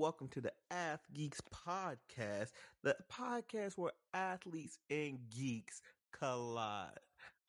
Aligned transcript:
Welcome 0.00 0.28
to 0.28 0.40
the 0.40 0.54
Ath 0.70 1.06
Geeks 1.12 1.42
podcast, 1.42 2.52
the 2.82 2.96
podcast 3.12 3.76
where 3.76 3.92
athletes 4.14 4.78
and 4.88 5.28
geeks 5.28 5.82
collide. 6.10 6.96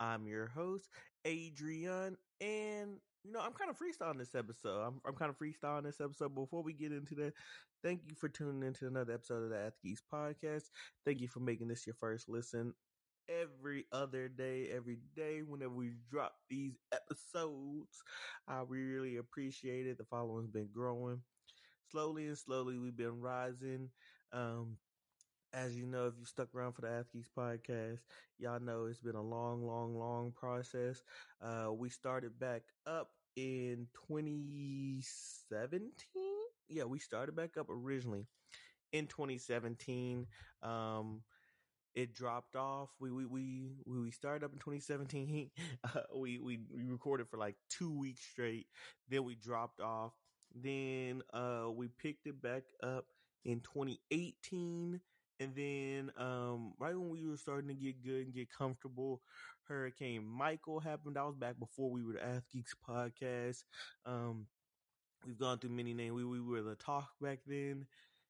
I'm 0.02 0.28
your 0.28 0.48
host, 0.48 0.90
Adrian, 1.24 2.18
and 2.42 3.00
you 3.24 3.32
know, 3.32 3.40
I'm 3.40 3.54
kind 3.54 3.70
of 3.70 3.78
freestyling 3.80 4.18
this 4.18 4.36
episode. 4.36 4.82
I'm, 4.82 5.00
I'm 5.06 5.16
kind 5.16 5.30
of 5.30 5.38
freestyling 5.38 5.84
this 5.84 6.02
episode. 6.02 6.36
Before 6.36 6.62
we 6.62 6.74
get 6.74 6.92
into 6.92 7.16
that, 7.16 7.36
thank 7.82 8.02
you 8.06 8.16
for 8.16 8.28
tuning 8.28 8.68
into 8.68 8.86
another 8.86 9.14
episode 9.14 9.44
of 9.44 9.50
the 9.50 9.58
Ath 9.58 9.82
Geeks 9.82 10.04
podcast. 10.12 10.72
Thank 11.06 11.22
you 11.22 11.30
for 11.30 11.40
making 11.40 11.70
this 11.70 11.88
your 11.88 11.96
first 11.96 12.28
listen 12.28 12.74
every 13.30 13.86
other 13.94 14.28
day, 14.28 14.68
every 14.70 15.00
day, 15.16 15.42
whenever 15.42 15.74
we 15.74 15.94
drop 16.10 16.36
these 16.50 16.78
episodes. 16.92 18.04
I 18.46 18.64
really 18.68 19.16
appreciate 19.16 19.88
it. 19.88 19.98
The 19.98 20.04
following's 20.04 20.52
been 20.52 20.70
growing 20.74 21.24
slowly 21.92 22.28
and 22.28 22.38
slowly. 22.38 22.80
We've 22.80 22.96
been 22.96 23.20
rising. 23.20 23.92
Um, 24.32 24.80
as 25.54 25.78
you 25.78 25.86
know, 25.86 26.08
if 26.08 26.18
you 26.18 26.26
stuck 26.26 26.54
around 26.56 26.74
for 26.74 26.82
the 26.82 26.90
Ath 26.90 27.12
Geeks 27.12 27.30
podcast, 27.30 28.06
y'all 28.38 28.60
know 28.60 28.86
it's 28.86 29.02
been 29.02 29.16
a 29.16 29.22
long, 29.22 29.66
long, 29.66 29.98
long 29.98 30.32
process. 30.34 31.04
Uh, 31.42 31.74
we 31.78 31.90
started 31.90 32.40
back 32.40 32.74
up 32.86 33.14
in 33.36 33.90
2017. 33.94 36.48
Yeah, 36.70 36.86
we 36.86 37.00
started 37.00 37.36
back 37.36 37.58
up 37.58 37.68
originally 37.70 38.28
in 38.92 39.08
2017. 39.08 40.28
Um, 40.62 41.26
it 41.94 42.14
dropped 42.14 42.56
off. 42.56 42.96
We 43.00 43.12
we 43.12 43.26
we 43.26 43.84
we 43.86 44.12
started 44.12 44.46
up 44.46 44.54
in 44.54 44.60
2017. 44.60 45.52
Uh, 45.84 46.04
we 46.16 46.40
we 46.40 46.66
we 46.70 46.86
recorded 46.86 47.30
for 47.30 47.38
like 47.38 47.58
two 47.70 47.98
weeks 47.98 48.24
straight. 48.24 48.70
Then 49.08 49.24
we 49.26 49.36
dropped 49.36 49.82
off. 49.82 50.31
Then 50.54 51.24
uh, 51.34 51.72
we 51.74 51.88
picked 51.88 52.28
it 52.28 52.42
back 52.42 52.66
up 52.82 53.08
in 53.44 53.62
2018. 53.62 55.02
And 55.40 55.56
then 55.56 56.12
um, 56.18 56.76
right 56.78 56.96
when 56.96 57.10
we 57.10 57.28
were 57.28 57.38
starting 57.38 57.70
to 57.70 57.76
get 57.76 58.02
good 58.04 58.26
and 58.26 58.34
get 58.34 58.50
comfortable, 58.52 59.24
Hurricane 59.64 60.26
Michael 60.26 60.80
happened. 60.80 61.18
I 61.18 61.24
was 61.26 61.36
back 61.36 61.58
before 61.58 61.90
we 61.92 62.04
were 62.04 62.14
the 62.14 62.24
Ath 62.24 62.50
Geeks 62.50 62.76
podcast. 62.76 63.66
Um, 64.06 64.50
we've 65.26 65.38
gone 65.38 65.60
through 65.60 65.72
many 65.72 65.94
names. 65.94 66.14
We 66.14 66.26
we 66.26 66.42
were 66.42 66.62
the 66.62 66.76
talk 66.76 67.20
back 67.20 67.42
then, 67.46 67.88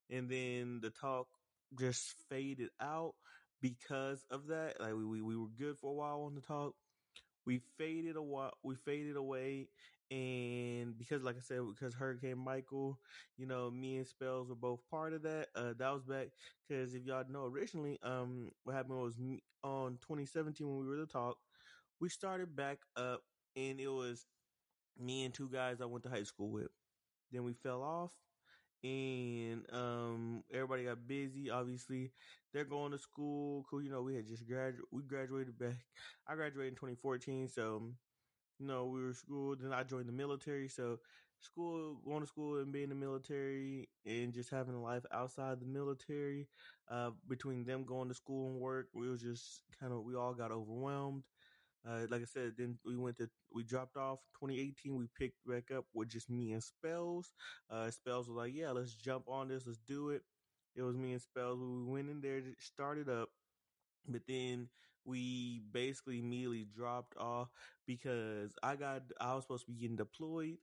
and 0.09 0.29
then 0.29 0.81
the 0.81 0.91
talk 0.91 1.29
just 1.77 2.13
faded 2.29 2.71
out 2.79 3.15
because 3.61 4.25
of 4.25 4.47
that. 4.47 4.79
Like 4.79 4.93
we, 4.95 5.05
we, 5.05 5.21
we 5.21 5.37
were 5.37 5.49
good 5.49 5.77
for 5.79 5.91
a 5.91 5.95
while 5.95 6.21
on 6.23 6.35
the 6.35 6.41
talk. 6.41 6.75
We 7.45 7.59
faded 7.59 8.15
a 8.15 8.21
while, 8.23 8.57
we 8.63 8.75
faded 8.75 9.15
away. 9.15 9.69
And 10.11 10.97
because, 10.97 11.23
like 11.23 11.37
I 11.37 11.39
said, 11.39 11.61
because 11.69 11.95
Hurricane 11.95 12.37
Michael, 12.37 13.01
you 13.37 13.47
know, 13.47 13.71
me 13.71 13.97
and 13.97 14.07
Spells 14.07 14.49
were 14.49 14.55
both 14.55 14.87
part 14.89 15.13
of 15.13 15.23
that. 15.23 15.49
Uh, 15.55 15.73
that 15.75 15.89
was 15.91 16.05
back 16.05 16.29
because 16.67 16.93
if 16.95 17.05
y'all 17.05 17.25
know 17.29 17.45
originally, 17.45 17.99
um, 18.03 18.51
what 18.63 18.75
happened 18.75 19.01
was 19.01 19.17
me, 19.17 19.43
on 19.63 19.97
2017 19.99 20.67
when 20.67 20.79
we 20.79 20.87
were 20.87 20.97
the 20.97 21.07
talk, 21.07 21.39
we 21.99 22.09
started 22.09 22.55
back 22.55 22.79
up 22.97 23.23
and 23.55 23.79
it 23.79 23.89
was 23.89 24.27
me 24.97 25.23
and 25.25 25.33
two 25.33 25.49
guys 25.49 25.81
I 25.81 25.85
went 25.85 26.03
to 26.03 26.09
high 26.09 26.23
school 26.23 26.51
with. 26.51 26.71
Then 27.31 27.43
we 27.43 27.53
fell 27.53 27.83
off 27.83 28.13
and 28.83 29.71
um 29.73 30.43
everybody 30.51 30.85
got 30.85 31.07
busy 31.07 31.51
obviously 31.51 32.13
they're 32.51 32.65
going 32.65 32.91
to 32.91 32.97
school 32.97 33.63
cool 33.69 33.81
you 33.81 33.91
know 33.91 34.01
we 34.01 34.15
had 34.15 34.25
just 34.27 34.47
graduated 34.47 34.85
we 34.91 35.03
graduated 35.03 35.57
back 35.57 35.85
i 36.27 36.35
graduated 36.35 36.73
in 36.73 36.75
2014 36.75 37.47
so 37.47 37.93
you 38.61 38.67
know 38.67 38.87
we 38.87 39.01
were 39.01 39.13
school 39.13 39.55
then 39.55 39.73
i 39.73 39.83
joined 39.83 40.07
the 40.07 40.13
military 40.13 40.67
so 40.69 40.99
school 41.39 41.97
going 42.01 42.21
to 42.21 42.27
school 42.27 42.59
and 42.59 42.71
being 42.71 42.85
in 42.85 42.89
the 42.89 42.95
military 42.95 43.91
and 44.05 44.33
just 44.33 44.51
having 44.51 44.75
a 44.75 44.81
life 44.81 45.05
outside 45.11 45.59
the 45.59 45.65
military 45.65 46.49
uh 46.87 47.11
between 47.27 47.65
them 47.65 47.85
going 47.85 48.07
to 48.07 48.13
school 48.13 48.47
and 48.51 48.61
work 48.61 48.89
we 48.93 49.09
was 49.09 49.21
just 49.21 49.63
kind 49.71 49.93
of 49.93 50.03
we 50.03 50.15
all 50.15 50.35
got 50.35 50.51
overwhelmed 50.51 51.25
uh, 51.83 52.07
like 52.09 52.21
I 52.21 52.25
said, 52.25 52.57
then 52.57 52.79
we 52.83 52.97
went 52.97 53.17
to 53.17 53.31
we 53.51 53.63
dropped 53.63 53.97
off 53.97 54.31
2018. 54.33 54.95
We 54.97 55.07
picked 55.07 55.45
back 55.45 55.71
up 55.71 55.87
with 55.93 56.09
just 56.09 56.29
me 56.29 56.53
and 56.53 56.63
Spells. 56.63 57.33
Uh, 57.69 57.91
Spells 57.91 58.27
was 58.27 58.35
like, 58.35 58.53
"Yeah, 58.53 58.71
let's 58.71 58.95
jump 58.95 59.27
on 59.27 59.47
this. 59.47 59.65
Let's 59.65 59.79
do 59.79 60.09
it." 60.11 60.25
It 60.75 60.83
was 60.83 60.95
me 60.97 61.13
and 61.13 61.21
Spells. 61.21 61.59
We 61.59 61.85
went 61.85 62.09
in 62.09 62.21
there, 62.21 62.55
started 62.59 63.09
up, 63.09 63.31
but 64.07 64.25
then 64.27 64.71
we 65.05 65.59
basically 65.71 66.19
immediately 66.19 66.65
dropped 66.65 67.17
off 67.17 67.49
because 67.85 68.55
I 68.63 68.75
got 68.75 69.03
I 69.19 69.35
was 69.35 69.43
supposed 69.43 69.65
to 69.65 69.71
be 69.71 69.77
getting 69.79 69.95
deployed, 69.97 70.57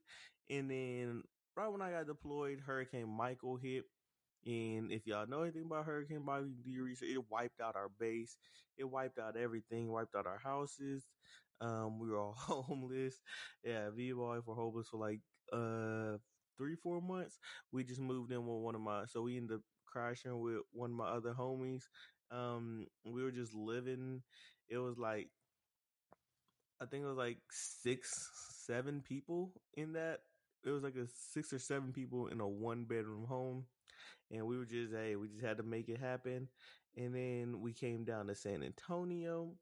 and 0.49 0.69
then 0.69 1.23
right 1.55 1.67
when 1.67 1.81
I 1.81 1.91
got 1.91 2.07
deployed, 2.07 2.59
Hurricane 2.61 3.09
Michael 3.09 3.57
hit. 3.57 3.85
And 4.45 4.91
if 4.91 5.05
y'all 5.05 5.27
know 5.27 5.41
anything 5.43 5.65
about 5.65 5.85
Hurricane 5.85 6.23
Michael, 6.23 6.49
do 6.63 6.71
your 6.71 6.85
research. 6.85 7.09
It 7.09 7.29
wiped 7.29 7.59
out 7.59 7.75
our 7.75 7.89
base. 7.89 8.37
It 8.77 8.85
wiped 8.85 9.19
out 9.19 9.35
everything. 9.35 9.91
Wiped 9.91 10.15
out 10.15 10.25
our 10.27 10.37
houses. 10.37 11.09
Um, 11.59 11.99
we 11.99 12.09
were 12.09 12.17
all 12.19 12.33
homeless. 12.37 13.21
Yeah, 13.63 13.89
V 13.89 14.13
boy 14.13 14.41
for 14.41 14.55
homeless 14.55 14.89
for 14.89 14.97
like 14.97 15.21
uh 15.51 16.17
three 16.57 16.75
four 16.75 17.01
months. 17.01 17.39
We 17.71 17.83
just 17.83 17.99
moved 17.99 18.31
in 18.31 18.45
with 18.45 18.63
one 18.63 18.75
of 18.75 18.81
my. 18.81 19.05
So 19.05 19.21
we 19.23 19.37
ended 19.37 19.57
up 19.57 19.61
crashing 19.85 20.39
with 20.39 20.61
one 20.71 20.91
of 20.91 20.95
my 20.97 21.09
other 21.09 21.33
homies. 21.33 21.83
Um, 22.31 22.87
we 23.05 23.23
were 23.23 23.31
just 23.31 23.53
living. 23.53 24.21
It 24.67 24.77
was 24.77 24.97
like 24.97 25.29
I 26.81 26.85
think 26.85 27.03
it 27.03 27.07
was 27.07 27.17
like 27.17 27.37
six, 27.51 28.29
seven 28.65 29.01
people 29.01 29.51
in 29.75 29.93
that. 29.93 30.19
It 30.63 30.71
was 30.71 30.83
like 30.83 30.95
a 30.95 31.07
six 31.07 31.53
or 31.53 31.59
seven 31.59 31.91
people 31.93 32.27
in 32.27 32.41
a 32.41 32.47
one 32.47 32.83
bedroom 32.83 33.25
home 33.25 33.65
and 34.31 34.45
we 34.47 34.57
were 34.57 34.65
just 34.65 34.93
hey 34.93 35.15
we 35.15 35.27
just 35.29 35.43
had 35.45 35.57
to 35.57 35.63
make 35.63 35.89
it 35.89 35.99
happen 35.99 36.49
and 36.97 37.15
then 37.15 37.61
we 37.61 37.73
came 37.73 38.05
down 38.05 38.27
to 38.27 38.35
san 38.35 38.63
antonio 38.63 39.53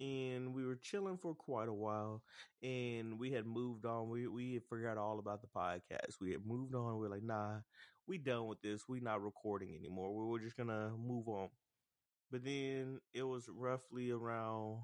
and 0.00 0.54
we 0.54 0.64
were 0.66 0.76
chilling 0.76 1.18
for 1.18 1.34
quite 1.34 1.68
a 1.68 1.72
while 1.74 2.22
and 2.62 3.18
we 3.18 3.32
had 3.32 3.46
moved 3.46 3.86
on 3.86 4.08
we 4.10 4.26
we 4.28 4.54
had 4.54 4.64
forgot 4.64 4.98
all 4.98 5.18
about 5.18 5.42
the 5.42 5.48
podcast 5.48 6.20
we 6.20 6.32
had 6.32 6.46
moved 6.46 6.74
on 6.74 6.98
we 6.98 7.06
are 7.06 7.10
like 7.10 7.22
nah 7.22 7.58
we 8.06 8.18
done 8.18 8.46
with 8.46 8.60
this 8.62 8.82
we 8.88 9.00
not 9.00 9.22
recording 9.22 9.74
anymore 9.76 10.14
we 10.14 10.24
were 10.30 10.40
just 10.40 10.56
gonna 10.56 10.90
move 10.98 11.28
on 11.28 11.48
but 12.32 12.44
then 12.44 13.00
it 13.14 13.24
was 13.24 13.48
roughly 13.50 14.10
around 14.12 14.80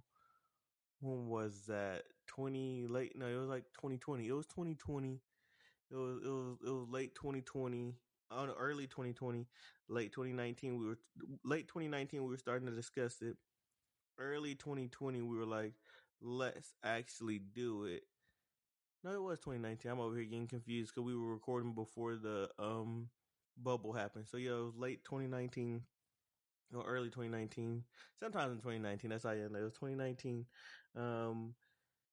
when 1.01 1.29
was 1.29 1.63
that 1.69 2.05
20 2.29 2.87
late 2.89 3.17
no 3.17 3.27
it 3.27 3.37
was 3.37 3.49
like 3.49 3.65
2020 3.75 4.29
it 4.29 4.33
was 4.33 4.47
2020 4.47 5.21
it 5.91 5.97
was 5.97 6.19
it 6.25 6.29
was 6.29 6.57
it 6.67 6.71
was 6.71 6.89
late 6.91 7.15
2020 7.15 7.95
on 8.31 8.51
early 8.51 8.87
2020, 8.87 9.47
late 9.89 10.13
2019, 10.13 10.79
we 10.79 10.87
were 10.87 10.99
late 11.45 11.69
2019, 11.69 12.23
we 12.23 12.31
were 12.31 12.37
starting 12.37 12.69
to 12.69 12.75
discuss 12.75 13.23
it. 13.23 13.37
Early 14.19 14.55
2020, 14.55 15.23
we 15.23 15.37
were 15.37 15.47
like, 15.47 15.75
let's 16.21 16.75
actually 16.85 17.39
do 17.39 17.85
it. 17.85 18.03
No, 19.05 19.13
it 19.13 19.23
was 19.23 19.41
2019. 19.41 19.91
I'm 19.91 20.01
over 20.01 20.17
here 20.17 20.25
getting 20.25 20.49
confused 20.49 20.93
because 20.95 21.07
we 21.07 21.17
were 21.17 21.33
recording 21.33 21.73
before 21.73 22.17
the 22.17 22.51
um 22.59 23.09
bubble 23.57 23.93
happened. 23.93 24.27
So 24.29 24.37
yeah, 24.37 24.53
it 24.53 24.65
was 24.65 24.77
late 24.77 25.05
2019 25.05 25.83
or 26.73 26.85
early 26.87 27.11
2019. 27.11 27.87
Sometimes 28.17 28.53
in 28.53 28.61
2019. 28.61 29.11
That's 29.11 29.25
how 29.25 29.31
I 29.31 29.39
end 29.39 29.57
it. 29.57 29.61
It 29.61 29.65
was 29.65 29.75
2019. 29.75 30.49
Um, 30.95 31.57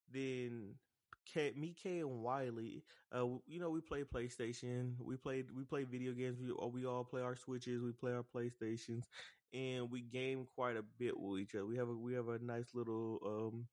then 0.08 0.80
K, 1.26 1.54
me, 1.54 1.74
K, 1.74 2.02
and 2.02 2.22
Wiley, 2.22 2.86
uh, 3.12 3.40
you 3.48 3.60
know, 3.60 3.72
we 3.72 3.82
play 3.82 4.04
PlayStation. 4.04 5.00
We 5.00 5.18
played, 5.18 5.52
we 5.52 5.66
play 5.66 5.84
video 5.84 6.14
games. 6.14 6.40
We, 6.40 6.54
we 6.54 6.86
all 6.86 7.06
play 7.06 7.22
our 7.22 7.36
Switches. 7.36 7.82
We 7.82 7.94
play 7.94 8.14
our 8.14 8.24
PlayStations, 8.24 9.10
and 9.52 9.92
we 9.92 10.04
game 10.04 10.46
quite 10.46 10.78
a 10.78 10.84
bit 10.84 11.20
with 11.20 11.40
each 11.42 11.56
other. 11.56 11.66
We 11.66 11.78
have 11.78 11.90
a, 11.90 11.96
we 11.98 12.14
have 12.14 12.28
a 12.28 12.40
nice 12.40 12.76
little 12.76 13.20
um, 13.26 13.70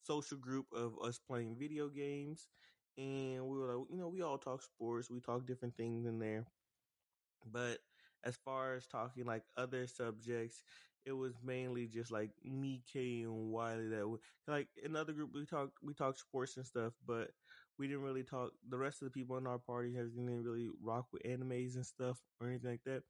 social 0.00 0.38
group 0.38 0.72
of 0.72 0.98
us 1.00 1.18
playing 1.18 1.58
video 1.58 1.88
games, 1.90 2.48
and 2.96 3.48
we 3.48 3.58
were 3.58 3.76
like, 3.76 3.90
you 3.90 3.96
know, 3.98 4.08
we 4.08 4.22
all 4.22 4.38
talk 4.38 4.62
sports. 4.62 5.10
We 5.10 5.20
talk 5.20 5.46
different 5.46 5.76
things 5.76 6.06
in 6.06 6.18
there, 6.18 6.46
but 7.44 7.80
as 8.26 8.36
far 8.36 8.76
as 8.76 8.86
talking 8.88 9.26
like 9.26 9.44
other 9.56 9.86
subjects, 9.86 10.64
it 11.06 11.12
was 11.12 11.34
mainly 11.42 11.86
just 11.88 12.10
like 12.12 12.32
me, 12.44 12.82
K, 12.92 13.22
and 13.22 13.52
Wiley. 13.52 13.88
That 13.90 14.08
would, 14.08 14.20
like 14.48 14.68
another 14.84 15.14
group 15.14 15.30
we 15.34 15.46
talked 15.46 15.74
we 15.82 15.94
talked 15.94 16.18
sports 16.20 16.56
and 16.58 16.66
stuff, 16.66 16.94
but 17.06 17.30
we 17.78 17.86
didn't 17.88 18.02
really 18.02 18.24
talk. 18.24 18.52
The 18.68 18.78
rest 18.78 19.02
of 19.02 19.06
the 19.06 19.12
people 19.12 19.36
in 19.38 19.46
our 19.46 19.58
party 19.58 19.92
didn't 19.92 20.44
really 20.44 20.68
rock 20.82 21.06
with 21.12 21.22
animes 21.24 21.76
and 21.76 21.86
stuff 21.86 22.18
or 22.40 22.48
anything 22.48 22.70
like 22.72 22.84
that. 22.86 23.04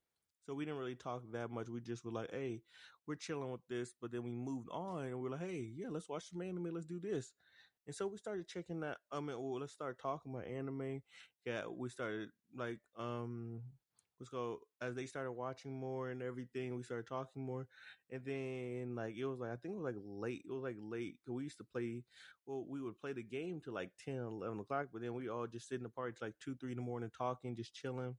So 0.46 0.54
we 0.54 0.64
didn't 0.64 0.78
really 0.78 0.94
talk 0.94 1.22
that 1.32 1.50
much. 1.50 1.68
We 1.68 1.80
just 1.80 2.04
were 2.04 2.12
like, 2.12 2.30
"Hey, 2.30 2.62
we're 3.06 3.16
chilling 3.16 3.50
with 3.50 3.66
this," 3.68 3.94
but 4.00 4.12
then 4.12 4.22
we 4.22 4.30
moved 4.30 4.68
on 4.70 5.06
and 5.06 5.20
we're 5.20 5.30
like, 5.30 5.40
"Hey, 5.40 5.72
yeah, 5.74 5.88
let's 5.90 6.08
watch 6.08 6.30
some 6.30 6.42
anime. 6.42 6.72
Let's 6.74 6.86
do 6.86 7.00
this." 7.00 7.32
And 7.86 7.94
so 7.94 8.06
we 8.06 8.18
started 8.18 8.48
checking 8.48 8.80
that. 8.80 8.98
I 9.12 9.18
mean, 9.20 9.38
well, 9.38 9.60
let's 9.60 9.72
start 9.72 9.98
talking 9.98 10.32
about 10.32 10.46
anime. 10.46 11.02
Yeah, 11.44 11.66
we 11.68 11.88
started 11.88 12.30
like 12.54 12.80
um 12.96 13.62
let's 14.18 14.30
go 14.30 14.60
as 14.80 14.94
they 14.94 15.06
started 15.06 15.32
watching 15.32 15.72
more 15.78 16.10
and 16.10 16.22
everything 16.22 16.76
we 16.76 16.82
started 16.82 17.06
talking 17.06 17.42
more 17.42 17.68
and 18.10 18.24
then 18.24 18.94
like 18.94 19.14
it 19.16 19.26
was 19.26 19.38
like 19.40 19.50
i 19.50 19.56
think 19.56 19.72
it 19.74 19.78
was 19.78 19.94
like 19.94 20.02
late 20.02 20.42
it 20.44 20.50
was 20.52 20.62
like 20.62 20.76
late 20.78 21.18
because 21.18 21.32
we 21.34 21.44
used 21.44 21.58
to 21.58 21.64
play 21.64 22.04
well 22.46 22.66
we 22.66 22.80
would 22.80 22.96
play 22.98 23.12
the 23.12 23.22
game 23.22 23.60
to 23.60 23.70
like 23.70 23.92
10 23.98 24.16
11 24.16 24.58
o'clock 24.60 24.88
but 24.92 25.02
then 25.02 25.14
we 25.14 25.28
all 25.28 25.46
just 25.46 25.68
sit 25.68 25.76
in 25.76 25.82
the 25.82 25.88
party 25.90 26.14
till 26.16 26.28
like 26.28 26.38
2 26.38 26.54
3 26.56 26.72
in 26.72 26.76
the 26.76 26.82
morning 26.82 27.10
talking 27.10 27.54
just 27.54 27.74
chilling 27.74 28.16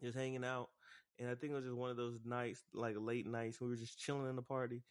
just 0.00 0.16
hanging 0.16 0.44
out 0.44 0.70
and 1.18 1.28
i 1.28 1.34
think 1.34 1.52
it 1.52 1.56
was 1.56 1.64
just 1.64 1.76
one 1.76 1.90
of 1.90 1.96
those 1.96 2.20
nights 2.24 2.64
like 2.72 2.96
late 2.98 3.26
nights 3.26 3.60
we 3.60 3.68
were 3.68 3.76
just 3.76 3.98
chilling 3.98 4.28
in 4.28 4.36
the 4.36 4.42
party 4.42 4.84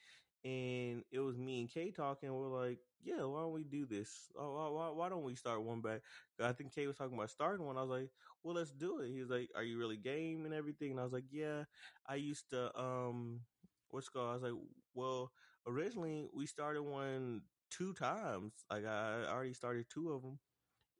and 0.43 1.03
it 1.11 1.19
was 1.19 1.37
me 1.37 1.61
and 1.61 1.69
Kay 1.71 1.91
talking. 1.91 2.33
We're 2.33 2.47
like, 2.49 2.81
yeah, 3.03 3.23
why 3.23 3.41
don't 3.41 3.53
we 3.53 3.63
do 3.63 3.85
this? 3.85 4.29
Why, 4.33 4.67
why, 4.69 4.89
why 4.89 5.09
don't 5.09 5.23
we 5.23 5.35
start 5.35 5.63
one 5.63 5.81
back? 5.81 6.01
I 6.39 6.51
think 6.53 6.73
Kay 6.73 6.87
was 6.87 6.97
talking 6.97 7.17
about 7.17 7.29
starting 7.29 7.65
one. 7.65 7.77
I 7.77 7.81
was 7.81 7.89
like, 7.89 8.09
well, 8.43 8.55
let's 8.55 8.71
do 8.71 8.99
it. 8.99 9.11
He 9.11 9.19
was 9.21 9.29
like, 9.29 9.49
are 9.55 9.63
you 9.63 9.77
really 9.77 9.97
game 9.97 10.45
and 10.45 10.53
everything? 10.53 10.91
And 10.91 10.99
I 10.99 11.03
was 11.03 11.13
like, 11.13 11.25
yeah, 11.31 11.63
I 12.07 12.15
used 12.15 12.49
to, 12.51 12.77
um, 12.79 13.41
what's 13.89 14.09
called? 14.09 14.29
I 14.29 14.33
was 14.33 14.43
like, 14.43 14.61
well, 14.93 15.31
originally 15.67 16.27
we 16.35 16.45
started 16.45 16.83
one 16.83 17.41
two 17.69 17.93
times. 17.93 18.53
Like 18.69 18.85
I 18.85 19.25
already 19.29 19.53
started 19.53 19.85
two 19.89 20.11
of 20.11 20.21
them 20.21 20.39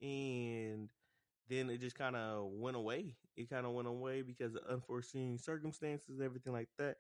and 0.01 0.89
then 1.49 1.69
it 1.69 1.79
just 1.79 1.97
kind 1.97 2.15
of 2.15 2.49
went 2.53 2.77
away. 2.77 3.15
It 3.37 3.49
kind 3.49 3.65
of 3.65 3.73
went 3.73 3.87
away 3.87 4.21
because 4.21 4.55
of 4.55 4.63
unforeseen 4.69 5.37
circumstances, 5.37 6.09
and 6.19 6.23
everything 6.23 6.53
like 6.53 6.69
that. 6.77 6.97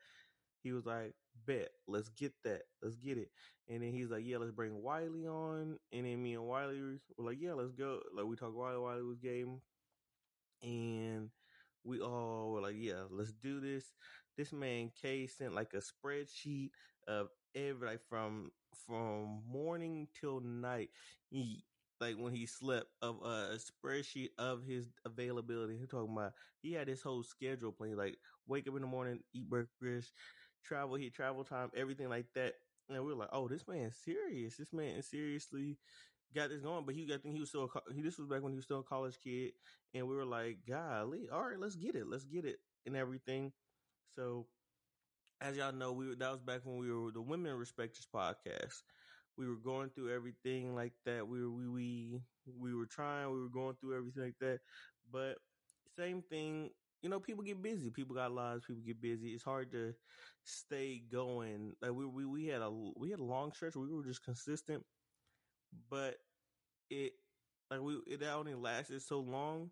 He 0.63 0.71
was 0.73 0.85
like, 0.85 1.13
bet, 1.45 1.69
let's 1.87 2.09
get 2.09 2.33
that. 2.43 2.63
Let's 2.81 2.95
get 2.95 3.17
it. 3.17 3.29
And 3.69 3.81
then 3.83 3.91
he's 3.91 4.09
like, 4.09 4.23
yeah, 4.25 4.37
let's 4.37 4.51
bring 4.51 4.81
Wiley 4.81 5.27
on. 5.27 5.77
And 5.91 6.05
then 6.05 6.21
me 6.21 6.33
and 6.33 6.43
Wiley 6.45 6.81
were 6.81 6.97
like, 7.23 7.37
yeah, 7.39 7.53
let's 7.53 7.71
go. 7.71 8.01
Like 8.15 8.25
we 8.25 8.35
talked 8.35 8.55
Wiley, 8.55 8.79
Wiley 8.79 9.03
was 9.03 9.19
game. 9.19 9.61
And 10.61 11.29
we 11.83 11.99
all 12.01 12.51
were 12.51 12.61
like, 12.61 12.75
yeah, 12.77 13.03
let's 13.09 13.31
do 13.31 13.59
this. 13.59 13.85
This 14.37 14.53
man 14.53 14.91
K 15.01 15.27
sent 15.27 15.53
like 15.55 15.73
a 15.73 15.81
spreadsheet 15.81 16.69
of 17.07 17.29
every 17.55 17.87
like 17.87 18.01
from 18.07 18.51
from 18.87 19.41
morning 19.47 20.07
till 20.19 20.39
night. 20.39 20.89
He 21.29 21.63
like 21.99 22.15
when 22.15 22.33
he 22.33 22.45
slept 22.45 22.87
of 23.01 23.17
a 23.23 23.57
spreadsheet 23.57 24.29
of 24.37 24.63
his 24.63 24.89
availability. 25.05 25.77
He 25.77 25.85
talking 25.85 26.13
about 26.13 26.33
he 26.61 26.73
had 26.73 26.87
his 26.87 27.01
whole 27.01 27.23
schedule 27.23 27.71
plan. 27.71 27.97
Like 27.97 28.17
wake 28.47 28.67
up 28.67 28.75
in 28.75 28.81
the 28.81 28.87
morning, 28.87 29.19
eat 29.33 29.49
breakfast, 29.49 30.13
travel 30.63 30.95
here, 30.95 31.09
travel 31.09 31.43
time, 31.43 31.71
everything 31.75 32.09
like 32.09 32.27
that. 32.35 32.55
And 32.89 33.03
we 33.03 33.13
were 33.13 33.19
like, 33.19 33.29
oh, 33.31 33.47
this 33.47 33.67
man's 33.67 33.95
serious. 33.97 34.57
This 34.57 34.73
man 34.73 35.01
seriously 35.01 35.77
got 36.33 36.49
this 36.49 36.61
going. 36.61 36.85
But 36.85 36.95
he, 36.95 37.05
got 37.05 37.21
think 37.21 37.35
he 37.35 37.39
was 37.39 37.49
still, 37.49 37.71
he, 37.93 38.01
this 38.01 38.17
was 38.17 38.27
back 38.27 38.41
when 38.41 38.51
he 38.51 38.57
was 38.57 38.65
still 38.65 38.79
a 38.79 38.83
college 38.83 39.17
kid. 39.23 39.53
And 39.93 40.07
we 40.07 40.15
were 40.15 40.25
like, 40.25 40.59
golly, 40.67 41.29
all 41.29 41.43
right, 41.43 41.59
let's 41.59 41.75
get 41.75 41.95
it. 41.95 42.07
Let's 42.07 42.25
get 42.25 42.45
it 42.45 42.59
and 42.85 42.95
everything. 42.95 43.53
So 44.09 44.47
as 45.39 45.57
y'all 45.57 45.71
know, 45.71 45.91
we 45.93 46.07
were, 46.07 46.15
that 46.15 46.31
was 46.31 46.41
back 46.41 46.61
when 46.65 46.77
we 46.77 46.91
were 46.91 47.11
the 47.11 47.21
Women 47.21 47.53
Respecters 47.57 48.07
podcast. 48.13 48.83
We 49.37 49.47
were 49.47 49.55
going 49.55 49.89
through 49.89 50.13
everything 50.13 50.75
like 50.75 50.93
that. 51.05 51.27
We 51.27 51.41
were, 51.41 51.51
we, 51.51 51.67
we, 51.67 52.21
we 52.45 52.75
were 52.75 52.85
trying, 52.85 53.31
we 53.31 53.41
were 53.41 53.49
going 53.49 53.75
through 53.75 53.97
everything 53.97 54.23
like 54.23 54.39
that. 54.39 54.59
But 55.11 55.37
same 55.97 56.21
thing 56.21 56.71
you 57.01 57.09
know, 57.09 57.19
people 57.19 57.43
get 57.43 57.61
busy. 57.61 57.89
People 57.89 58.15
got 58.15 58.31
lives. 58.31 58.65
People 58.65 58.83
get 58.83 59.01
busy. 59.01 59.33
It's 59.33 59.43
hard 59.43 59.71
to 59.71 59.93
stay 60.43 60.99
going. 60.99 61.75
Like 61.81 61.91
we 61.91 62.05
we 62.05 62.25
we 62.25 62.45
had 62.47 62.61
a 62.61 62.71
we 62.71 63.11
had 63.11 63.19
a 63.19 63.23
long 63.23 63.51
stretch. 63.53 63.75
we 63.75 63.87
were 63.93 64.03
just 64.03 64.23
consistent, 64.23 64.85
but 65.89 66.17
it 66.89 67.13
like 67.69 67.81
we 67.81 67.95
it 68.07 68.23
only 68.23 68.55
lasted 68.55 69.01
so 69.01 69.19
long, 69.19 69.71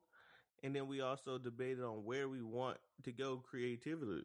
and 0.64 0.76
then 0.76 0.88
we 0.88 1.02
also 1.02 1.38
debated 1.38 1.84
on 1.84 2.04
where 2.06 2.30
we 2.30 2.44
want 2.44 2.80
to 3.04 3.14
go 3.14 3.38
creatively. 3.40 4.24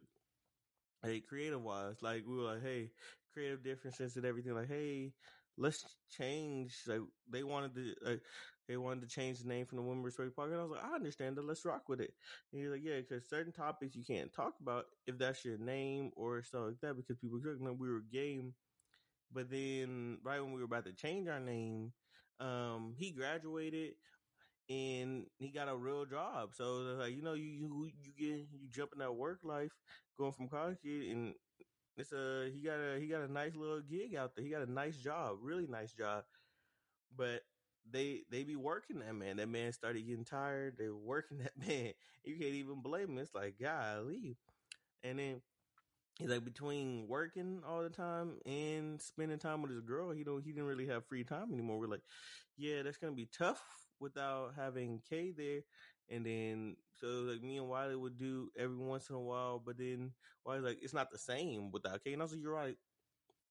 Hey, 1.03 1.21
creative 1.21 1.61
wise, 1.61 2.01
like 2.01 2.25
we 2.25 2.35
were 2.35 2.53
like, 2.53 2.63
hey, 2.63 2.91
creative 3.31 3.63
differences 3.63 4.15
and 4.17 4.25
everything. 4.25 4.53
Like, 4.55 4.67
hey, 4.69 5.13
let's 5.57 5.97
change. 6.09 6.81
Like 6.87 7.01
they 7.29 7.43
wanted 7.43 7.75
to, 7.75 7.95
like, 8.01 8.21
they 8.67 8.77
wanted 8.77 9.01
to 9.01 9.07
change 9.07 9.39
the 9.39 9.47
name 9.47 9.65
from 9.65 9.77
the 9.77 9.83
Women 9.83 10.03
Respect 10.03 10.35
Park. 10.35 10.51
And 10.51 10.59
I 10.59 10.63
was 10.63 10.71
like, 10.71 10.83
I 10.83 10.95
understand 10.95 11.37
that. 11.37 11.45
Let's 11.45 11.65
rock 11.65 11.87
with 11.87 12.01
it. 12.01 12.13
And 12.51 12.61
he's 12.61 12.71
like, 12.71 12.83
yeah, 12.83 12.97
because 12.99 13.27
certain 13.29 13.53
topics 13.53 13.95
you 13.95 14.03
can't 14.05 14.33
talk 14.33 14.55
about 14.61 14.85
if 15.07 15.17
that's 15.17 15.45
your 15.45 15.57
name 15.57 16.11
or 16.15 16.41
stuff 16.43 16.63
like 16.67 16.79
that 16.81 16.95
because 16.95 17.17
people 17.17 17.39
couldn't. 17.39 17.77
We 17.77 17.89
were 17.91 18.01
game. 18.01 18.53
But 19.31 19.49
then 19.49 20.19
right 20.23 20.41
when 20.41 20.53
we 20.53 20.59
were 20.59 20.65
about 20.65 20.85
to 20.85 20.93
change 20.93 21.27
our 21.27 21.39
name, 21.39 21.93
um, 22.39 22.95
he 22.97 23.11
graduated 23.11 23.93
and 24.69 25.25
he 25.37 25.49
got 25.49 25.69
a 25.69 25.75
real 25.75 26.05
job. 26.05 26.55
So 26.55 26.73
like, 26.99 27.15
you 27.15 27.21
know, 27.21 27.33
you 27.33 27.45
you 27.45 27.91
you 28.03 28.13
get 28.17 28.47
you 28.51 28.69
jump 28.69 28.91
in 28.93 28.99
that 28.99 29.13
work 29.15 29.39
life, 29.43 29.71
going 30.17 30.31
from 30.33 30.49
college 30.49 30.77
kid, 30.83 31.11
and 31.11 31.35
it's 31.97 32.13
a 32.13 32.49
he 32.53 32.61
got 32.61 32.79
a 32.79 32.99
he 32.99 33.07
got 33.07 33.23
a 33.23 33.31
nice 33.31 33.55
little 33.55 33.81
gig 33.81 34.15
out 34.15 34.35
there. 34.35 34.45
He 34.45 34.51
got 34.51 34.67
a 34.67 34.71
nice 34.71 34.97
job, 34.97 35.37
really 35.41 35.67
nice 35.67 35.93
job. 35.93 36.23
But 37.15 37.43
they 37.91 38.23
they 38.31 38.43
be 38.43 38.55
working 38.55 38.99
that 38.99 39.15
man. 39.15 39.37
That 39.37 39.49
man 39.49 39.71
started 39.73 40.05
getting 40.07 40.25
tired. 40.25 40.75
They 40.77 40.87
were 40.89 40.95
working 40.97 41.37
that 41.43 41.53
man. 41.57 41.93
You 42.23 42.35
can't 42.37 42.55
even 42.55 42.81
blame 42.81 43.09
him. 43.11 43.17
It's 43.19 43.35
like 43.35 43.55
golly. 43.61 44.37
And 45.03 45.19
then 45.19 45.41
he's 46.19 46.29
like 46.29 46.45
between 46.45 47.07
working 47.07 47.61
all 47.67 47.83
the 47.83 47.89
time 47.89 48.37
and 48.45 49.01
spending 49.01 49.39
time 49.39 49.61
with 49.61 49.71
his 49.71 49.81
girl, 49.81 50.11
he 50.11 50.23
don't 50.23 50.43
he 50.43 50.51
didn't 50.51 50.67
really 50.67 50.87
have 50.87 51.05
free 51.05 51.23
time 51.23 51.53
anymore. 51.53 51.79
We're 51.79 51.87
like, 51.87 52.03
yeah, 52.57 52.83
that's 52.83 52.97
gonna 52.97 53.13
be 53.13 53.29
tough 53.37 53.61
without 53.99 54.53
having 54.55 55.01
Kay 55.09 55.31
there. 55.31 55.61
And 56.09 56.25
then 56.25 56.75
so 56.99 57.07
like 57.07 57.41
me 57.41 57.57
and 57.57 57.67
Wiley 57.69 57.95
would 57.95 58.17
do 58.17 58.49
every 58.57 58.77
once 58.77 59.09
in 59.09 59.15
a 59.15 59.21
while, 59.21 59.61
but 59.65 59.77
then 59.77 60.11
Wiley's 60.45 60.63
like, 60.63 60.79
it's 60.81 60.93
not 60.93 61.11
the 61.11 61.17
same 61.17 61.71
without 61.71 62.03
Kay. 62.03 62.13
And 62.13 62.21
I 62.21 62.25
was 62.25 62.31
like, 62.33 62.41
you're 62.41 62.53
right. 62.53 62.77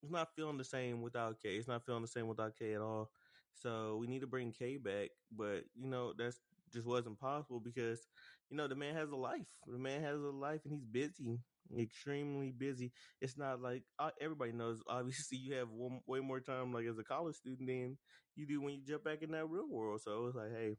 It's 0.03 0.13
not 0.13 0.35
feeling 0.37 0.59
the 0.59 0.65
same 0.65 1.03
without 1.03 1.41
Kay. 1.41 1.57
It's 1.57 1.69
not 1.69 1.85
feeling 1.85 2.03
the 2.03 2.09
same 2.09 2.29
without 2.29 2.57
Kay 2.57 2.75
at 2.75 2.81
all. 2.81 3.11
So 3.55 3.97
we 4.01 4.07
need 4.07 4.21
to 4.21 4.27
bring 4.27 4.53
Kay 4.53 4.77
back, 4.77 5.11
but 5.31 5.65
you 5.75 5.89
know 5.89 6.13
that's 6.17 6.41
just 6.73 6.87
wasn't 6.87 7.21
possible 7.21 7.61
because 7.61 8.07
you 8.51 8.57
know 8.57 8.67
the 8.69 8.75
man 8.75 8.95
has 8.95 9.11
a 9.11 9.17
life. 9.17 9.47
The 9.67 9.79
man 9.79 10.03
has 10.03 10.21
a 10.21 10.31
life 10.31 10.61
and 10.65 10.73
he's 10.75 10.85
busy, 10.85 11.41
extremely 11.79 12.51
busy. 12.51 12.93
It's 13.21 13.39
not 13.39 13.61
like 13.63 13.85
uh, 13.99 14.11
everybody 14.21 14.53
knows. 14.53 14.81
Obviously, 14.89 15.39
you 15.39 15.55
have 15.55 15.71
one, 15.71 16.01
way 16.07 16.21
more 16.21 16.41
time, 16.41 16.73
like 16.73 16.87
as 16.87 16.99
a 16.99 17.05
college 17.05 17.37
student, 17.37 17.69
than 17.69 17.99
you 18.37 18.47
do 18.47 18.61
when 18.61 18.75
you 18.75 18.83
jump 18.87 19.05
back 19.05 19.23
in 19.23 19.31
that 19.33 19.47
real 19.49 19.69
world. 19.69 20.01
So 20.03 20.27
it's 20.27 20.37
like, 20.37 20.53
hey, 20.53 20.77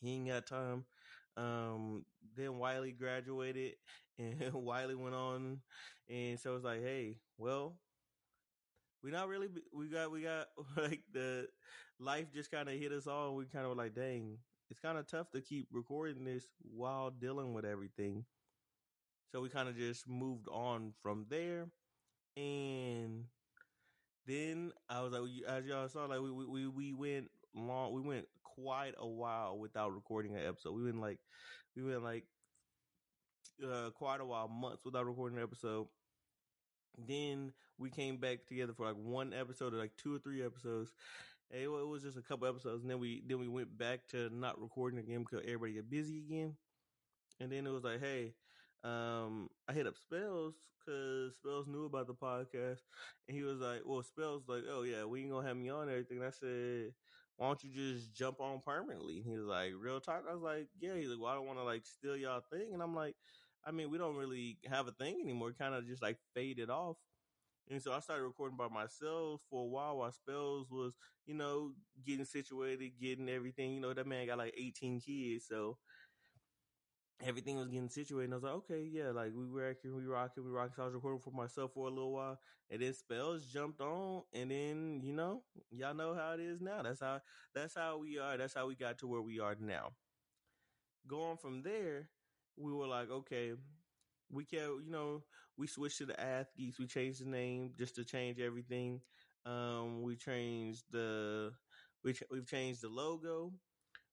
he 0.00 0.14
ain't 0.14 0.28
got 0.28 0.46
time. 0.46 0.84
Um, 1.36 2.04
then 2.36 2.58
Wiley 2.58 2.92
graduated, 2.92 3.74
and 4.18 4.52
Wiley 4.54 4.94
went 4.94 5.14
on, 5.14 5.60
and 6.08 6.38
so 6.40 6.54
it's 6.56 6.64
like, 6.64 6.82
hey, 6.82 7.18
well, 7.38 7.78
we 9.02 9.10
not 9.10 9.28
really 9.28 9.48
we 9.72 9.88
got 9.88 10.10
we 10.10 10.22
got 10.22 10.46
like 10.76 11.02
the 11.12 11.46
life 11.98 12.32
just 12.32 12.50
kind 12.50 12.68
of 12.68 12.78
hit 12.78 12.92
us 12.92 13.06
all 13.06 13.34
we 13.36 13.46
kind 13.46 13.66
of 13.66 13.76
like 13.76 13.94
dang 13.94 14.44
it's 14.68 14.80
kind 14.80 14.98
of 14.98 15.06
tough 15.06 15.30
to 15.30 15.40
keep 15.40 15.68
recording 15.70 16.24
this 16.24 16.56
while 16.60 17.10
dealing 17.10 17.54
with 17.54 17.64
everything 17.64 18.26
so 19.26 19.40
we 19.40 19.48
kind 19.48 19.68
of 19.68 19.76
just 19.76 20.06
moved 20.08 20.48
on 20.48 20.92
from 20.92 21.28
there 21.28 21.72
and 22.36 23.30
then 24.24 24.72
i 24.88 25.00
was 25.00 25.12
like 25.12 25.42
as 25.48 25.66
y'all 25.66 25.88
saw 25.88 26.06
like 26.06 26.20
we 26.20 26.30
we 26.32 26.68
we 26.68 26.92
went 26.92 27.30
long 27.54 27.92
we 27.92 28.00
went 28.00 28.28
quite 28.42 28.94
a 28.98 29.06
while 29.06 29.58
without 29.58 29.90
recording 29.90 30.36
an 30.36 30.44
episode 30.44 30.72
we 30.72 30.84
went 30.84 30.98
like 30.98 31.20
we 31.74 31.82
went 31.82 32.02
like 32.02 32.28
uh, 33.62 33.90
quite 33.92 34.20
a 34.20 34.24
while 34.24 34.48
months 34.48 34.84
without 34.84 35.06
recording 35.06 35.38
an 35.38 35.44
episode 35.44 35.88
then 36.96 37.54
we 37.78 37.90
came 37.90 38.18
back 38.18 38.46
together 38.46 38.72
for 38.74 38.86
like 38.86 38.96
one 38.96 39.32
episode 39.32 39.74
or 39.74 39.76
like 39.78 39.96
two 39.96 40.14
or 40.14 40.18
three 40.18 40.42
episodes. 40.42 40.94
And 41.50 41.60
it, 41.62 41.68
was 41.68 42.02
just 42.02 42.16
a 42.18 42.22
couple 42.22 42.46
episodes, 42.46 42.82
and 42.82 42.90
then 42.90 42.98
we 42.98 43.20
then 43.20 43.38
we 43.38 43.48
went 43.48 43.76
back 43.78 44.08
to 44.08 44.28
not 44.30 44.60
recording 44.60 44.98
again 44.98 45.22
because 45.22 45.40
everybody 45.42 45.74
get 45.74 45.88
busy 45.90 46.24
again. 46.24 46.58
And 47.40 47.52
then 47.52 47.66
it 47.66 47.70
was 47.70 47.84
like, 47.84 48.00
hey, 48.00 48.36
um, 48.82 49.50
I 49.68 49.72
hit 49.74 49.86
up 49.86 49.96
Spells 49.96 50.68
because 50.78 51.36
Spells 51.36 51.66
knew 51.66 51.84
about 51.84 52.06
the 52.06 52.14
podcast, 52.14 52.82
and 53.28 53.36
he 53.36 53.42
was 53.42 53.60
like, 53.60 53.84
"Well, 53.84 54.02
Spells 54.02 54.48
like, 54.48 54.64
oh 54.66 54.82
yeah, 54.82 55.04
we 55.04 55.22
ain't 55.22 55.30
gonna 55.30 55.46
have 55.46 55.56
me 55.56 55.68
on 55.68 55.82
and 55.82 55.90
everything." 55.90 56.18
And 56.18 56.26
I 56.26 56.30
said, 56.30 56.94
"Why 57.36 57.48
don't 57.48 57.62
you 57.64 57.72
just 57.72 58.14
jump 58.14 58.40
on 58.40 58.62
permanently?" 58.62 59.18
And 59.18 59.26
he 59.26 59.36
was 59.38 59.46
like, 59.46 59.74
"Real 59.76 60.00
talk." 60.00 60.26
I 60.26 60.32
was 60.34 60.42
like, 60.42 60.70
"Yeah." 60.74 60.96
He's 60.96 61.08
like, 61.10 61.18
"Well, 61.20 61.32
I 61.32 61.34
don't 61.34 61.46
want 61.46 61.58
to 61.58 61.64
like 61.64 61.86
steal 61.86 62.16
y'all 62.16 62.40
thing," 62.40 62.74
and 62.74 62.82
I'm 62.82 62.94
like, 62.94 63.16
I 63.64 63.72
mean, 63.72 63.90
we 63.90 63.98
don't 63.98 64.16
really 64.16 64.60
have 64.64 64.86
a 64.88 64.92
thing 64.92 65.20
anymore. 65.20 65.52
Kind 65.52 65.74
of 65.74 65.86
just 65.86 66.02
like 66.02 66.18
faded 66.34 66.70
off. 66.70 67.05
And 67.68 67.82
so 67.82 67.92
I 67.92 68.00
started 68.00 68.22
recording 68.24 68.56
by 68.56 68.68
myself 68.68 69.40
for 69.50 69.64
a 69.64 69.66
while 69.68 69.98
while 69.98 70.12
Spells 70.12 70.70
was, 70.70 70.94
you 71.26 71.34
know, 71.34 71.72
getting 72.04 72.24
situated, 72.24 72.92
getting 73.00 73.28
everything. 73.28 73.74
You 73.74 73.80
know, 73.80 73.92
that 73.92 74.06
man 74.06 74.26
got 74.26 74.38
like 74.38 74.54
18 74.56 75.00
kids. 75.00 75.46
So 75.48 75.76
everything 77.26 77.56
was 77.56 77.68
getting 77.68 77.88
situated. 77.88 78.26
And 78.26 78.34
I 78.34 78.36
was 78.36 78.44
like, 78.44 78.52
okay, 78.54 78.88
yeah, 78.90 79.10
like 79.10 79.32
we 79.34 79.46
working, 79.46 79.96
we 79.96 80.04
rocking, 80.04 80.44
we 80.44 80.50
rocking. 80.50 80.74
So 80.76 80.82
I 80.82 80.84
was 80.86 80.94
recording 80.94 81.20
for 81.20 81.32
myself 81.32 81.72
for 81.74 81.88
a 81.88 81.90
little 81.90 82.12
while. 82.12 82.38
And 82.70 82.82
then 82.82 82.94
Spells 82.94 83.46
jumped 83.52 83.80
on. 83.80 84.22
And 84.32 84.50
then, 84.50 85.00
you 85.02 85.12
know, 85.12 85.42
y'all 85.70 85.94
know 85.94 86.14
how 86.14 86.34
it 86.34 86.40
is 86.40 86.60
now. 86.60 86.82
That's 86.82 87.00
how, 87.00 87.20
that's 87.54 87.74
how 87.74 87.98
we 87.98 88.18
are. 88.18 88.36
That's 88.36 88.54
how 88.54 88.66
we 88.68 88.76
got 88.76 88.98
to 88.98 89.06
where 89.06 89.22
we 89.22 89.40
are 89.40 89.56
now. 89.58 89.92
Going 91.06 91.36
from 91.36 91.62
there, 91.62 92.10
we 92.56 92.72
were 92.72 92.86
like, 92.86 93.10
okay, 93.10 93.52
we 94.30 94.44
can, 94.44 94.82
you 94.84 94.90
know, 94.90 95.22
we 95.56 95.66
switched 95.66 95.98
to 95.98 96.06
the 96.06 96.20
Ath 96.20 96.48
Geeks. 96.56 96.78
We 96.78 96.86
changed 96.86 97.22
the 97.22 97.28
name 97.28 97.72
just 97.78 97.94
to 97.96 98.04
change 98.04 98.38
everything. 98.40 99.00
Um, 99.44 100.02
we 100.02 100.16
changed 100.16 100.84
the, 100.90 101.52
we 102.04 102.12
ch- 102.12 102.24
we've 102.30 102.46
changed 102.46 102.82
the 102.82 102.88
logo. 102.88 103.52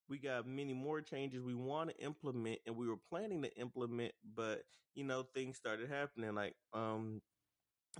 We 0.10 0.20
got 0.20 0.48
many 0.48 0.74
more 0.74 1.02
changes 1.02 1.42
we 1.44 1.56
want 1.56 1.90
to 1.92 2.04
implement, 2.04 2.60
and 2.68 2.76
we 2.76 2.88
were 2.88 3.00
planning 3.10 3.42
to 3.44 3.58
implement, 3.58 4.14
but 4.36 4.64
you 4.96 5.04
know, 5.06 5.24
things 5.34 5.58
started 5.58 5.90
happening. 5.90 6.36
Like, 6.36 6.56
um, 6.74 7.22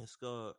it's 0.02 0.16
called 0.16 0.56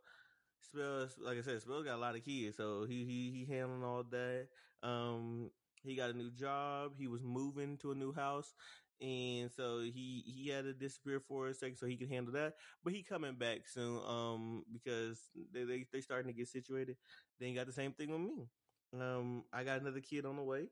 Spells. 0.61 1.17
Like 1.19 1.39
I 1.39 1.43
said, 1.43 1.61
Spells 1.63 1.85
got 1.85 1.97
a 1.97 2.01
lot 2.01 2.17
of 2.17 2.25
kids, 2.25 2.57
so 2.57 2.85
he 2.85 3.05
he 3.05 3.47
he 3.47 3.53
handling 3.53 3.85
all 3.85 4.05
that. 4.11 4.49
Um, 4.83 5.51
he 5.85 5.97
got 5.97 6.11
a 6.11 6.17
new 6.19 6.31
job. 6.31 6.93
He 6.99 7.09
was 7.09 7.23
moving 7.23 7.77
to 7.79 7.93
a 7.93 7.95
new 7.95 8.13
house, 8.13 8.55
and 9.01 9.51
so 9.51 9.81
he 9.81 10.23
he 10.27 10.49
had 10.49 10.65
to 10.65 10.73
disappear 10.73 11.21
for 11.21 11.49
a 11.49 11.55
second 11.55 11.77
so 11.77 11.87
he 11.87 11.97
could 11.97 12.09
handle 12.11 12.33
that. 12.35 12.55
But 12.83 12.93
he 12.93 13.03
coming 13.03 13.35
back 13.35 13.67
soon, 13.67 14.01
um, 14.07 14.65
because 14.73 15.21
they 15.53 15.65
they 15.65 15.87
they 15.93 16.01
starting 16.01 16.33
to 16.33 16.37
get 16.39 16.49
situated. 16.49 16.97
Then 17.39 17.51
you 17.51 17.55
got 17.57 17.67
the 17.67 17.73
same 17.73 17.93
thing 17.93 18.11
with 18.11 18.21
me. 18.21 18.49
Um, 18.99 19.45
I 19.53 19.65
got 19.65 19.81
another 19.81 20.01
kid 20.01 20.25
on 20.27 20.37
the 20.37 20.43
way. 20.43 20.69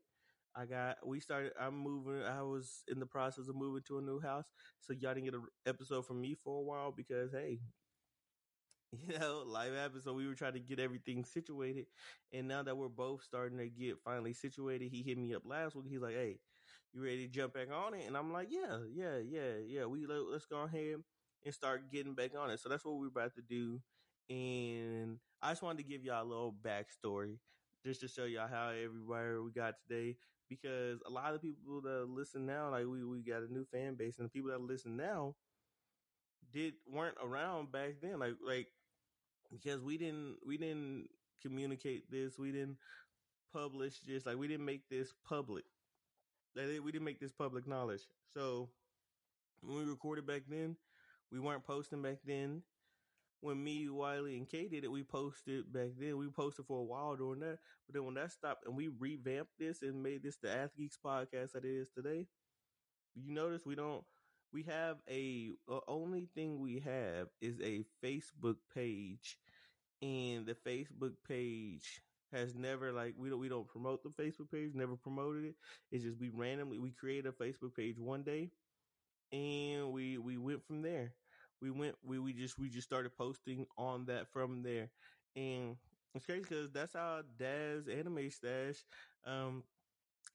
I 0.54 0.66
got 0.66 1.06
we 1.06 1.20
started. 1.20 1.52
I'm 1.58 1.76
moving. 1.78 2.22
I 2.24 2.42
was 2.42 2.84
in 2.88 3.00
the 3.00 3.06
process 3.06 3.48
of 3.48 3.56
moving 3.56 3.82
to 3.88 3.98
a 3.98 4.02
new 4.02 4.20
house, 4.20 4.46
so 4.80 4.92
y'all 4.92 5.14
didn't 5.14 5.24
get 5.26 5.34
an 5.34 5.46
episode 5.66 6.06
from 6.06 6.20
me 6.20 6.34
for 6.34 6.58
a 6.58 6.62
while 6.62 6.92
because 6.92 7.32
hey, 7.32 7.60
you 8.92 9.18
know, 9.18 9.42
life 9.46 9.72
happens. 9.74 10.04
So 10.04 10.12
we 10.12 10.26
were 10.26 10.34
trying 10.34 10.54
to 10.54 10.60
get 10.60 10.78
everything 10.78 11.24
situated. 11.24 11.86
And 12.32 12.48
now 12.48 12.62
that 12.62 12.76
we're 12.76 12.88
both 12.88 13.22
starting 13.22 13.58
to 13.58 13.68
get 13.68 14.00
finally 14.04 14.32
situated, 14.34 14.90
he 14.90 15.02
hit 15.02 15.18
me 15.18 15.34
up 15.34 15.42
last 15.46 15.74
week. 15.76 15.86
He's 15.88 16.00
like, 16.00 16.14
Hey, 16.14 16.38
you 16.92 17.02
ready 17.02 17.26
to 17.26 17.32
jump 17.32 17.54
back 17.54 17.68
on 17.72 17.94
it? 17.94 18.04
And 18.06 18.16
I'm 18.16 18.32
like, 18.32 18.48
Yeah, 18.50 18.78
yeah, 18.92 19.18
yeah, 19.18 19.54
yeah. 19.66 19.84
We 19.86 20.06
let, 20.06 20.20
let's 20.30 20.46
go 20.46 20.62
ahead 20.62 20.96
and 21.44 21.54
start 21.54 21.90
getting 21.90 22.14
back 22.14 22.32
on 22.38 22.50
it. 22.50 22.60
So 22.60 22.68
that's 22.68 22.84
what 22.84 22.96
we're 22.98 23.08
about 23.08 23.34
to 23.36 23.42
do. 23.42 23.80
And 24.30 25.18
I 25.42 25.50
just 25.50 25.62
wanted 25.62 25.78
to 25.78 25.88
give 25.88 26.04
y'all 26.04 26.22
a 26.24 26.28
little 26.28 26.54
backstory 26.64 27.38
just 27.84 28.00
to 28.00 28.08
show 28.08 28.24
y'all 28.24 28.48
how 28.48 28.68
everybody 28.70 29.38
we 29.38 29.50
got 29.50 29.74
today. 29.88 30.16
Because 30.48 31.00
a 31.06 31.10
lot 31.10 31.34
of 31.34 31.40
people 31.42 31.80
that 31.82 32.06
listen 32.08 32.44
now, 32.46 32.70
like 32.70 32.86
we, 32.86 33.04
we 33.04 33.22
got 33.22 33.42
a 33.42 33.52
new 33.52 33.64
fan 33.72 33.94
base, 33.94 34.18
and 34.18 34.26
the 34.26 34.30
people 34.30 34.50
that 34.50 34.60
listen 34.60 34.96
now 34.96 35.34
did 36.52 36.74
weren't 36.86 37.16
around 37.22 37.72
back 37.72 37.94
then. 38.02 38.18
Like 38.18 38.34
like 38.44 38.68
because 39.52 39.82
we 39.82 39.98
didn't 39.98 40.36
we 40.46 40.58
didn't 40.58 41.08
communicate 41.42 42.10
this, 42.10 42.38
we 42.38 42.52
didn't 42.52 42.78
publish 43.52 44.00
this, 44.00 44.26
like 44.26 44.38
we 44.38 44.48
didn't 44.48 44.66
make 44.66 44.88
this 44.90 45.14
public. 45.28 45.64
Like 46.54 46.66
we 46.84 46.92
didn't 46.92 47.04
make 47.04 47.20
this 47.20 47.32
public 47.32 47.66
knowledge. 47.66 48.02
So 48.34 48.68
when 49.62 49.78
we 49.78 49.84
recorded 49.84 50.26
back 50.26 50.42
then, 50.48 50.76
we 51.30 51.40
weren't 51.40 51.64
posting 51.64 52.02
back 52.02 52.18
then. 52.24 52.62
When 53.40 53.62
me, 53.62 53.88
Wiley, 53.88 54.36
and 54.38 54.48
Kay 54.48 54.68
did 54.68 54.84
it, 54.84 54.90
we 54.92 55.02
posted 55.02 55.72
back 55.72 55.90
then. 55.98 56.16
We 56.18 56.28
posted 56.28 56.66
for 56.66 56.80
a 56.80 56.84
while 56.84 57.16
doing 57.16 57.40
that. 57.40 57.58
But 57.86 57.94
then 57.94 58.04
when 58.04 58.14
that 58.14 58.32
stopped 58.32 58.66
and 58.66 58.76
we 58.76 58.88
revamped 58.88 59.52
this 59.58 59.82
and 59.82 60.02
made 60.02 60.22
this 60.22 60.36
the 60.36 60.50
Ath 60.54 60.76
Geeks 60.76 60.98
podcast 61.04 61.52
that 61.52 61.64
it 61.64 61.70
is 61.76 61.88
today, 61.90 62.26
you 63.14 63.32
notice 63.32 63.66
we 63.66 63.74
don't 63.74 64.04
we 64.52 64.62
have 64.64 64.98
a 65.08 65.52
only 65.88 66.28
thing 66.34 66.60
we 66.60 66.80
have 66.80 67.28
is 67.40 67.58
a 67.60 67.84
Facebook 68.04 68.56
page 68.74 69.38
and 70.02 70.46
the 70.46 70.54
Facebook 70.54 71.14
page 71.26 72.02
has 72.32 72.54
never 72.56 72.92
like 72.92 73.16
we 73.16 73.30
don't 73.30 73.40
we 73.40 73.48
don't 73.48 73.68
promote 73.68 74.02
the 74.02 74.10
Facebook 74.10 74.50
page, 74.50 74.74
never 74.74 74.96
promoted 74.96 75.44
it. 75.44 75.56
It's 75.90 76.04
just 76.04 76.18
we 76.18 76.30
randomly 76.30 76.78
we 76.80 76.92
created 76.92 77.26
a 77.28 77.32
Facebook 77.32 77.76
page 77.76 77.98
one 77.98 78.24
day 78.24 78.52
and 79.32 79.92
we 79.92 80.18
we 80.18 80.38
went 80.38 80.62
from 80.62 80.82
there. 80.82 81.16
We 81.60 81.70
went 81.70 81.98
we 82.02 82.18
we 82.18 82.32
just 82.32 82.58
we 82.58 82.68
just 82.70 82.86
started 82.88 83.16
posting 83.16 83.68
on 83.76 84.06
that 84.06 84.28
from 84.28 84.62
there. 84.62 84.92
And 85.36 85.78
it's 86.14 86.26
crazy 86.26 86.42
because 86.42 86.72
that's 86.72 86.94
how 86.94 87.22
Daz 87.22 87.88
Anime 87.88 88.30
Stash 88.30 88.84
um 89.24 89.64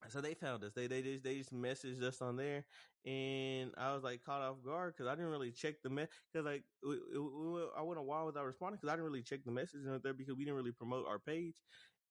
so 0.10 0.22
they 0.22 0.34
found 0.34 0.64
us. 0.64 0.74
They 0.74 0.88
they 0.88 1.02
just 1.02 1.24
they 1.24 1.38
just 1.38 1.54
messaged 1.54 2.02
us 2.04 2.22
on 2.22 2.36
there, 2.38 2.66
and 3.06 3.72
I 3.78 3.94
was 3.94 4.04
like 4.04 4.24
caught 4.24 4.42
off 4.42 4.64
guard 4.64 4.94
because 4.96 5.08
I 5.12 5.16
didn't 5.16 5.32
really 5.32 5.52
check 5.52 5.76
the 5.84 5.90
mess 5.90 6.08
because 6.32 6.46
like 6.46 6.64
it, 6.84 7.70
I 7.78 7.82
went 7.82 8.00
a 8.00 8.04
while 8.04 8.26
without 8.26 8.46
responding 8.46 8.78
because 8.78 8.92
I 8.92 8.96
didn't 8.96 9.10
really 9.10 9.24
check 9.24 9.42
the 9.46 9.52
messages 9.52 9.88
out 9.88 10.04
there 10.04 10.14
because 10.14 10.36
we 10.36 10.46
didn't 10.46 10.58
really 10.58 10.72
promote 10.72 11.08
our 11.08 11.20
page, 11.20 11.56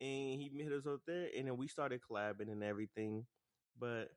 and 0.00 0.40
he 0.40 0.50
hit 0.62 0.72
us 0.72 0.86
up 0.86 1.00
there, 1.06 1.28
and 1.36 1.46
then 1.46 1.56
we 1.56 1.68
started 1.68 2.00
collabing 2.08 2.50
and 2.50 2.62
everything. 2.62 3.26
But 3.78 4.10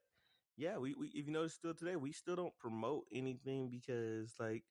yeah, 0.58 0.78
we, 0.78 0.96
we 0.96 1.08
if 1.10 1.28
you 1.28 1.34
notice 1.34 1.56
still 1.56 1.74
today 1.74 1.96
we 1.96 2.12
still 2.12 2.36
don't 2.36 2.58
promote 2.60 3.06
anything 3.14 3.70
because 3.70 4.34
like 4.40 4.64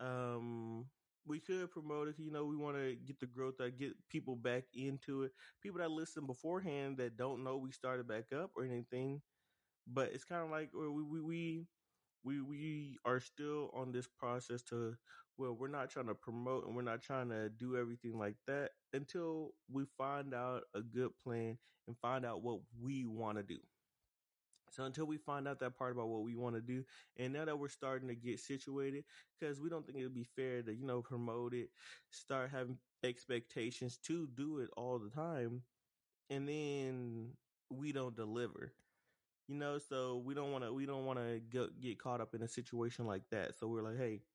um 0.00 0.86
we 1.26 1.40
could 1.40 1.70
promote 1.70 2.08
it. 2.08 2.16
You 2.18 2.30
know, 2.30 2.44
we 2.44 2.56
want 2.56 2.76
to 2.76 2.96
get 3.06 3.20
the 3.20 3.26
growth, 3.26 3.58
that 3.58 3.78
get 3.78 3.92
people 4.08 4.36
back 4.36 4.64
into 4.74 5.22
it. 5.24 5.32
People 5.62 5.80
that 5.80 5.90
listen 5.90 6.26
beforehand 6.26 6.98
that 6.98 7.16
don't 7.16 7.44
know 7.44 7.56
we 7.56 7.72
started 7.72 8.08
back 8.08 8.32
up 8.32 8.50
or 8.56 8.64
anything. 8.64 9.22
But 9.86 10.10
it's 10.12 10.24
kind 10.24 10.42
of 10.44 10.50
like 10.50 10.70
we 10.74 10.88
we 11.02 11.20
we 11.20 11.66
we 12.24 12.40
we 12.42 12.98
are 13.04 13.20
still 13.20 13.70
on 13.74 13.92
this 13.92 14.08
process 14.08 14.62
to 14.64 14.96
well, 15.38 15.54
we're 15.54 15.68
not 15.68 15.90
trying 15.90 16.06
to 16.08 16.14
promote 16.14 16.66
and 16.66 16.76
we're 16.76 16.82
not 16.82 17.02
trying 17.02 17.30
to 17.30 17.48
do 17.48 17.76
everything 17.76 18.18
like 18.18 18.36
that 18.46 18.72
until 18.92 19.54
we 19.72 19.84
find 19.96 20.34
out 20.34 20.64
a 20.74 20.82
good 20.82 21.10
plan 21.22 21.58
and 21.88 21.96
find 21.98 22.26
out 22.26 22.42
what 22.42 22.60
we 22.80 23.06
want 23.06 23.38
to 23.38 23.42
do. 23.42 23.58
So 24.70 24.84
until 24.84 25.06
we 25.06 25.18
find 25.18 25.48
out 25.48 25.58
that 25.60 25.76
part 25.76 25.92
about 25.92 26.08
what 26.08 26.22
we 26.22 26.34
want 26.34 26.56
to 26.56 26.62
do, 26.62 26.86
and 27.16 27.32
now 27.32 27.44
that 27.44 27.56
we're 27.58 27.68
starting 27.68 28.08
to 28.08 28.16
get 28.16 28.40
situated, 28.40 29.06
because 29.38 29.60
we 29.60 29.68
don't 29.68 29.86
think 29.86 29.98
it 29.98 30.04
would 30.04 30.14
be 30.14 30.24
fair 30.24 30.62
to 30.62 30.74
you 30.74 30.84
know 30.84 31.02
promote 31.02 31.54
it, 31.54 31.72
start 32.10 32.50
having 32.50 32.80
expectations 33.02 33.98
to 33.98 34.26
do 34.28 34.58
it 34.60 34.70
all 34.76 34.98
the 34.98 35.10
time, 35.10 35.66
and 36.30 36.48
then 36.48 37.38
we 37.70 37.92
don't 37.92 38.16
deliver. 38.16 38.74
You 39.48 39.56
know, 39.56 39.78
so 39.78 40.18
we 40.18 40.34
don't 40.34 40.52
want 40.52 40.64
to 40.64 40.72
we 40.72 40.86
don't 40.86 41.06
want 41.06 41.18
to 41.18 41.40
get 41.40 41.98
caught 41.98 42.20
up 42.20 42.34
in 42.34 42.42
a 42.42 42.48
situation 42.48 43.06
like 43.06 43.30
that. 43.30 43.56
So 43.56 43.68
we're 43.68 43.82
like, 43.82 43.96
hey, 43.96 44.26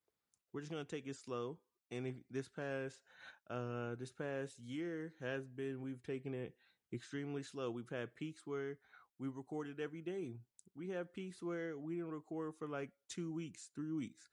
we're 0.54 0.62
just 0.62 0.72
gonna 0.72 0.86
take 0.86 1.08
it 1.08 1.16
slow. 1.16 1.62
And 1.92 2.08
if 2.08 2.28
this 2.30 2.50
past 2.50 3.04
uh 3.48 3.96
this 3.96 4.12
past 4.12 4.60
year 4.60 5.16
has 5.20 5.48
been 5.48 5.82
we've 5.82 6.04
taken 6.04 6.34
it 6.34 6.58
extremely 6.94 7.44
slow. 7.44 7.72
We've 7.72 7.90
had 7.90 8.16
peaks 8.16 8.46
where 8.48 8.80
we 9.20 9.28
recorded 9.28 9.80
every 9.80 10.02
day. 10.02 10.36
We 10.76 10.90
have 10.90 11.14
peaks 11.14 11.42
where 11.42 11.78
we 11.78 11.96
didn't 11.96 12.12
record 12.12 12.54
for 12.58 12.68
like 12.68 12.92
two 13.10 13.34
weeks, 13.34 13.70
three 13.74 13.92
weeks. 13.92 14.28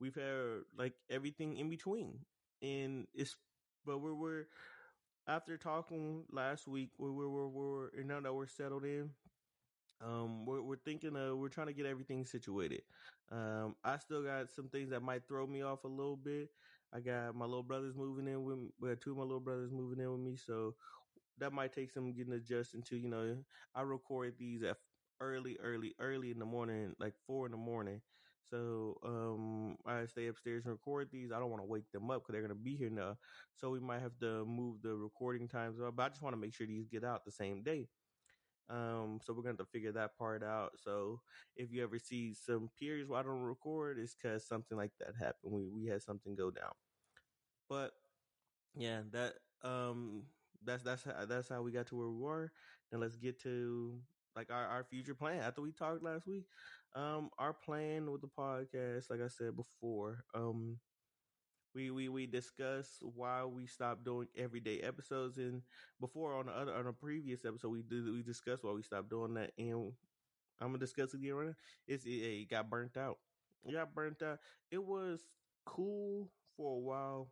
We've 0.00 0.14
had 0.14 0.62
like 0.76 0.94
everything 1.10 1.56
in 1.56 1.68
between, 1.68 2.20
and 2.62 3.06
it's 3.14 3.34
but 3.84 3.98
we're 3.98 4.14
we're 4.14 4.46
after 5.26 5.56
talking 5.56 6.24
last 6.30 6.66
week, 6.68 6.90
we're 6.98 7.12
we're 7.12 7.28
we're, 7.28 7.48
we're 7.48 7.88
and 7.98 8.08
now 8.08 8.20
that 8.20 8.32
we're 8.32 8.46
settled 8.46 8.84
in, 8.84 9.10
um, 10.04 10.46
we're 10.46 10.62
we're 10.62 10.76
thinking 10.76 11.16
of 11.16 11.38
we're 11.38 11.48
trying 11.48 11.66
to 11.66 11.72
get 11.72 11.86
everything 11.86 12.24
situated. 12.24 12.82
Um, 13.30 13.74
I 13.84 13.98
still 13.98 14.22
got 14.22 14.50
some 14.50 14.68
things 14.68 14.90
that 14.90 15.02
might 15.02 15.26
throw 15.28 15.46
me 15.46 15.62
off 15.62 15.84
a 15.84 15.88
little 15.88 16.16
bit. 16.16 16.48
I 16.94 17.00
got 17.00 17.34
my 17.34 17.44
little 17.44 17.62
brothers 17.62 17.94
moving 17.96 18.26
in 18.28 18.42
with. 18.44 18.58
We 18.80 18.88
have 18.88 19.00
two 19.00 19.10
of 19.10 19.18
my 19.18 19.24
little 19.24 19.40
brothers 19.40 19.70
moving 19.70 20.02
in 20.02 20.10
with 20.10 20.20
me, 20.20 20.36
so 20.36 20.74
that 21.40 21.52
might 21.52 21.72
take 21.72 21.90
some 21.90 22.12
getting 22.12 22.32
adjusted 22.32 22.84
to. 22.86 22.96
You 22.96 23.08
know, 23.08 23.44
I 23.74 23.82
record 23.82 24.38
these 24.38 24.62
at 24.62 24.78
early, 25.20 25.58
early, 25.60 25.94
early 25.98 26.30
in 26.30 26.38
the 26.38 26.44
morning, 26.44 26.94
like 26.98 27.14
four 27.26 27.46
in 27.46 27.52
the 27.52 27.58
morning. 27.58 28.02
So 28.42 28.98
um, 29.04 29.76
I 29.84 30.06
stay 30.06 30.26
upstairs 30.28 30.64
and 30.64 30.72
record 30.72 31.10
these. 31.10 31.32
I 31.32 31.38
don't 31.38 31.50
want 31.50 31.62
to 31.62 31.68
wake 31.68 31.90
them 31.92 32.10
up 32.10 32.22
because 32.22 32.32
they're 32.32 32.42
gonna 32.42 32.54
be 32.54 32.76
here 32.76 32.90
now. 32.90 33.18
So 33.54 33.70
we 33.70 33.80
might 33.80 34.00
have 34.00 34.18
to 34.20 34.44
move 34.46 34.82
the 34.82 34.96
recording 34.96 35.48
times 35.48 35.80
up. 35.80 35.96
But 35.96 36.02
I 36.04 36.08
just 36.10 36.22
want 36.22 36.34
to 36.34 36.40
make 36.40 36.54
sure 36.54 36.66
these 36.66 36.88
get 36.88 37.04
out 37.04 37.24
the 37.24 37.32
same 37.32 37.62
day. 37.62 37.88
Um, 38.70 39.20
so 39.22 39.32
we're 39.32 39.42
gonna 39.42 39.52
have 39.58 39.66
to 39.66 39.72
figure 39.72 39.92
that 39.92 40.16
part 40.16 40.42
out. 40.42 40.78
So 40.78 41.22
if 41.56 41.72
you 41.72 41.82
ever 41.82 41.98
see 41.98 42.34
some 42.34 42.70
periods 42.78 43.08
where 43.08 43.20
I 43.20 43.22
don't 43.22 43.42
record, 43.42 43.98
it's 43.98 44.14
because 44.14 44.46
something 44.46 44.76
like 44.76 44.92
that 44.98 45.16
happened. 45.16 45.52
We 45.52 45.68
we 45.68 45.86
had 45.86 46.02
something 46.02 46.34
go 46.34 46.50
down. 46.50 46.72
But 47.68 47.92
yeah, 48.74 49.02
that 49.12 49.34
um 49.62 50.26
that's 50.64 50.82
that's 50.82 51.04
how, 51.04 51.24
that's 51.26 51.48
how 51.48 51.62
we 51.62 51.72
got 51.72 51.86
to 51.88 51.96
where 51.96 52.08
we 52.08 52.16
were. 52.18 52.52
Now 52.92 52.98
let's 52.98 53.16
get 53.16 53.40
to 53.42 54.00
like 54.36 54.50
our, 54.50 54.66
our 54.66 54.84
future 54.84 55.14
plan. 55.14 55.40
After 55.42 55.62
we 55.62 55.72
talked 55.72 56.02
last 56.02 56.26
week, 56.26 56.44
um, 56.94 57.30
our 57.38 57.52
plan 57.52 58.10
with 58.10 58.20
the 58.22 58.28
podcast, 58.28 59.10
like 59.10 59.20
I 59.20 59.28
said 59.28 59.56
before, 59.56 60.24
um, 60.34 60.78
we 61.74 61.90
we 61.90 62.08
we 62.08 62.26
discussed 62.26 63.02
why 63.02 63.44
we 63.44 63.66
stopped 63.66 64.04
doing 64.04 64.28
everyday 64.36 64.80
episodes, 64.80 65.38
and 65.38 65.62
before 66.00 66.34
on 66.34 66.46
the 66.46 66.52
other 66.52 66.74
on 66.74 66.86
a 66.86 66.92
previous 66.92 67.44
episode, 67.44 67.68
we 67.68 67.82
did 67.82 68.04
we 68.04 68.22
discussed 68.22 68.64
why 68.64 68.72
we 68.72 68.82
stopped 68.82 69.10
doing 69.10 69.34
that, 69.34 69.52
and 69.58 69.92
I'm 70.60 70.68
gonna 70.68 70.78
discuss 70.78 71.14
it 71.14 71.18
again 71.18 71.34
right 71.34 71.48
now. 71.48 71.54
It's 71.86 72.04
it, 72.06 72.10
it 72.10 72.50
got 72.50 72.70
burnt 72.70 72.96
out. 72.96 73.18
It 73.66 73.72
got 73.72 73.94
burnt 73.94 74.22
out. 74.22 74.38
It 74.70 74.84
was 74.84 75.20
cool 75.66 76.30
for 76.56 76.76
a 76.76 76.80
while 76.80 77.30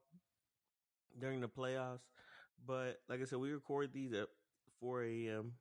during 1.18 1.40
the 1.40 1.48
playoffs 1.48 2.04
but 2.64 2.98
like 3.08 3.20
I 3.20 3.24
said, 3.24 3.38
we 3.38 3.52
record 3.52 3.92
these 3.92 4.12
at 4.12 4.28
4 4.80 5.28
a.m. 5.28 5.52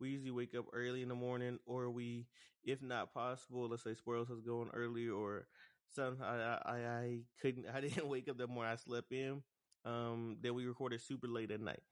we 0.00 0.10
usually 0.10 0.30
wake 0.30 0.54
up 0.54 0.66
early 0.72 1.02
in 1.02 1.08
the 1.08 1.14
morning, 1.14 1.58
or 1.66 1.90
we, 1.90 2.26
if 2.62 2.82
not 2.82 3.12
possible, 3.14 3.68
let's 3.68 3.84
say 3.84 3.94
Spells 3.94 4.28
was 4.28 4.40
going 4.40 4.70
early, 4.74 5.08
or 5.08 5.46
some 5.94 6.18
I, 6.22 6.58
I 6.64 6.76
I 6.76 7.18
couldn't 7.40 7.66
I 7.74 7.80
didn't 7.80 8.08
wake 8.08 8.28
up 8.28 8.38
that 8.38 8.48
morning. 8.48 8.72
I 8.72 8.76
slept 8.76 9.12
in. 9.12 9.42
Um, 9.84 10.38
then 10.40 10.54
we 10.54 10.66
recorded 10.66 11.00
super 11.02 11.28
late 11.28 11.50
at 11.50 11.60
night. 11.60 11.82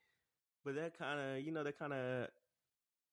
But 0.64 0.76
that 0.76 0.96
kind 0.98 1.20
of 1.20 1.44
you 1.44 1.52
know 1.52 1.64
that 1.64 1.78
kind 1.78 1.92
of 1.92 2.28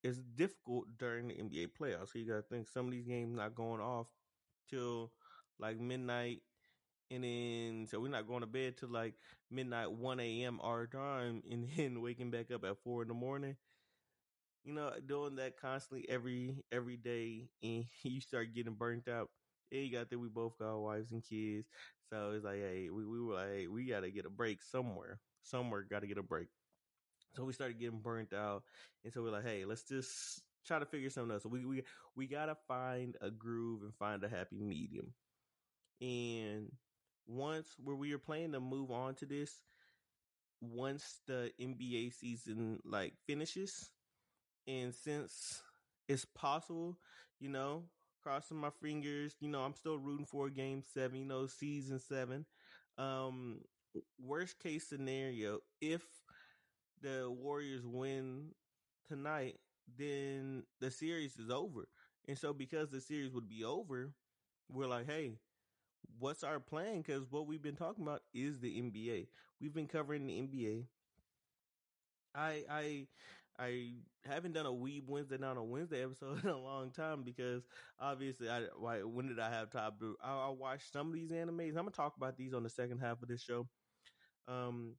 is 0.03 0.19
difficult 0.35 0.85
during 0.97 1.27
the 1.27 1.39
NBA 1.39 1.67
playoffs. 1.67 2.13
So 2.13 2.19
you 2.19 2.27
got 2.27 2.37
to 2.37 2.41
think 2.43 2.67
some 2.67 2.85
of 2.85 2.91
these 2.91 3.05
games 3.07 3.35
not 3.35 3.55
going 3.55 3.81
off 3.81 4.07
till 4.69 5.11
like 5.59 5.79
midnight, 5.79 6.41
and 7.11 7.23
then 7.23 7.87
so 7.89 7.99
we're 7.99 8.09
not 8.09 8.27
going 8.27 8.41
to 8.41 8.47
bed 8.47 8.77
till 8.77 8.89
like 8.89 9.15
midnight, 9.51 9.91
one 9.91 10.19
a.m. 10.19 10.59
our 10.61 10.87
time, 10.87 11.43
and 11.51 11.67
then 11.75 12.01
waking 12.01 12.31
back 12.31 12.51
up 12.51 12.63
at 12.63 12.77
four 12.83 13.01
in 13.03 13.07
the 13.07 13.13
morning. 13.13 13.57
You 14.65 14.73
know, 14.73 14.91
doing 15.05 15.35
that 15.37 15.57
constantly 15.57 16.07
every 16.09 16.63
every 16.71 16.97
day, 16.97 17.49
and 17.63 17.85
you 18.03 18.21
start 18.21 18.53
getting 18.53 18.73
burnt 18.73 19.07
out. 19.07 19.29
And 19.71 19.83
you 19.85 19.91
got 19.91 20.09
think 20.09 20.21
we 20.21 20.29
both 20.29 20.57
got 20.57 20.77
wives 20.79 21.11
and 21.11 21.23
kids, 21.23 21.67
so 22.09 22.31
it's 22.31 22.43
like, 22.43 22.55
hey, 22.57 22.89
we, 22.89 23.05
we 23.05 23.21
were 23.21 23.35
like, 23.35 23.49
hey, 23.49 23.67
we 23.67 23.85
got 23.85 23.99
to 24.01 24.11
get 24.11 24.25
a 24.25 24.29
break 24.29 24.63
somewhere. 24.63 25.19
Somewhere 25.43 25.83
got 25.83 25.99
to 26.01 26.07
get 26.07 26.17
a 26.17 26.23
break. 26.23 26.47
So 27.35 27.45
we 27.45 27.53
started 27.53 27.79
getting 27.79 27.99
burnt 28.01 28.33
out, 28.33 28.63
and 29.03 29.13
so 29.13 29.21
we're 29.23 29.31
like, 29.31 29.45
hey, 29.45 29.65
let's 29.65 29.83
just 29.83 30.41
try 30.65 30.79
to 30.79 30.85
figure 30.85 31.09
something 31.09 31.35
out. 31.35 31.43
So 31.43 31.49
we 31.49 31.65
we 31.65 31.83
we 32.15 32.27
gotta 32.27 32.55
find 32.67 33.15
a 33.21 33.31
groove 33.31 33.83
and 33.83 33.95
find 33.95 34.23
a 34.23 34.29
happy 34.29 34.57
medium. 34.59 35.13
And 36.01 36.71
once 37.29 37.75
where 37.81 37.95
we 37.95 38.11
were 38.11 38.19
planning 38.19 38.53
to 38.53 38.59
move 38.59 38.91
on 38.91 39.15
to 39.15 39.25
this, 39.25 39.61
once 40.61 41.19
the 41.27 41.51
NBA 41.61 42.13
season 42.13 42.79
like 42.83 43.13
finishes, 43.25 43.91
and 44.67 44.93
since 44.93 45.61
it's 46.07 46.25
possible, 46.25 46.97
you 47.39 47.49
know, 47.49 47.83
crossing 48.23 48.57
my 48.57 48.71
fingers, 48.81 49.35
you 49.39 49.49
know, 49.49 49.61
I'm 49.61 49.75
still 49.75 49.97
rooting 49.97 50.25
for 50.25 50.49
game 50.49 50.83
seven, 50.93 51.19
you 51.19 51.25
know, 51.25 51.45
season 51.45 51.99
seven. 51.99 52.45
Um, 52.97 53.61
worst 54.19 54.59
case 54.59 54.87
scenario, 54.87 55.59
if 55.81 56.01
the 57.01 57.29
Warriors 57.29 57.85
win 57.85 58.49
tonight, 59.07 59.55
then 59.97 60.63
the 60.79 60.91
series 60.91 61.37
is 61.37 61.49
over. 61.49 61.87
And 62.27 62.37
so 62.37 62.53
because 62.53 62.89
the 62.89 63.01
series 63.01 63.31
would 63.33 63.47
be 63.47 63.63
over, 63.63 64.11
we're 64.69 64.87
like, 64.87 65.07
hey, 65.07 65.31
what's 66.17 66.43
our 66.43 66.59
plan? 66.59 67.01
Because 67.01 67.29
what 67.31 67.47
we've 67.47 67.61
been 67.61 67.75
talking 67.75 68.03
about 68.03 68.23
is 68.33 68.59
the 68.59 68.77
NBA. 68.77 69.29
We've 69.59 69.73
been 69.73 69.87
covering 69.87 70.27
the 70.27 70.37
NBA. 70.37 70.89
I 72.33 72.65
I 72.69 73.07
I 73.57 74.03
haven't 74.23 74.53
done 74.53 74.65
a 74.65 74.69
Weeb 74.71 75.07
Wednesday 75.07 75.37
not 75.37 75.57
a 75.57 75.63
Wednesday 75.63 76.03
episode 76.03 76.39
in 76.43 76.49
a 76.49 76.57
long 76.57 76.91
time 76.91 77.23
because 77.23 77.67
obviously 77.99 78.49
I 78.49 78.65
why 78.77 79.03
when 79.03 79.27
did 79.27 79.39
I 79.39 79.49
have 79.49 79.71
time 79.71 79.97
to 79.99 80.17
I, 80.21 80.47
I 80.47 80.49
watched 80.49 80.91
some 80.91 81.07
of 81.07 81.13
these 81.13 81.31
animes. 81.31 81.69
I'm 81.69 81.75
gonna 81.75 81.91
talk 81.91 82.15
about 82.17 82.37
these 82.37 82.53
on 82.53 82.63
the 82.63 82.69
second 82.69 82.99
half 82.99 83.21
of 83.21 83.27
this 83.27 83.41
show. 83.43 83.69
Um 84.47 84.97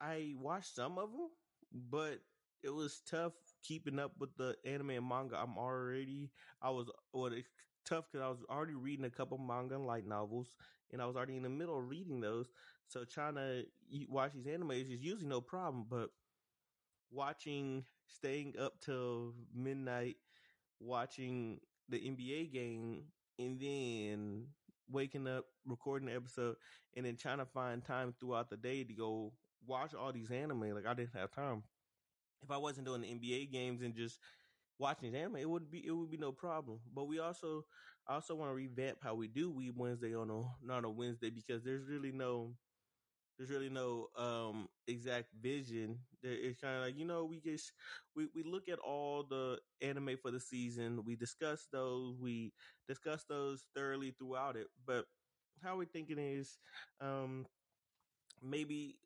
I 0.00 0.34
watched 0.36 0.74
some 0.74 0.98
of 0.98 1.12
them, 1.12 1.30
but 1.72 2.20
it 2.62 2.70
was 2.70 3.00
tough 3.02 3.34
keeping 3.62 3.98
up 3.98 4.18
with 4.18 4.36
the 4.36 4.56
anime 4.64 4.90
and 4.90 5.08
manga. 5.08 5.38
I'm 5.38 5.58
already 5.58 6.32
I 6.60 6.70
was 6.70 6.90
it's 7.32 7.48
tough 7.84 8.06
because 8.10 8.24
I 8.24 8.28
was 8.28 8.44
already 8.50 8.74
reading 8.74 9.04
a 9.04 9.10
couple 9.10 9.38
manga 9.38 9.74
and 9.74 9.86
light 9.86 10.06
novels, 10.06 10.56
and 10.92 11.00
I 11.02 11.06
was 11.06 11.16
already 11.16 11.36
in 11.36 11.42
the 11.42 11.48
middle 11.48 11.78
of 11.78 11.88
reading 11.88 12.20
those. 12.20 12.48
So 12.86 13.04
trying 13.04 13.34
to 13.36 13.64
watch 14.08 14.32
these 14.32 14.46
animes 14.46 14.92
is 14.92 15.02
usually 15.02 15.28
no 15.28 15.40
problem, 15.40 15.86
but 15.88 16.10
watching, 17.10 17.84
staying 18.06 18.54
up 18.58 18.80
till 18.80 19.34
midnight, 19.54 20.16
watching 20.80 21.60
the 21.88 21.98
NBA 21.98 22.52
game, 22.52 23.04
and 23.38 23.60
then 23.60 24.46
waking 24.88 25.26
up, 25.26 25.44
recording 25.66 26.08
the 26.08 26.14
episode, 26.14 26.56
and 26.96 27.06
then 27.06 27.16
trying 27.16 27.38
to 27.38 27.46
find 27.46 27.84
time 27.84 28.14
throughout 28.18 28.50
the 28.50 28.56
day 28.56 28.84
to 28.84 28.92
go 28.92 29.32
watch 29.66 29.94
all 29.94 30.12
these 30.12 30.30
anime. 30.30 30.74
Like 30.74 30.86
I 30.86 30.94
didn't 30.94 31.14
have 31.14 31.32
time. 31.32 31.62
If 32.42 32.50
I 32.50 32.58
wasn't 32.58 32.86
doing 32.86 33.00
the 33.00 33.08
NBA 33.08 33.50
games 33.50 33.80
and 33.80 33.94
just 33.94 34.18
watching 34.78 35.14
anime, 35.14 35.36
it 35.36 35.48
would 35.48 35.70
be 35.70 35.84
it 35.86 35.92
would 35.92 36.10
be 36.10 36.16
no 36.18 36.32
problem. 36.32 36.82
But 36.86 37.04
we 37.06 37.18
also 37.18 37.64
I 38.06 38.14
also 38.14 38.34
want 38.36 38.50
to 38.50 38.54
revamp 38.54 39.02
how 39.02 39.14
we 39.14 39.28
do 39.28 39.50
we 39.50 39.70
Wednesday 39.70 40.14
on 40.14 40.30
a 40.30 40.56
not 40.64 40.84
a 40.84 40.90
Wednesday 40.90 41.30
because 41.30 41.64
there's 41.64 41.86
really 41.86 42.12
no 42.12 42.58
there's 43.36 43.50
really 43.50 43.70
no 43.70 44.10
um 44.14 44.68
exact 44.86 45.32
vision. 45.34 46.06
It's 46.22 46.60
kind 46.60 46.76
of 46.76 46.82
like 46.82 46.96
you 46.96 47.04
know 47.04 47.24
we 47.24 47.40
just 47.40 47.72
we 48.14 48.26
we 48.26 48.42
look 48.42 48.68
at 48.68 48.78
all 48.78 49.24
the 49.24 49.62
anime 49.80 50.16
for 50.18 50.30
the 50.30 50.40
season. 50.40 51.04
We 51.04 51.16
discuss 51.16 51.66
those. 51.68 52.20
We 52.20 52.54
discuss 52.86 53.26
those 53.26 53.66
thoroughly 53.74 54.12
throughout 54.12 54.56
it. 54.56 54.70
But 54.78 55.08
how 55.62 55.76
we're 55.78 55.86
thinking 55.86 56.18
is 56.18 56.58
um 57.00 57.46
maybe 58.40 59.00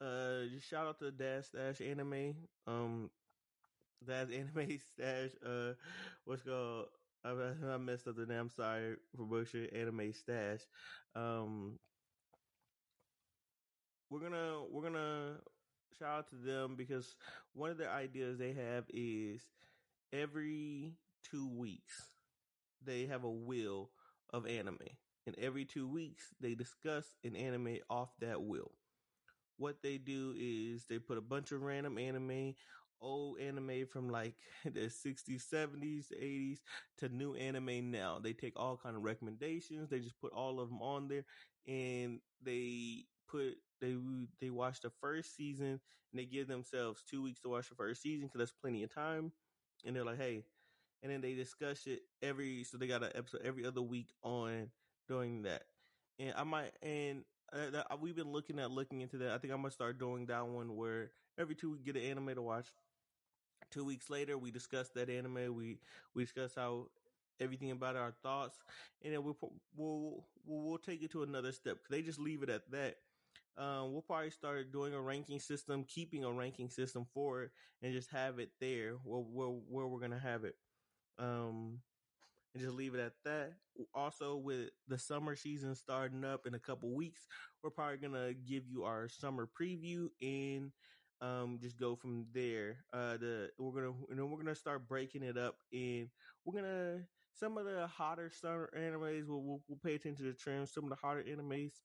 uh, 0.00 0.46
just 0.46 0.66
shout 0.68 0.86
out 0.86 0.98
to 1.00 1.12
Dash 1.12 1.48
Stash 1.48 1.80
Anime. 1.80 2.48
Um, 2.66 3.12
Dash 4.04 4.30
Anime 4.30 4.78
Stash. 4.80 5.34
Uh, 5.42 5.74
what's 6.24 6.42
called? 6.42 6.90
I, 7.24 7.30
I 7.30 7.78
messed 7.78 8.08
up 8.08 8.16
the 8.16 8.26
name. 8.26 8.40
I'm 8.40 8.50
sorry 8.50 8.98
for 9.16 9.26
bullshit. 9.26 9.72
Anime 9.72 10.12
Stash. 10.12 10.66
Um, 11.14 11.80
we're 14.10 14.20
gonna 14.20 14.64
we're 14.66 14.82
gonna 14.82 15.42
shout 15.92 16.18
out 16.20 16.28
to 16.28 16.36
them 16.36 16.76
because 16.76 17.16
one 17.52 17.70
of 17.70 17.78
the 17.78 17.88
ideas 17.88 18.38
they 18.38 18.52
have 18.52 18.90
is 18.90 19.50
every 20.12 20.98
two 21.22 21.48
weeks 21.48 22.14
they 22.80 23.06
have 23.06 23.24
a 23.24 23.32
wheel 23.32 23.94
of 24.30 24.46
anime, 24.46 24.98
and 25.26 25.36
every 25.36 25.66
two 25.66 25.88
weeks 25.88 26.34
they 26.40 26.54
discuss 26.54 27.16
an 27.24 27.36
anime 27.36 27.78
off 27.90 28.16
that 28.18 28.42
wheel 28.42 28.72
what 29.56 29.82
they 29.82 29.98
do 29.98 30.34
is 30.36 30.86
they 30.86 30.98
put 30.98 31.18
a 31.18 31.22
bunch 31.22 31.52
of 31.52 31.62
random 31.62 31.98
anime, 31.98 32.54
old 33.02 33.40
anime 33.40 33.86
from 33.86 34.08
like 34.10 34.34
the 34.64 34.88
60s, 34.90 35.42
70s, 35.42 36.12
80s 36.12 36.62
to 36.98 37.08
new 37.08 37.34
anime 37.34 37.90
now. 37.90 38.18
They 38.22 38.32
take 38.32 38.58
all 38.58 38.78
kind 38.82 38.96
of 38.96 39.02
recommendations. 39.02 39.90
They 39.90 40.00
just 40.00 40.20
put 40.20 40.32
all 40.32 40.60
of 40.60 40.68
them 40.68 40.82
on 40.82 41.08
there 41.08 41.24
and 41.66 42.20
they 42.42 43.04
put 43.28 43.54
they 43.80 43.96
they 44.40 44.50
watch 44.50 44.80
the 44.80 44.90
first 45.00 45.36
season 45.36 45.80
and 46.12 46.20
they 46.20 46.26
give 46.26 46.48
themselves 46.48 47.02
2 47.10 47.22
weeks 47.22 47.40
to 47.40 47.48
watch 47.48 47.68
the 47.68 47.74
first 47.74 48.02
season 48.02 48.28
cuz 48.28 48.38
that's 48.38 48.52
plenty 48.52 48.82
of 48.84 48.94
time. 48.94 49.32
And 49.84 49.96
they're 49.96 50.04
like, 50.04 50.18
"Hey, 50.18 50.44
and 51.02 51.12
then 51.12 51.20
they 51.20 51.34
discuss 51.34 51.86
it 51.86 52.02
every 52.22 52.64
so 52.64 52.78
they 52.78 52.86
got 52.86 53.02
an 53.02 53.12
episode 53.14 53.42
every 53.44 53.66
other 53.66 53.82
week 53.82 54.08
on 54.22 54.70
doing 55.08 55.42
that 55.42 55.64
and 56.18 56.32
i 56.36 56.44
might 56.44 56.72
and 56.82 57.24
uh, 57.52 57.82
we've 58.00 58.16
been 58.16 58.32
looking 58.32 58.58
at 58.58 58.70
looking 58.70 59.02
into 59.02 59.18
that. 59.18 59.32
I 59.32 59.38
think 59.38 59.52
I'm 59.52 59.60
gonna 59.60 59.70
start 59.70 59.98
doing 59.98 60.24
that 60.26 60.46
one 60.46 60.74
where 60.74 61.10
every 61.38 61.54
two 61.54 61.70
we 61.72 61.78
get 61.80 61.96
an 61.96 62.02
anime 62.02 62.34
to 62.34 62.42
watch. 62.42 62.68
Two 63.72 63.86
weeks 63.86 64.10
later, 64.10 64.36
we 64.36 64.50
discuss 64.50 64.90
that 64.90 65.08
anime. 65.08 65.54
We 65.56 65.80
we 66.14 66.22
discuss 66.22 66.54
how 66.54 66.90
everything 67.40 67.70
about 67.70 67.96
our 67.96 68.12
thoughts, 68.12 68.62
and 69.00 69.14
then 69.14 69.24
we'll 69.24 69.38
we'll 69.74 70.28
we'll, 70.44 70.62
we'll 70.62 70.78
take 70.78 71.02
it 71.02 71.10
to 71.12 71.22
another 71.22 71.52
step. 71.52 71.78
They 71.88 72.02
just 72.02 72.18
leave 72.18 72.42
it 72.42 72.50
at 72.50 72.70
that. 72.70 72.98
Um, 73.56 73.92
we'll 73.92 74.02
probably 74.02 74.30
start 74.30 74.72
doing 74.72 74.92
a 74.92 75.00
ranking 75.00 75.40
system, 75.40 75.84
keeping 75.84 76.22
a 76.22 76.32
ranking 76.32 76.68
system 76.68 77.06
for 77.06 77.44
it, 77.44 77.52
and 77.80 77.94
just 77.94 78.10
have 78.10 78.38
it 78.38 78.52
there 78.60 78.96
where 78.96 79.22
where, 79.22 79.48
where 79.48 79.86
we're 79.88 80.00
gonna 80.00 80.18
have 80.18 80.44
it. 80.44 80.56
Um, 81.18 81.82
and 82.54 82.62
just 82.62 82.74
leave 82.74 82.94
it 82.94 83.00
at 83.00 83.22
that. 83.24 83.62
Also, 83.94 84.36
with 84.36 84.70
the 84.86 84.98
summer 84.98 85.34
season 85.34 85.74
starting 85.74 86.24
up 86.24 86.46
in 86.46 86.52
a 86.52 86.60
couple 86.60 86.94
weeks, 86.94 87.26
we're 87.62 87.70
probably 87.70 87.96
gonna 87.96 88.34
give 88.34 88.68
you 88.68 88.84
our 88.84 89.08
summer 89.08 89.46
preview 89.46 90.10
and 90.20 90.72
um, 91.22 91.60
just 91.60 91.78
go 91.78 91.96
from 91.96 92.32
there. 92.32 92.86
Uh, 92.92 93.18
the 93.18 93.52
we're 93.58 93.72
gonna 93.72 94.06
and 94.10 94.18
then 94.18 94.30
we're 94.30 94.38
gonna 94.38 94.56
start 94.56 94.88
breaking 94.88 95.24
it 95.24 95.38
up, 95.38 95.60
and 95.72 96.12
we're 96.44 96.54
gonna 96.54 97.08
some 97.32 97.58
of 97.58 97.66
the 97.66 97.86
hotter 97.88 98.30
summer 98.30 98.70
animes. 98.76 99.26
We'll, 99.28 99.44
we'll, 99.44 99.64
we'll 99.68 99.78
pay 99.80 99.96
attention 99.96 100.26
to 100.26 100.32
the 100.32 100.38
trends. 100.38 100.72
Some 100.72 100.84
of 100.84 100.90
the 100.90 100.96
hotter 100.96 101.24
animes 101.24 101.84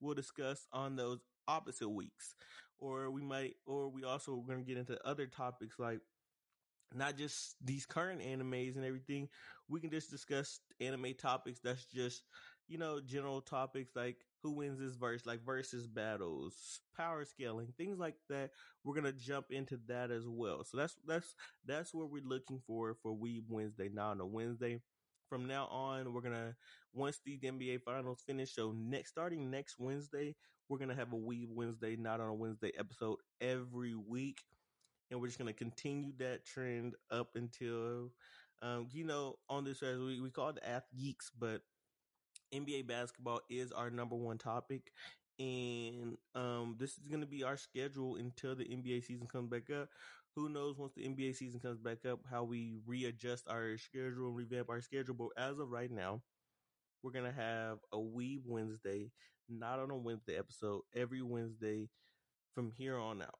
we'll 0.00 0.14
discuss 0.14 0.68
on 0.72 0.96
those 0.96 1.26
opposite 1.48 1.90
weeks, 1.90 2.36
or 2.78 3.10
we 3.10 3.22
might, 3.22 3.58
or 3.66 3.90
we 3.90 4.04
also 4.04 4.36
we're 4.36 4.48
gonna 4.54 4.64
get 4.64 4.78
into 4.78 5.04
other 5.06 5.28
topics 5.28 5.78
like 5.78 6.02
not 6.94 7.16
just 7.16 7.64
these 7.64 7.86
current 7.86 8.22
animes 8.22 8.76
and 8.76 8.84
everything. 8.84 9.30
We 9.68 9.80
can 9.80 9.90
just 9.90 10.10
discuss 10.10 10.60
anime 10.80 11.14
topics 11.14 11.60
that's 11.60 11.86
just, 11.86 12.24
you 12.66 12.78
know, 12.78 13.00
general 13.00 13.42
topics 13.42 13.94
like 13.96 14.27
who 14.42 14.52
wins 14.52 14.78
this 14.78 14.94
verse, 14.94 15.26
like 15.26 15.44
versus 15.44 15.86
battles, 15.86 16.80
power 16.96 17.24
scaling, 17.24 17.72
things 17.76 17.98
like 17.98 18.16
that. 18.28 18.50
We're 18.84 18.94
gonna 18.94 19.12
jump 19.12 19.46
into 19.50 19.78
that 19.88 20.10
as 20.10 20.26
well. 20.26 20.64
So 20.64 20.76
that's 20.76 20.96
that's 21.06 21.34
that's 21.66 21.94
what 21.94 22.10
we're 22.10 22.22
looking 22.22 22.60
for 22.66 22.96
for 23.02 23.12
Weeb 23.16 23.44
Wednesday 23.48 23.90
now 23.92 24.10
on 24.10 24.20
a 24.20 24.26
Wednesday. 24.26 24.80
From 25.28 25.46
now 25.46 25.66
on, 25.66 26.12
we're 26.12 26.22
gonna 26.22 26.56
once 26.94 27.20
the 27.24 27.38
NBA 27.38 27.82
finals 27.82 28.22
finish. 28.26 28.54
So 28.54 28.72
next 28.72 29.10
starting 29.10 29.50
next 29.50 29.76
Wednesday, 29.78 30.36
we're 30.68 30.78
gonna 30.78 30.94
have 30.94 31.12
a 31.12 31.16
Weeb 31.16 31.48
Wednesday, 31.50 31.96
not 31.96 32.20
on 32.20 32.28
a 32.28 32.34
Wednesday 32.34 32.72
episode 32.78 33.18
every 33.40 33.94
week 33.94 34.38
and 35.10 35.20
we're 35.20 35.26
just 35.26 35.38
to 35.38 35.52
continue 35.52 36.12
that 36.18 36.44
trend 36.44 36.94
up 37.10 37.30
until, 37.34 38.10
um, 38.62 38.88
you 38.92 39.04
know, 39.04 39.36
on 39.48 39.64
this 39.64 39.82
as 39.82 39.98
we 39.98 40.20
we 40.20 40.30
call 40.30 40.50
it 40.50 40.58
Ath 40.64 40.84
Geeks, 40.96 41.30
but 41.38 41.62
NBA 42.54 42.86
basketball 42.86 43.40
is 43.48 43.72
our 43.72 43.90
number 43.90 44.16
one 44.16 44.38
topic. 44.38 44.92
And 45.38 46.16
um, 46.34 46.76
this 46.78 46.92
is 46.98 47.06
going 47.08 47.20
to 47.20 47.26
be 47.26 47.44
our 47.44 47.56
schedule 47.56 48.16
until 48.16 48.56
the 48.56 48.64
NBA 48.64 49.04
season 49.04 49.26
comes 49.26 49.48
back 49.48 49.70
up. 49.70 49.88
Who 50.34 50.48
knows 50.48 50.78
once 50.78 50.92
the 50.94 51.02
NBA 51.02 51.36
season 51.36 51.60
comes 51.60 51.78
back 51.78 52.04
up 52.04 52.20
how 52.30 52.44
we 52.44 52.76
readjust 52.86 53.48
our 53.48 53.76
schedule 53.78 54.26
and 54.28 54.36
revamp 54.36 54.68
our 54.68 54.80
schedule. 54.80 55.14
But 55.14 55.28
as 55.36 55.58
of 55.58 55.70
right 55.70 55.90
now, 55.90 56.22
we're 57.02 57.12
gonna 57.12 57.32
have 57.32 57.78
a 57.92 57.96
Weeb 57.98 58.42
Wednesday, 58.44 59.10
not 59.48 59.78
on 59.78 59.90
a 59.90 59.96
Wednesday 59.96 60.36
episode, 60.36 60.82
every 60.94 61.22
Wednesday 61.22 61.88
from 62.54 62.72
here 62.72 62.98
on 62.98 63.22
out. 63.22 63.38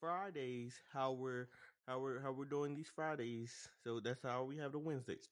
Fridays, 0.00 0.74
how 0.92 1.12
we're 1.12 1.48
how 1.86 2.00
we're 2.00 2.20
how 2.20 2.32
we're 2.32 2.44
doing 2.44 2.74
these 2.74 2.90
Fridays. 2.94 3.68
So 3.84 4.00
that's 4.00 4.22
how 4.22 4.44
we 4.44 4.56
have 4.58 4.72
the 4.72 4.78
Wednesdays. 4.78 5.28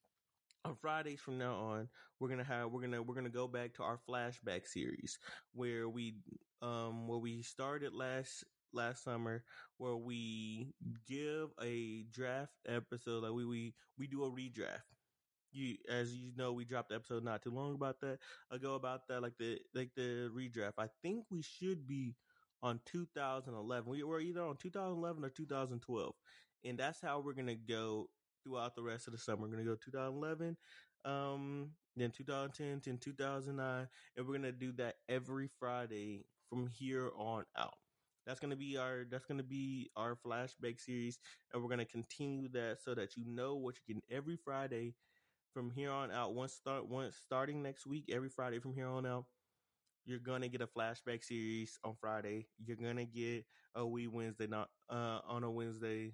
On 0.66 0.74
Fridays 0.74 1.20
from 1.20 1.38
now 1.38 1.54
on, 1.54 1.88
we're 2.18 2.28
gonna 2.28 2.42
have 2.44 2.72
we're 2.72 2.80
gonna 2.80 3.00
we're 3.02 3.14
gonna 3.14 3.28
go 3.30 3.46
back 3.46 3.74
to 3.74 3.84
our 3.84 3.98
flashback 4.08 4.66
series 4.66 5.18
where 5.52 5.88
we 5.88 6.16
um 6.60 7.06
where 7.06 7.18
we 7.18 7.42
started 7.42 7.94
last 7.94 8.44
last 8.72 9.04
summer 9.04 9.44
where 9.78 9.96
we 9.96 10.74
give 11.06 11.50
a 11.62 12.02
draft 12.10 12.52
episode 12.66 13.22
like 13.22 13.32
we 13.32 13.44
we 13.44 13.74
we 13.96 14.06
do 14.08 14.24
a 14.24 14.30
redraft. 14.30 14.82
You 15.52 15.76
as 15.88 16.14
you 16.16 16.32
know 16.36 16.52
we 16.52 16.64
dropped 16.64 16.88
the 16.88 16.96
episode 16.96 17.22
not 17.22 17.42
too 17.42 17.50
long 17.50 17.74
about 17.74 18.00
that 18.00 18.18
ago 18.50 18.74
about 18.74 19.06
that 19.08 19.22
like 19.22 19.38
the 19.38 19.60
like 19.72 19.90
the 19.94 20.30
redraft. 20.34 20.74
I 20.78 20.88
think 21.02 21.26
we 21.30 21.42
should 21.42 21.86
be 21.86 22.16
on 22.62 22.80
2011 22.84 23.88
we 23.90 24.02
were 24.02 24.20
either 24.20 24.42
on 24.42 24.56
2011 24.56 25.24
or 25.24 25.30
2012 25.30 26.14
and 26.64 26.76
that's 26.78 27.00
how 27.00 27.20
we're 27.20 27.34
gonna 27.34 27.54
go 27.54 28.10
throughout 28.46 28.76
the 28.76 28.82
rest 28.82 29.06
of 29.08 29.12
the 29.12 29.18
summer. 29.18 29.42
We're 29.42 29.56
gonna 29.56 29.64
go 29.64 29.76
2011 29.76 30.56
um 31.04 31.70
then 31.96 32.10
2010 32.10 32.82
then 32.84 32.98
2009 32.98 33.88
and 34.16 34.26
we're 34.26 34.34
gonna 34.34 34.50
do 34.50 34.72
that 34.72 34.96
every 35.08 35.48
friday 35.60 36.24
from 36.50 36.66
here 36.66 37.10
on 37.16 37.44
out. 37.56 37.74
That's 38.26 38.40
gonna 38.40 38.56
be 38.56 38.76
our 38.76 39.04
that's 39.10 39.24
gonna 39.26 39.42
be 39.44 39.90
our 39.96 40.16
flashback 40.16 40.80
series 40.80 41.18
and 41.52 41.62
we're 41.62 41.70
gonna 41.70 41.84
continue 41.84 42.48
that 42.50 42.78
so 42.82 42.94
that 42.94 43.16
you 43.16 43.24
know 43.26 43.56
what 43.56 43.76
you're 43.76 43.96
getting 43.96 44.16
every 44.16 44.36
friday 44.36 44.94
from 45.56 45.70
here 45.70 45.90
on 45.90 46.10
out, 46.10 46.34
once 46.34 46.52
start 46.52 46.86
once 46.86 47.16
starting 47.16 47.62
next 47.62 47.86
week, 47.86 48.10
every 48.12 48.28
Friday 48.28 48.58
from 48.58 48.74
here 48.74 48.88
on 48.88 49.06
out, 49.06 49.24
you're 50.04 50.18
gonna 50.18 50.48
get 50.48 50.60
a 50.60 50.66
flashback 50.66 51.24
series 51.24 51.78
on 51.82 51.94
Friday. 51.98 52.46
You're 52.62 52.76
gonna 52.76 53.06
get 53.06 53.46
a 53.74 53.80
Weeb 53.80 54.10
Wednesday 54.12 54.46
not 54.46 54.68
uh 54.90 55.20
on 55.26 55.44
a 55.44 55.50
Wednesday 55.50 56.12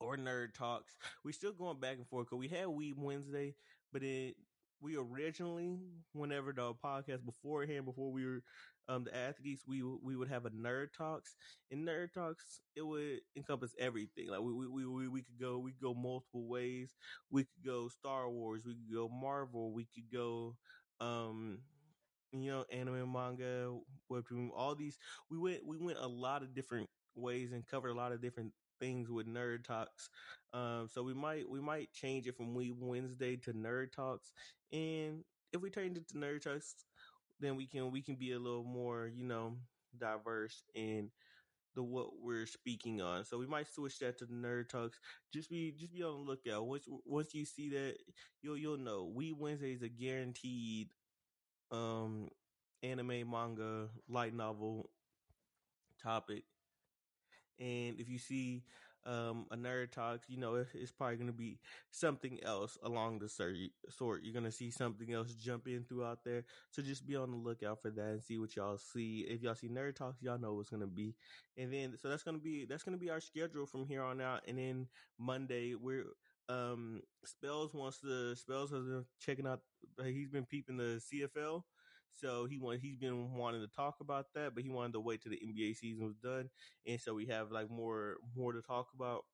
or 0.00 0.16
nerd 0.16 0.54
talks. 0.54 0.96
We're 1.24 1.32
still 1.32 1.52
going 1.52 1.80
back 1.80 1.98
and 1.98 2.08
forth 2.08 2.26
because 2.28 2.38
we 2.38 2.48
had 2.48 2.66
Weeb 2.68 2.96
Wednesday, 2.96 3.56
but 3.92 4.02
it 4.02 4.36
we 4.82 4.96
originally, 4.96 5.76
whenever 6.12 6.54
the 6.54 6.74
podcast 6.74 7.24
beforehand, 7.26 7.84
before 7.84 8.10
we 8.12 8.24
were 8.24 8.42
um, 8.88 9.04
the 9.04 9.14
athletes, 9.14 9.66
we 9.66 9.82
we 9.82 10.16
would 10.16 10.28
have 10.28 10.46
a 10.46 10.50
nerd 10.50 10.92
talks. 10.92 11.36
In 11.68 11.84
nerd 11.84 12.12
talks, 12.12 12.62
it 12.74 12.82
would 12.82 13.22
encompass 13.36 13.74
everything. 13.78 14.28
Like 14.28 14.40
we 14.40 14.66
we 14.66 14.86
we 14.86 15.08
we 15.08 15.22
could 15.22 15.38
go 15.38 15.58
we 15.58 15.72
could 15.72 15.82
go 15.82 15.94
multiple 15.94 16.48
ways. 16.48 16.96
We 17.28 17.44
could 17.44 17.62
go 17.62 17.88
Star 17.88 18.30
Wars. 18.30 18.64
We 18.64 18.74
could 18.74 18.92
go 18.92 19.08
Marvel. 19.08 19.72
We 19.74 19.84
could 19.84 20.10
go, 20.10 20.58
um, 20.98 21.66
you 22.32 22.50
know, 22.50 22.64
anime, 22.64 23.12
manga, 23.12 23.80
webtoon. 24.10 24.50
All 24.52 24.74
these 24.74 24.98
we 25.28 25.38
went 25.38 25.66
we 25.66 25.76
went 25.78 25.98
a 25.98 26.06
lot 26.06 26.42
of 26.42 26.54
different 26.54 26.90
ways 27.14 27.52
and 27.52 27.66
covered 27.66 27.88
a 27.88 27.94
lot 27.94 28.12
of 28.12 28.20
different 28.20 28.54
things 28.80 29.10
with 29.10 29.26
nerd 29.28 29.64
talks. 29.64 30.10
Um, 30.52 30.88
so 30.88 31.04
we 31.04 31.14
might 31.14 31.48
we 31.48 31.60
might 31.60 31.92
change 31.92 32.26
it 32.28 32.36
from 32.36 32.54
we 32.54 32.72
Wednesday 32.72 33.36
to 33.38 33.52
nerd 33.54 33.92
talks, 33.92 34.32
and 34.72 35.24
if 35.52 35.62
we 35.62 35.70
change 35.70 35.98
it 35.98 36.08
to 36.08 36.14
nerd 36.16 36.42
talks, 36.42 36.86
then 37.38 37.56
we 37.56 37.66
can 37.66 37.90
we 37.92 38.02
can 38.02 38.16
be 38.16 38.32
a 38.32 38.40
little 38.40 38.64
more 38.64 39.06
you 39.08 39.24
know 39.24 39.60
diverse 39.96 40.68
in 40.74 41.12
the 41.74 41.84
what 41.84 42.18
we're 42.20 42.46
speaking 42.46 43.00
on. 43.00 43.24
So 43.24 43.38
we 43.38 43.46
might 43.46 43.68
switch 43.68 43.98
that 44.00 44.18
to 44.18 44.26
nerd 44.26 44.68
talks. 44.68 45.00
Just 45.32 45.50
be 45.50 45.72
just 45.72 45.92
be 45.92 46.02
on 46.02 46.12
the 46.12 46.18
lookout. 46.18 46.64
Once 46.66 46.86
once 46.88 47.34
you 47.34 47.44
see 47.44 47.70
that, 47.70 48.04
you'll 48.42 48.58
you'll 48.58 48.78
know. 48.78 49.06
We 49.06 49.32
Wednesday 49.32 49.72
is 49.72 49.82
a 49.82 49.88
guaranteed 49.88 50.94
um 51.70 52.30
anime, 52.82 53.30
manga, 53.30 53.92
light 54.08 54.34
novel 54.34 54.92
topic. 55.98 56.49
And 57.60 58.00
if 58.00 58.08
you 58.08 58.18
see 58.18 58.64
um, 59.06 59.46
a 59.50 59.56
nerd 59.56 59.92
talks, 59.92 60.28
you 60.28 60.38
know, 60.38 60.64
it's 60.74 60.92
probably 60.92 61.16
going 61.16 61.28
to 61.28 61.32
be 61.32 61.58
something 61.90 62.38
else 62.42 62.76
along 62.82 63.18
the 63.18 63.28
sort. 63.28 64.22
You're 64.22 64.32
going 64.32 64.44
to 64.44 64.52
see 64.52 64.70
something 64.70 65.12
else 65.12 65.34
jump 65.34 65.66
in 65.68 65.84
throughout 65.84 66.24
there. 66.24 66.44
So 66.70 66.82
just 66.82 67.06
be 67.06 67.16
on 67.16 67.30
the 67.30 67.36
lookout 67.36 67.80
for 67.82 67.90
that 67.90 68.08
and 68.08 68.22
see 68.22 68.38
what 68.38 68.56
y'all 68.56 68.78
see. 68.78 69.26
If 69.28 69.42
y'all 69.42 69.54
see 69.54 69.68
nerd 69.68 69.96
talks, 69.96 70.22
y'all 70.22 70.38
know 70.38 70.54
what's 70.54 70.70
going 70.70 70.82
to 70.82 70.86
be. 70.86 71.14
And 71.56 71.72
then, 71.72 71.96
so 72.00 72.08
that's 72.08 72.22
going 72.22 72.36
to 72.36 72.42
be, 72.42 72.66
that's 72.66 72.82
going 72.82 72.96
to 72.96 73.02
be 73.02 73.10
our 73.10 73.20
schedule 73.20 73.66
from 73.66 73.86
here 73.86 74.02
on 74.02 74.20
out. 74.20 74.42
And 74.46 74.58
then 74.58 74.88
Monday, 75.18 75.74
we're, 75.74 76.04
um, 76.48 77.02
Spells 77.24 77.72
wants 77.72 77.98
the 77.98 78.34
Spells 78.36 78.70
has 78.70 78.84
been 78.84 79.04
checking 79.20 79.46
out, 79.46 79.60
he's 80.04 80.28
been 80.28 80.46
peeping 80.46 80.76
the 80.76 81.00
CFL. 81.12 81.62
So 82.14 82.46
he 82.46 82.58
want 82.58 82.80
he's 82.80 82.96
been 82.96 83.34
wanting 83.34 83.62
to 83.62 83.68
talk 83.68 83.96
about 84.00 84.26
that, 84.34 84.54
but 84.54 84.62
he 84.64 84.70
wanted 84.70 84.92
to 84.94 85.00
wait 85.00 85.22
till 85.22 85.32
the 85.32 85.42
NBA 85.42 85.74
season 85.74 86.04
was 86.06 86.16
done, 86.16 86.50
and 86.86 87.00
so 87.00 87.14
we 87.14 87.26
have 87.26 87.50
like 87.50 87.70
more 87.70 88.16
more 88.36 88.52
to 88.52 88.62
talk 88.62 88.88
about. 88.94 89.24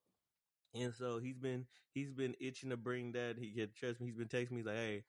And 0.74 0.94
so 0.94 1.18
he's 1.18 1.38
been 1.38 1.66
he's 1.92 2.12
been 2.12 2.34
itching 2.40 2.70
to 2.70 2.76
bring 2.76 3.12
that. 3.12 3.36
He 3.38 3.50
get 3.52 3.74
trust 3.76 4.00
me. 4.00 4.06
He's 4.08 4.16
been 4.16 4.28
texting 4.28 4.52
me 4.52 4.58
he's 4.58 4.66
like, 4.66 4.76
"Hey, 4.76 5.04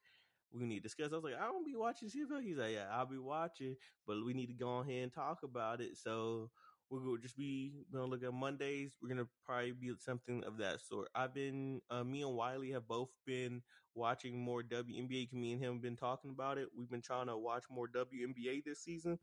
we 0.51 0.65
need 0.65 0.77
to 0.77 0.83
discuss." 0.83 1.11
I 1.11 1.15
was 1.15 1.23
like, 1.25 1.35
"I 1.35 1.49
won't 1.51 1.65
be 1.65 1.75
watching 1.75 2.09
CFL." 2.09 2.39
He's 2.39 2.57
like, 2.57 2.73
"Yeah, 2.73 2.89
I'll 2.91 3.05
be 3.07 3.17
watching, 3.19 3.75
but 4.07 4.23
we 4.25 4.33
need 4.33 4.47
to 4.47 4.53
go 4.53 4.79
ahead 4.79 5.03
and 5.03 5.13
talk 5.13 5.43
about 5.43 5.81
it." 5.81 5.97
So 5.97 6.51
we're 6.89 6.99
gonna 6.99 7.17
just 7.19 7.37
be 7.37 7.73
gonna 7.91 8.05
look 8.05 8.23
at 8.23 8.33
Mondays. 8.33 8.95
We're 9.01 9.09
gonna 9.09 9.27
probably 9.45 9.71
be 9.71 9.91
something 9.99 10.43
of 10.45 10.57
that 10.57 10.79
sort. 10.81 11.09
I've 11.13 11.33
been 11.33 11.81
uh, 11.89 12.03
me 12.03 12.21
and 12.21 12.35
Wiley 12.35 12.71
have 12.71 12.87
both 12.87 13.09
been 13.25 13.61
watching 13.95 14.39
more 14.39 14.63
WNBA. 14.63 15.33
Me 15.33 15.53
and 15.53 15.61
him 15.61 15.73
have 15.73 15.81
been 15.81 15.97
talking 15.97 16.31
about 16.31 16.57
it. 16.57 16.69
We've 16.77 16.89
been 16.89 17.01
trying 17.01 17.27
to 17.27 17.37
watch 17.37 17.63
more 17.69 17.87
WNBA 17.87 18.63
this 18.63 18.79
season, 18.83 19.19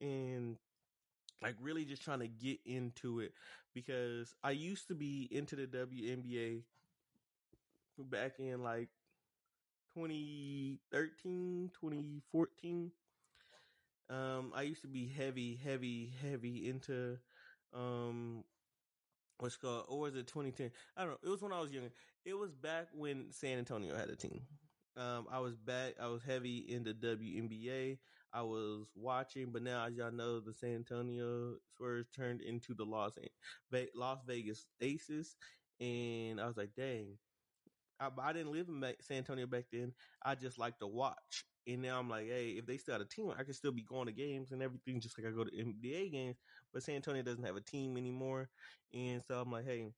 and 0.00 0.56
like 1.42 1.54
really 1.60 1.84
just 1.84 2.02
trying 2.02 2.20
to 2.20 2.28
get 2.28 2.58
into 2.66 3.20
it 3.20 3.32
because 3.74 4.34
I 4.42 4.50
used 4.50 4.88
to 4.88 4.94
be 4.94 5.28
into 5.30 5.54
the 5.54 5.66
WNBA 5.66 6.62
back 7.98 8.38
in 8.38 8.62
like 8.62 8.88
2013, 9.94 11.70
2014 11.80 12.90
um, 14.08 14.52
I 14.54 14.62
used 14.62 14.82
to 14.82 14.88
be 14.88 15.06
heavy, 15.08 15.56
heavy, 15.56 16.08
heavy 16.08 16.68
into 16.68 17.22
um 17.72 18.44
what's 19.38 19.56
called 19.56 19.86
or 19.88 20.00
was 20.00 20.16
it 20.16 20.26
2010? 20.28 20.72
I 20.96 21.04
don't 21.04 21.12
know. 21.22 21.28
It 21.28 21.30
was 21.30 21.42
when 21.42 21.52
I 21.52 21.60
was 21.60 21.72
younger. 21.72 21.94
It 22.24 22.34
was 22.34 22.54
back 22.54 22.90
when 22.92 23.32
San 23.32 23.58
Antonio 23.58 23.94
had 23.94 24.10
a 24.10 24.16
team. 24.16 24.48
Um, 24.96 25.28
I 25.28 25.38
was 25.38 25.56
back. 25.56 25.98
I 25.98 26.08
was 26.08 26.24
heavy 26.24 26.58
into 26.68 26.92
WNBA. 26.94 28.00
I 28.32 28.42
was 28.42 28.96
watching, 28.96 29.52
but 29.52 29.62
now, 29.62 29.84
as 29.86 29.96
y'all 29.96 30.10
know, 30.10 30.40
the 30.40 30.52
San 30.52 30.74
Antonio 30.76 31.58
Spurs 31.60 32.08
turned 32.10 32.42
into 32.42 32.74
the 32.74 32.84
Los 32.84 33.16
Las 33.94 34.24
Vegas 34.24 34.66
Aces, 34.80 35.36
and 35.78 36.40
I 36.40 36.46
was 36.46 36.56
like, 36.56 36.74
dang. 36.74 37.20
I, 38.00 38.10
I 38.20 38.32
didn't 38.32 38.52
live 38.52 38.68
in 38.68 38.84
San 39.00 39.18
Antonio 39.18 39.46
back 39.46 39.64
then. 39.72 39.92
I 40.24 40.34
just 40.34 40.58
like 40.58 40.78
to 40.78 40.86
watch. 40.86 41.44
And 41.66 41.82
now 41.82 41.98
I'm 41.98 42.08
like, 42.08 42.26
hey, 42.26 42.50
if 42.52 42.66
they 42.66 42.78
still 42.78 42.94
had 42.94 43.02
a 43.02 43.06
team, 43.06 43.30
I 43.36 43.44
could 43.44 43.54
still 43.54 43.72
be 43.72 43.82
going 43.82 44.06
to 44.06 44.12
games 44.12 44.52
and 44.52 44.62
everything, 44.62 45.00
just 45.00 45.18
like 45.18 45.26
I 45.26 45.34
go 45.34 45.44
to 45.44 45.58
NBA 45.58 46.08
games. 46.08 46.38
But 46.72 46.82
San 46.82 46.96
Antonio 46.96 47.22
doesn't 47.22 47.44
have 47.44 47.56
a 47.56 47.60
team 47.60 47.96
anymore, 47.98 48.48
and 48.94 49.22
so 49.22 49.40
I'm 49.40 49.52
like, 49.52 49.66
hey. 49.66 49.92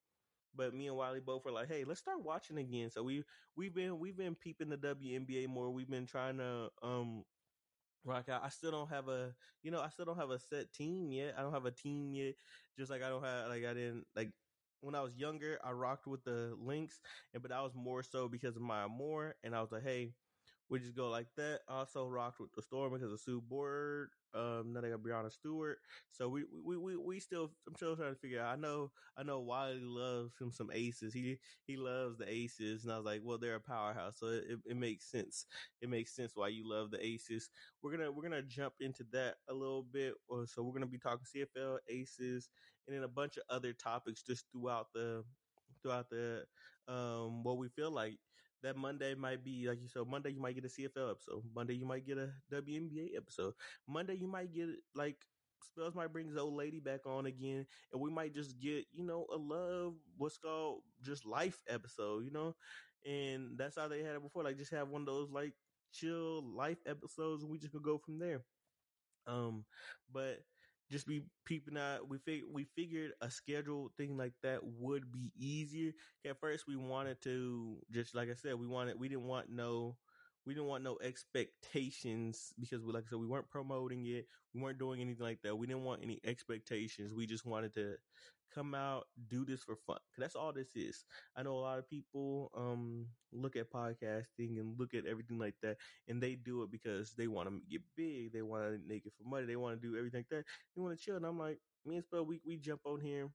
But 0.55 0.75
me 0.75 0.89
and 0.89 0.97
Wiley 0.97 1.21
both 1.21 1.45
were 1.45 1.53
like, 1.53 1.69
hey, 1.69 1.85
let's 1.85 2.01
start 2.01 2.23
watching 2.25 2.59
again. 2.59 2.91
So 2.91 3.03
we 3.05 3.25
we've 3.57 3.75
been 3.75 3.99
we've 4.01 4.17
been 4.17 4.35
peeping 4.35 4.69
the 4.69 4.77
WNBA 4.77 5.47
more. 5.47 5.71
We've 5.71 5.89
been 5.91 6.07
trying 6.07 6.39
to 6.39 6.71
um 6.83 7.25
rock 8.05 8.29
out. 8.29 8.43
I 8.45 8.49
still 8.49 8.71
don't 8.71 8.89
have 8.89 9.09
a 9.09 9.35
you 9.63 9.71
know 9.71 9.81
I 9.81 9.89
still 9.89 10.05
don't 10.05 10.17
have 10.17 10.31
a 10.31 10.39
set 10.39 10.73
team 10.73 11.13
yet. 11.13 11.35
I 11.39 11.43
don't 11.43 11.53
have 11.53 11.67
a 11.67 11.71
team 11.71 12.15
yet. 12.15 12.35
Just 12.79 12.91
like 12.91 13.03
I 13.03 13.09
don't 13.09 13.25
have 13.25 13.49
like 13.49 13.65
I 13.65 13.75
didn't 13.75 14.05
like 14.17 14.31
when 14.81 14.95
I 14.95 15.03
was 15.03 15.17
younger, 15.17 15.59
I 15.65 15.73
rocked 15.73 16.07
with 16.07 16.25
the 16.25 16.55
Lynx, 16.59 17.01
and 17.35 17.43
but 17.43 17.51
that 17.51 17.63
was 17.63 17.75
more 17.75 18.03
so 18.03 18.29
because 18.29 18.57
of 18.57 18.63
Maya 18.63 18.89
Moore, 18.89 19.37
and 19.45 19.55
I 19.55 19.61
was 19.61 19.73
like, 19.73 19.83
hey, 19.83 20.15
we 20.69 20.79
just 20.79 20.95
go 20.97 21.11
like 21.11 21.27
that. 21.37 21.61
Also 21.69 22.07
rocked 22.07 22.39
with 22.41 22.53
the 22.55 22.63
storm 22.63 22.93
because 22.93 23.13
of 23.13 23.21
Sue 23.21 23.41
Bird. 23.41 24.11
Um, 24.33 24.73
now 24.73 24.81
they 24.81 24.91
got 24.91 25.01
Breanna 25.03 25.33
Stewart. 25.33 25.79
So 26.13 26.29
we, 26.29 26.45
we, 26.65 26.77
we, 26.77 26.97
we 26.97 27.19
still, 27.19 27.51
I'm 27.67 27.75
still 27.75 27.97
trying 27.97 28.15
to 28.15 28.21
figure 28.21 28.41
out. 28.41 28.53
I 28.53 28.57
know, 28.57 28.93
I 29.17 29.25
know 29.25 29.41
Wiley 29.41 29.81
loves 29.83 30.39
him 30.41 30.53
some 30.53 30.71
aces. 30.73 31.13
He, 31.13 31.39
he 31.67 31.77
loves 31.77 32.19
the 32.19 32.33
aces. 32.33 32.85
And 32.85 32.93
I 32.93 32.97
was 32.99 33.05
like, 33.05 33.21
well, 33.25 33.39
they're 33.39 33.57
a 33.57 33.61
powerhouse. 33.61 34.21
So 34.21 34.27
it, 34.29 34.45
it 34.65 34.77
makes 34.77 35.11
sense. 35.11 35.47
It 35.81 35.89
makes 35.89 36.15
sense 36.15 36.33
why 36.37 36.49
you 36.49 36.69
love 36.69 36.93
the 36.93 37.05
aces. 37.05 37.51
We're 37.83 37.97
to, 37.97 38.13
we're 38.13 38.29
to 38.29 38.43
jump 38.43 38.75
into 38.79 39.05
that 39.13 39.37
a 39.49 39.55
little 39.55 39.83
bit. 39.83 40.15
Uh, 40.33 40.47
so 40.47 40.63
we're 40.63 40.79
to 40.79 40.87
be 40.87 40.99
talking 40.99 41.27
CFL 41.27 41.79
aces 41.89 42.49
and 42.87 42.95
then 42.97 43.03
a 43.03 43.09
bunch 43.09 43.37
of 43.37 43.45
other 43.49 43.73
topics 43.73 44.23
just 44.23 44.51
throughout 44.53 44.93
the, 44.93 45.25
throughout 45.83 46.11
the, 46.11 46.47
um, 46.87 47.43
what 47.43 47.59
we 47.59 47.69
feel 47.69 47.91
like 47.91 48.21
that 48.63 48.77
Monday 48.77 49.15
might 49.15 49.43
be 49.43 49.67
like 49.69 49.81
you 49.81 49.89
said. 49.89 50.07
Monday 50.07 50.31
you 50.31 50.41
might 50.41 50.55
get 50.55 50.65
a 50.65 50.69
CFL 50.69 51.11
episode. 51.11 51.45
Monday 51.55 51.75
you 51.75 51.87
might 51.87 52.05
get 52.05 52.19
a 52.19 52.35
WNBA 52.51 53.17
episode. 53.17 53.55
Monday 53.87 54.15
you 54.15 54.27
might 54.27 54.53
get 54.53 54.69
like 54.95 55.27
Spells 55.63 55.95
might 55.95 56.07
bring 56.09 56.27
his 56.27 56.39
old 56.39 56.55
lady 56.55 56.81
back 56.81 57.05
on 57.07 57.27
again, 57.27 57.67
and 57.93 58.01
we 58.01 58.11
might 58.11 58.33
just 58.33 58.59
get 58.59 58.87
you 58.93 59.05
know 59.05 59.27
a 59.31 59.37
love 59.37 60.01
what's 60.17 60.39
called 60.39 60.85
just 61.03 61.27
life 61.27 61.63
episode, 61.67 62.25
you 62.25 62.31
know, 62.31 62.57
and 63.05 63.59
that's 63.59 63.77
how 63.77 63.87
they 63.89 64.03
had 64.03 64.17
it 64.17 64.23
before. 64.23 64.43
Like 64.43 64.57
just 64.57 64.71
have 64.71 64.89
one 64.89 65.03
of 65.03 65.07
those 65.07 65.31
like 65.31 65.55
chill 65.93 66.43
life 66.43 66.81
episodes, 66.87 67.43
and 67.43 67.53
we 67.53 67.59
just 67.59 67.73
could 67.73 67.83
go 67.83 67.99
from 67.99 68.19
there. 68.19 68.47
Um, 69.27 69.67
but 70.09 70.45
just 70.91 71.07
be 71.07 71.23
peeping 71.45 71.77
out. 71.79 72.09
We 72.09 72.19
fig- 72.19 72.45
we 72.51 72.65
figured 72.77 73.13
a 73.21 73.31
scheduled 73.31 73.93
thing 73.97 74.17
like 74.17 74.35
that 74.43 74.61
would 74.65 75.13
be 75.13 75.33
easier. 75.37 75.93
At 76.27 76.41
first, 76.41 76.67
we 76.67 76.77
wanted 76.77 77.21
to 77.23 77.79
just 77.91 78.15
like 78.15 78.31
I 78.31 78.35
said, 78.35 78.55
we 78.55 78.67
wanted 78.67 78.99
we 78.99 79.09
didn't 79.09 79.27
want 79.27 79.51
no 79.51 79.97
we 80.47 80.55
didn't 80.55 80.69
want 80.69 80.83
no 80.85 80.99
expectations 81.03 82.53
because 82.59 82.83
we 82.83 82.93
like 82.93 83.05
I 83.07 83.11
said 83.11 83.19
we 83.19 83.27
weren't 83.27 83.51
promoting 83.51 84.07
it. 84.07 84.27
We 84.55 84.61
weren't 84.63 84.79
doing 84.79 85.01
anything 85.01 85.25
like 85.25 85.43
that. 85.43 85.57
We 85.57 85.67
didn't 85.67 85.85
want 85.85 86.03
any 86.03 86.21
expectations. 86.25 87.13
We 87.15 87.27
just 87.27 87.47
wanted 87.47 87.75
to 87.75 87.97
come 88.55 88.75
out, 88.75 89.07
do 89.29 89.45
this 89.45 89.63
for 89.63 89.77
fun. 89.77 89.99
Cause 90.15 90.19
that's 90.21 90.37
all 90.37 90.53
this 90.53 90.75
is. 90.77 91.05
I 91.37 91.43
know 91.43 91.55
a 91.59 91.61
lot 91.61 91.79
of 91.79 91.89
people 91.89 92.51
um 92.55 93.07
look 93.33 93.57
at 93.57 93.71
podcasting 93.71 94.59
and 94.59 94.79
look 94.79 94.95
at 94.95 95.07
everything 95.07 95.39
like 95.39 95.55
that 95.63 95.77
and 96.09 96.23
they 96.23 96.35
do 96.35 96.63
it 96.63 96.71
because 96.71 97.15
they 97.15 97.29
want 97.29 97.49
to 97.49 97.61
get 97.71 97.83
big, 97.97 98.33
they 98.33 98.43
want 98.43 98.65
to 98.65 98.81
make 98.87 99.07
it 99.07 99.13
for 99.17 99.29
money, 99.29 99.47
they 99.47 99.57
want 99.57 99.81
to 99.81 99.89
do 99.89 99.97
everything 99.97 100.21
like 100.21 100.29
that. 100.31 100.45
They 100.75 100.83
want 100.83 100.99
to 100.99 101.05
chill. 101.05 101.17
And 101.17 101.27
I'm 101.27 101.39
like, 101.39 101.59
me 101.85 101.97
and 101.97 102.05
Spell, 102.05 102.25
we 102.27 102.41
we 102.45 102.59
jump 102.59 102.83
on 102.85 103.01
here, 103.01 103.31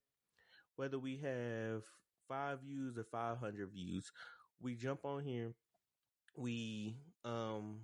whether 0.76 1.00
we 1.00 1.18
have 1.18 1.84
five 2.28 2.62
views 2.62 2.98
or 2.98 3.04
five 3.06 3.38
hundred 3.38 3.72
views, 3.72 4.12
we 4.62 4.76
jump 4.76 5.06
on 5.06 5.24
here, 5.24 5.54
we 6.36 6.98
um 7.24 7.82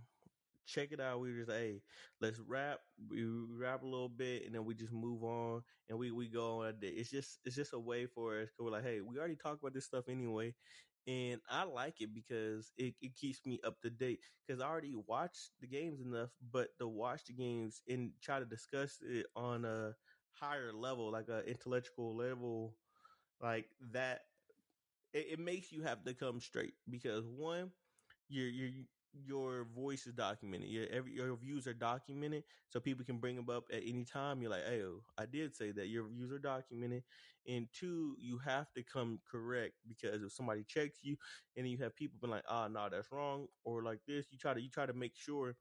check 0.66 0.92
it 0.92 1.00
out. 1.00 1.20
We 1.22 1.34
just 1.34 1.52
hey, 1.52 1.82
let's 2.22 2.40
rap. 2.40 2.80
We 3.10 3.24
rap 3.26 3.84
a 3.84 3.88
little 3.88 4.10
bit, 4.10 4.46
and 4.46 4.56
then 4.56 4.66
we 4.66 4.74
just 4.76 4.94
move 4.94 5.24
on, 5.24 5.64
and 5.90 5.98
we 5.98 6.12
we 6.12 6.28
go 6.28 6.64
on. 6.64 6.76
It's 6.82 7.10
just 7.12 7.40
it's 7.46 7.56
just 7.56 7.74
a 7.74 7.80
way 7.80 8.06
for 8.06 8.40
us. 8.42 8.50
Cause 8.58 8.66
we're 8.66 8.72
like, 8.72 8.84
hey, 8.84 9.02
we 9.02 9.18
already 9.18 9.36
talked 9.36 9.62
about 9.62 9.74
this 9.74 9.86
stuff 9.86 10.06
anyway, 10.10 10.54
and 11.08 11.42
I 11.50 11.64
like 11.64 12.02
it 12.02 12.14
because 12.14 12.72
it, 12.78 12.94
it 13.02 13.16
keeps 13.16 13.46
me 13.46 13.60
up 13.66 13.82
to 13.82 13.90
date. 13.90 14.20
Because 14.48 14.62
I 14.62 14.68
already 14.68 14.94
watched 15.08 15.52
the 15.60 15.68
games 15.68 16.00
enough, 16.02 16.30
but 16.52 16.70
to 16.80 16.88
watch 16.88 17.26
the 17.26 17.34
games 17.34 17.82
and 17.88 18.12
try 18.22 18.40
to 18.40 18.46
discuss 18.46 18.98
it 19.02 19.26
on 19.36 19.66
a 19.66 19.94
higher 20.34 20.72
level, 20.74 21.12
like 21.12 21.30
a 21.30 21.44
intellectual 21.50 22.16
level, 22.16 22.76
like 23.42 23.68
that, 23.94 24.22
it, 25.14 25.28
it 25.34 25.40
makes 25.40 25.72
you 25.72 25.82
have 25.84 26.04
to 26.06 26.14
come 26.14 26.40
straight. 26.40 26.74
Because 26.90 27.26
one, 27.26 27.72
you're 28.30 28.50
you're 28.50 28.72
your 29.14 29.66
voice 29.66 30.08
is 30.08 30.14
documented. 30.14 30.70
Your 30.70 30.88
every 30.88 31.14
your 31.14 31.36
views 31.36 31.68
are 31.68 31.74
documented, 31.74 32.46
so 32.70 32.80
people 32.80 33.06
can 33.06 33.20
bring 33.20 33.36
them 33.36 33.50
up 33.50 33.66
at 33.72 33.84
any 33.84 34.06
time. 34.06 34.42
You're 34.42 34.52
like, 34.52 34.64
"Hey, 34.66 34.86
I 35.18 35.26
did 35.26 35.56
say 35.56 35.72
that." 35.74 35.88
Your 35.88 36.08
views 36.08 36.32
are 36.32 36.40
documented, 36.40 37.04
and 37.46 37.72
two, 37.72 38.16
you 38.20 38.38
have 38.40 38.72
to 38.74 38.84
come 38.84 39.20
correct 39.26 39.76
because 39.88 40.24
if 40.24 40.32
somebody 40.34 40.64
checks 40.64 41.04
you, 41.04 41.18
and 41.56 41.66
then 41.66 41.72
you 41.72 41.78
have 41.80 41.96
people 41.96 42.20
being 42.20 42.32
like, 42.32 42.46
"Ah, 42.48 42.66
oh, 42.66 42.68
no, 42.68 42.90
that's 42.90 43.12
wrong," 43.12 43.48
or 43.64 43.84
like 43.84 44.06
this, 44.06 44.32
you 44.32 44.38
try 44.38 44.54
to 44.54 44.62
you 44.62 44.70
try 44.70 44.86
to 44.86 44.94
make 44.94 45.16
sure 45.16 45.58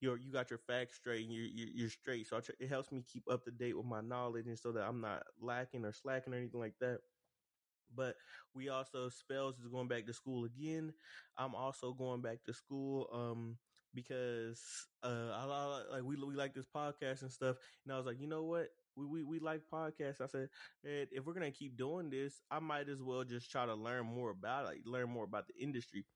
you're 0.00 0.16
you 0.18 0.32
got 0.32 0.50
your 0.50 0.58
facts 0.58 0.96
straight 0.96 1.24
and 1.24 1.32
you're 1.34 1.44
you're, 1.46 1.68
you're 1.68 1.88
straight. 1.90 2.26
So 2.26 2.40
try, 2.40 2.56
it 2.60 2.68
helps 2.68 2.92
me 2.92 3.02
keep 3.02 3.28
up 3.30 3.44
to 3.44 3.50
date 3.52 3.74
with 3.74 3.86
my 3.86 4.00
knowledge, 4.00 4.46
and 4.46 4.58
so 4.58 4.72
that 4.72 4.86
I'm 4.86 5.00
not 5.00 5.26
lacking 5.38 5.84
or 5.84 5.92
slacking 5.92 6.34
or 6.34 6.36
anything 6.36 6.60
like 6.60 6.78
that 6.80 7.00
but 7.94 8.16
we 8.54 8.68
also 8.68 9.08
spells 9.08 9.58
is 9.58 9.68
going 9.68 9.88
back 9.88 10.06
to 10.06 10.12
school 10.12 10.44
again. 10.44 10.94
I'm 11.36 11.54
also 11.54 11.92
going 11.94 12.22
back 12.22 12.44
to 12.44 12.52
school 12.54 13.08
um 13.12 13.58
because 13.92 14.88
uh 15.02 15.30
I, 15.32 15.44
I 15.44 15.64
like 15.96 16.02
we 16.02 16.16
we 16.16 16.34
like 16.34 16.54
this 16.54 16.66
podcast 16.66 17.22
and 17.22 17.32
stuff 17.32 17.58
and 17.84 17.92
I 17.92 17.96
was 17.96 18.06
like, 18.06 18.18
"You 18.18 18.26
know 18.26 18.44
what? 18.44 18.70
We 18.96 19.06
we 19.06 19.22
we 19.24 19.38
like 19.40 19.68
podcasts." 19.68 20.20
I 20.20 20.26
said, 20.26 20.50
"If 20.82 21.24
we're 21.24 21.34
to 21.34 21.50
keep 21.56 21.76
doing 21.76 22.10
this, 22.10 22.42
I 22.50 22.58
might 22.60 22.88
as 22.88 23.02
well 23.02 23.24
just 23.24 23.50
try 23.50 23.66
to 23.66 23.74
learn 23.74 24.06
more 24.06 24.30
about 24.30 24.64
it, 24.64 24.68
like 24.68 24.82
learn 24.86 25.10
more 25.10 25.24
about 25.24 25.46
the 25.46 25.54
industry." 25.62 26.06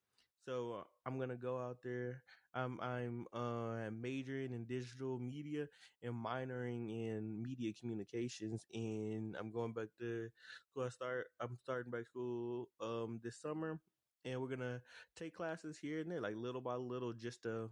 So 0.48 0.80
uh, 0.80 0.84
I'm 1.04 1.18
gonna 1.18 1.36
go 1.36 1.58
out 1.60 1.82
there. 1.82 2.22
I'm 2.54 2.80
I'm 2.80 3.26
uh, 3.32 3.90
majoring 3.92 4.54
in 4.54 4.64
digital 4.64 5.18
media 5.18 5.68
and 6.02 6.14
minoring 6.14 6.88
in 6.88 7.42
media 7.42 7.74
communications, 7.74 8.64
and 8.72 9.36
I'm 9.36 9.52
going 9.52 9.74
back 9.74 9.88
to 10.00 10.30
school. 10.70 10.84
I 10.84 10.88
start. 10.88 11.26
I'm 11.40 11.58
starting 11.58 11.92
back 11.92 12.06
school 12.06 12.70
um 12.80 13.20
this 13.22 13.36
summer, 13.40 13.80
and 14.24 14.40
we're 14.40 14.48
gonna 14.48 14.80
take 15.16 15.34
classes 15.34 15.78
here 15.78 16.00
and 16.00 16.10
there, 16.10 16.20
like 16.22 16.36
little 16.36 16.62
by 16.62 16.76
little, 16.76 17.12
just 17.12 17.42
to 17.42 17.70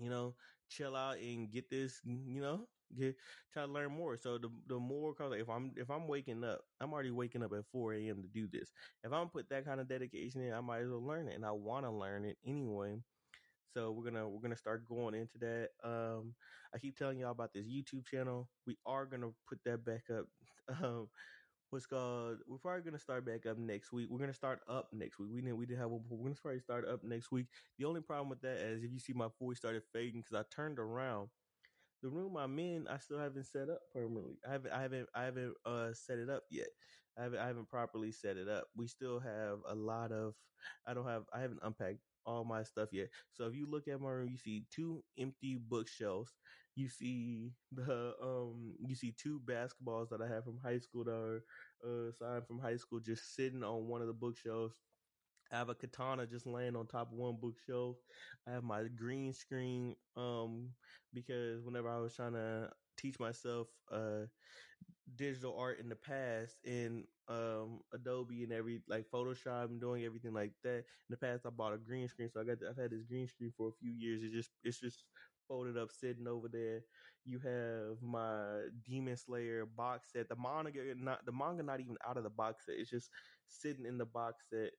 you 0.00 0.10
know 0.10 0.34
chill 0.68 0.96
out 0.96 1.18
and 1.18 1.50
get 1.52 1.68
this, 1.70 2.00
you 2.04 2.40
know, 2.40 2.68
get 2.94 3.18
try 3.50 3.66
to 3.66 3.72
learn 3.72 3.92
more. 3.92 4.16
So 4.16 4.38
the 4.38 4.50
the 4.66 4.78
more 4.78 5.14
cause 5.14 5.34
if 5.34 5.48
I'm 5.48 5.72
if 5.76 5.90
I'm 5.90 6.08
waking 6.08 6.44
up, 6.44 6.62
I'm 6.80 6.92
already 6.92 7.10
waking 7.10 7.42
up 7.42 7.52
at 7.52 7.66
four 7.66 7.92
a.m. 7.94 8.22
to 8.22 8.28
do 8.28 8.48
this. 8.48 8.72
If 9.02 9.12
I'm 9.12 9.30
put 9.30 9.48
that 9.50 9.64
kind 9.64 9.80
of 9.80 9.88
dedication 9.88 10.40
in, 10.42 10.52
I 10.52 10.60
might 10.60 10.82
as 10.82 10.90
well 10.90 11.04
learn 11.04 11.28
it, 11.28 11.34
and 11.34 11.46
I 11.46 11.52
want 11.52 11.84
to 11.86 11.90
learn 11.90 12.24
it 12.24 12.38
anyway. 12.44 13.02
So 13.68 13.92
we're 13.92 14.04
gonna 14.04 14.28
we're 14.28 14.40
gonna 14.42 14.56
start 14.56 14.84
going 14.84 15.14
into 15.14 15.38
that. 15.38 15.70
Um, 15.82 16.36
I 16.74 16.78
keep 16.78 16.96
telling 16.96 17.18
y'all 17.18 17.30
about 17.30 17.52
this 17.54 17.66
YouTube 17.66 18.06
channel. 18.06 18.50
We 18.66 18.78
are 18.84 19.06
gonna 19.06 19.32
put 19.46 19.64
that 19.64 19.84
back 19.84 20.10
up. 20.10 20.26
Um, 20.68 21.10
what's 21.70 21.86
called? 21.86 22.42
We're 22.46 22.58
probably 22.58 22.82
gonna 22.82 22.98
start 22.98 23.24
back 23.24 23.46
up 23.46 23.58
next 23.58 23.92
week. 23.92 24.08
We're 24.10 24.18
gonna 24.18 24.32
start 24.34 24.62
up 24.68 24.92
next 24.92 25.18
week. 25.18 25.30
We 25.32 25.40
didn't 25.40 25.56
we 25.56 25.66
did 25.66 25.78
have 25.78 25.90
one. 25.90 26.06
We're 26.08 26.24
gonna 26.24 26.34
probably 26.36 26.60
start 26.60 26.86
up 26.86 27.02
next 27.02 27.32
week. 27.32 27.48
The 27.78 27.84
only 27.84 28.00
problem 28.02 28.28
with 28.28 28.42
that 28.42 28.58
is 28.58 28.84
if 28.84 28.92
you 28.92 28.98
see 29.00 29.12
my 29.12 29.28
voice 29.28 29.56
started 29.58 29.82
fading 29.92 30.20
because 30.20 30.34
I 30.34 30.44
turned 30.54 30.78
around 30.78 31.30
the 32.02 32.10
room 32.10 32.36
I'm 32.36 32.58
in, 32.58 32.88
I 32.88 32.98
still 32.98 33.18
haven't 33.18 33.44
set 33.46 33.70
up 33.70 33.80
permanently. 33.92 34.38
I 34.46 34.52
haven't, 34.52 34.72
I 34.72 34.82
haven't, 34.82 35.08
I 35.14 35.24
haven't 35.24 35.54
uh, 35.64 35.92
set 35.94 36.18
it 36.18 36.28
up 36.28 36.44
yet. 36.50 36.68
I 37.18 37.22
haven't, 37.24 37.38
I 37.40 37.46
haven't 37.46 37.68
properly 37.68 38.12
set 38.12 38.36
it 38.36 38.48
up. 38.48 38.64
We 38.76 38.86
still 38.86 39.20
have 39.20 39.58
a 39.68 39.74
lot 39.74 40.12
of. 40.12 40.34
I 40.86 40.94
don't 40.94 41.06
have. 41.06 41.24
I 41.32 41.40
haven't 41.40 41.60
unpacked 41.62 41.98
all 42.24 42.44
my 42.44 42.62
stuff 42.62 42.88
yet. 42.92 43.08
So 43.32 43.46
if 43.46 43.54
you 43.54 43.66
look 43.68 43.88
at 43.88 44.00
my 44.00 44.10
room, 44.10 44.28
you 44.30 44.38
see 44.38 44.64
two 44.70 45.04
empty 45.18 45.56
bookshelves. 45.60 46.32
You 46.74 46.88
see 46.88 47.52
the 47.72 48.14
um, 48.22 48.74
you 48.86 48.94
see 48.94 49.12
two 49.16 49.40
basketballs 49.40 50.08
that 50.10 50.22
I 50.22 50.28
have 50.28 50.44
from 50.44 50.60
high 50.62 50.78
school 50.78 51.04
that 51.04 51.12
are 51.12 51.44
uh, 51.84 52.12
signed 52.12 52.46
from 52.46 52.60
high 52.60 52.76
school, 52.76 53.00
just 53.00 53.34
sitting 53.34 53.62
on 53.62 53.88
one 53.88 54.00
of 54.00 54.06
the 54.06 54.12
bookshelves. 54.14 54.76
I 55.52 55.58
have 55.58 55.68
a 55.68 55.74
katana 55.74 56.26
just 56.26 56.46
laying 56.46 56.76
on 56.76 56.86
top 56.86 57.12
of 57.12 57.18
one 57.18 57.36
bookshelf. 57.40 57.98
I 58.46 58.52
have 58.52 58.64
my 58.64 58.84
green 58.88 59.32
screen 59.32 59.96
um 60.16 60.74
because 61.12 61.62
whenever 61.64 61.88
I 61.90 61.98
was 61.98 62.14
trying 62.14 62.32
to 62.32 62.70
teach 62.96 63.18
myself 63.20 63.68
uh 63.90 64.26
digital 65.14 65.56
art 65.58 65.78
in 65.78 65.88
the 65.88 65.96
past 65.96 66.56
in 66.64 67.04
um 67.28 67.80
Adobe 67.92 68.42
and 68.44 68.52
every 68.52 68.82
like 68.88 69.06
Photoshop 69.12 69.66
and 69.66 69.80
doing 69.80 70.04
everything 70.04 70.32
like 70.32 70.52
that. 70.62 70.78
In 70.78 71.10
the 71.10 71.16
past 71.16 71.46
I 71.46 71.50
bought 71.50 71.74
a 71.74 71.78
green 71.78 72.08
screen 72.08 72.30
so 72.30 72.40
I 72.40 72.44
got 72.44 72.58
I've 72.68 72.76
had 72.78 72.90
this 72.90 73.02
green 73.02 73.28
screen 73.28 73.52
for 73.56 73.68
a 73.68 73.72
few 73.72 73.92
years. 73.92 74.22
It's 74.22 74.34
just 74.34 74.50
it's 74.62 74.80
just 74.80 75.04
folded 75.48 75.76
up 75.76 75.90
sitting 75.92 76.28
over 76.28 76.48
there. 76.48 76.82
You 77.24 77.38
have 77.40 78.00
my 78.02 78.68
Demon 78.82 79.16
Slayer 79.16 79.66
box 79.66 80.12
set. 80.12 80.28
The 80.28 80.36
manga 80.36 80.94
not 80.96 81.24
the 81.26 81.32
manga 81.32 81.62
not 81.62 81.80
even 81.80 81.96
out 82.06 82.16
of 82.16 82.24
the 82.24 82.30
box 82.30 82.66
set. 82.66 82.76
It's 82.78 82.90
just 82.90 83.10
sitting 83.48 83.86
in 83.86 83.98
the 83.98 84.06
box 84.06 84.48
set 84.50 84.72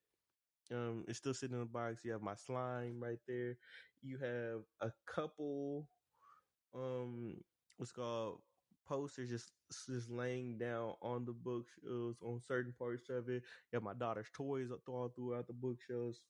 um, 0.72 1.04
it's 1.08 1.18
still 1.18 1.34
sitting 1.34 1.54
in 1.54 1.60
the 1.60 1.66
box. 1.66 2.04
You 2.04 2.12
have 2.12 2.22
my 2.22 2.34
slime 2.34 3.00
right 3.02 3.18
there. 3.26 3.56
You 4.02 4.18
have 4.18 4.62
a 4.80 4.92
couple, 5.06 5.88
um, 6.74 7.36
what's 7.76 7.92
called 7.92 8.40
posters 8.86 9.30
just 9.30 9.52
just 9.88 10.10
laying 10.10 10.58
down 10.58 10.94
on 11.02 11.24
the 11.24 11.32
bookshelves 11.32 12.18
on 12.22 12.40
certain 12.40 12.74
parts 12.78 13.08
of 13.10 13.28
it. 13.28 13.42
You 13.72 13.76
have 13.76 13.82
my 13.82 13.94
daughter's 13.94 14.30
toys 14.34 14.70
all 14.88 15.08
throughout 15.16 15.46
the 15.46 15.54
bookshelves. 15.54 16.20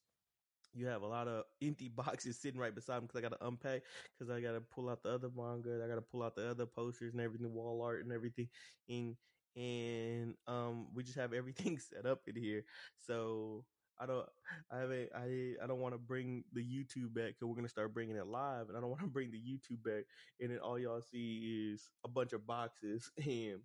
You 0.73 0.87
have 0.87 1.03
a 1.03 1.07
lot 1.07 1.29
of 1.29 1.45
empty 1.63 1.89
boxes 1.95 2.41
sitting 2.41 2.61
right 2.61 2.75
beside 2.75 2.97
them 2.97 3.05
because 3.07 3.19
I 3.19 3.23
got 3.29 3.39
to 3.39 3.47
unpack 3.47 3.83
because 4.19 4.31
I 4.31 4.41
got 4.41 4.53
to 4.53 4.61
pull 4.61 4.89
out 4.91 5.03
the 5.03 5.11
other 5.11 5.31
manga. 5.35 5.83
I 5.85 5.89
got 5.89 5.97
to 5.97 6.01
pull 6.03 6.23
out 6.23 6.35
the 6.37 6.49
other 6.51 6.67
posters 6.67 7.13
and 7.13 7.21
everything, 7.21 7.53
wall 7.53 7.83
art 7.83 8.03
and 8.05 8.13
everything. 8.13 8.49
And 8.89 9.17
and 9.57 10.35
um, 10.49 10.89
we 10.93 11.05
just 11.05 11.19
have 11.19 11.33
everything 11.33 11.79
set 11.95 12.07
up 12.07 12.23
in 12.27 12.37
here. 12.37 12.65
So 13.01 13.65
I 14.01 14.07
don't, 14.07 14.27
I 14.73 14.79
haven't, 14.79 15.11
I, 15.15 15.55
I 15.63 15.67
don't 15.67 15.81
want 15.81 15.95
to 15.95 15.99
bring 15.99 16.45
the 16.53 16.63
YouTube 16.63 17.15
back 17.15 17.29
because 17.29 17.45
we're 17.45 17.55
gonna 17.55 17.69
start 17.69 17.95
bringing 17.95 18.17
it 18.17 18.27
live, 18.27 18.69
and 18.69 18.77
I 18.77 18.81
don't 18.81 18.91
want 18.91 19.03
to 19.03 19.09
bring 19.13 19.31
the 19.31 19.39
YouTube 19.39 19.83
back, 19.85 20.05
and 20.41 20.51
then 20.51 20.59
all 20.59 20.79
y'all 20.79 21.03
see 21.03 21.71
is 21.73 21.91
a 22.05 22.09
bunch 22.09 22.33
of 22.33 22.47
boxes 22.47 23.11
and 23.25 23.61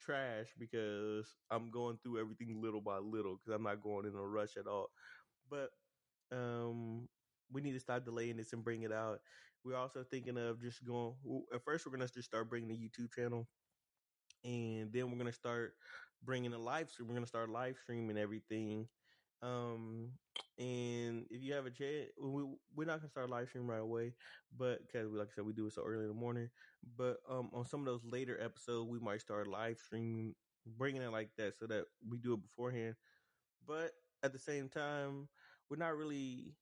trash 0.00 0.46
because 0.58 1.36
I'm 1.50 1.70
going 1.70 1.98
through 2.02 2.20
everything 2.20 2.60
little 2.60 2.80
by 2.80 2.98
little 2.98 3.36
because 3.36 3.54
I'm 3.54 3.62
not 3.62 3.82
going 3.82 4.06
in 4.06 4.14
a 4.14 4.26
rush 4.26 4.56
at 4.56 4.66
all. 4.66 4.88
But 5.50 5.70
um, 6.32 7.08
we 7.52 7.60
need 7.60 7.72
to 7.72 7.80
stop 7.80 8.04
delaying 8.04 8.36
this 8.36 8.52
and 8.52 8.64
bring 8.64 8.82
it 8.82 8.92
out. 8.92 9.20
We're 9.64 9.76
also 9.76 10.04
thinking 10.10 10.38
of 10.38 10.60
just 10.60 10.84
going. 10.84 11.14
At 11.54 11.64
first, 11.64 11.86
we're 11.86 11.92
gonna 11.92 12.08
just 12.08 12.28
start 12.28 12.48
bringing 12.48 12.68
the 12.68 12.76
YouTube 12.76 13.12
channel, 13.12 13.46
and 14.44 14.92
then 14.92 15.10
we're 15.10 15.18
gonna 15.18 15.32
start 15.32 15.74
bringing 16.24 16.52
a 16.54 16.58
live 16.58 16.90
stream. 16.90 17.08
We're 17.08 17.14
gonna 17.14 17.26
start 17.26 17.50
live 17.50 17.76
streaming 17.82 18.18
everything. 18.18 18.88
Um, 19.42 20.10
and 20.58 21.24
if 21.30 21.42
you 21.42 21.54
have 21.54 21.66
a 21.66 21.70
chat, 21.70 22.08
we 22.22 22.44
we're 22.74 22.84
not 22.84 22.98
gonna 22.98 23.08
start 23.08 23.30
live 23.30 23.48
stream 23.48 23.66
right 23.70 23.80
away, 23.80 24.12
but 24.56 24.80
because 24.86 25.08
we 25.08 25.18
like 25.18 25.28
I 25.32 25.34
said, 25.36 25.46
we 25.46 25.52
do 25.52 25.66
it 25.66 25.72
so 25.72 25.82
early 25.82 26.02
in 26.02 26.08
the 26.08 26.14
morning. 26.14 26.50
But 26.96 27.18
um, 27.28 27.50
on 27.54 27.66
some 27.66 27.80
of 27.80 27.86
those 27.86 28.04
later 28.04 28.38
episodes, 28.42 28.90
we 28.90 28.98
might 28.98 29.20
start 29.22 29.46
live 29.46 29.78
streaming, 29.78 30.34
bringing 30.66 31.02
it 31.02 31.12
like 31.12 31.30
that, 31.38 31.58
so 31.58 31.66
that 31.66 31.84
we 32.08 32.18
do 32.18 32.34
it 32.34 32.42
beforehand. 32.42 32.96
But 33.66 33.92
at 34.22 34.32
the 34.32 34.38
same 34.38 34.68
time, 34.68 35.28
we're 35.70 35.76
not 35.76 35.96
really 35.96 36.54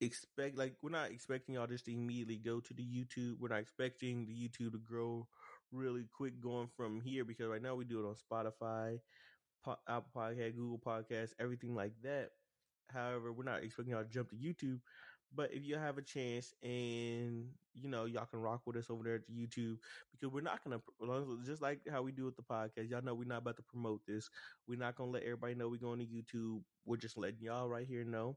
expect 0.00 0.58
like 0.58 0.74
we're 0.82 0.90
not 0.90 1.10
expecting 1.10 1.54
y'all 1.54 1.66
just 1.66 1.84
to 1.86 1.92
immediately 1.92 2.36
go 2.36 2.60
to 2.60 2.74
the 2.74 2.82
YouTube. 2.82 3.38
We're 3.38 3.48
not 3.48 3.60
expecting 3.60 4.26
the 4.26 4.32
YouTube 4.34 4.72
to 4.72 4.78
grow 4.78 5.26
really 5.72 6.06
quick 6.16 6.40
going 6.40 6.68
from 6.76 7.00
here 7.00 7.24
because 7.24 7.48
right 7.48 7.62
now 7.62 7.74
we 7.74 7.84
do 7.84 8.00
it 8.00 8.06
on 8.06 8.14
Spotify, 8.14 8.98
Apple 9.88 10.10
Podcast, 10.14 10.56
Google 10.56 10.78
Podcast, 10.78 11.30
everything 11.38 11.74
like 11.74 11.92
that. 12.02 12.30
However, 12.90 13.32
we're 13.32 13.44
not 13.44 13.62
expecting 13.62 13.92
y'all 13.94 14.04
to 14.04 14.08
jump 14.10 14.30
to 14.30 14.36
YouTube. 14.36 14.80
But 15.34 15.52
if 15.52 15.64
you 15.64 15.76
have 15.76 15.98
a 15.98 16.02
chance 16.02 16.54
and 16.62 17.48
you 17.74 17.88
know 17.88 18.04
y'all 18.04 18.26
can 18.26 18.38
rock 18.38 18.62
with 18.66 18.76
us 18.76 18.88
over 18.88 19.02
there 19.02 19.16
at 19.16 19.28
YouTube 19.28 19.78
because 20.12 20.32
we're 20.32 20.42
not 20.42 20.62
gonna 20.62 20.80
just 21.44 21.60
like 21.60 21.80
how 21.90 22.02
we 22.02 22.12
do 22.12 22.24
with 22.24 22.36
the 22.36 22.42
podcast. 22.42 22.88
Y'all 22.88 23.02
know 23.02 23.14
we're 23.14 23.24
not 23.26 23.38
about 23.38 23.56
to 23.56 23.62
promote 23.62 24.02
this. 24.06 24.30
We're 24.68 24.78
not 24.78 24.94
gonna 24.94 25.10
let 25.10 25.24
everybody 25.24 25.56
know 25.56 25.68
we're 25.68 25.78
going 25.78 25.98
to 25.98 26.06
YouTube. 26.06 26.62
We're 26.84 26.98
just 26.98 27.18
letting 27.18 27.40
y'all 27.42 27.68
right 27.68 27.86
here 27.86 28.04
know. 28.04 28.36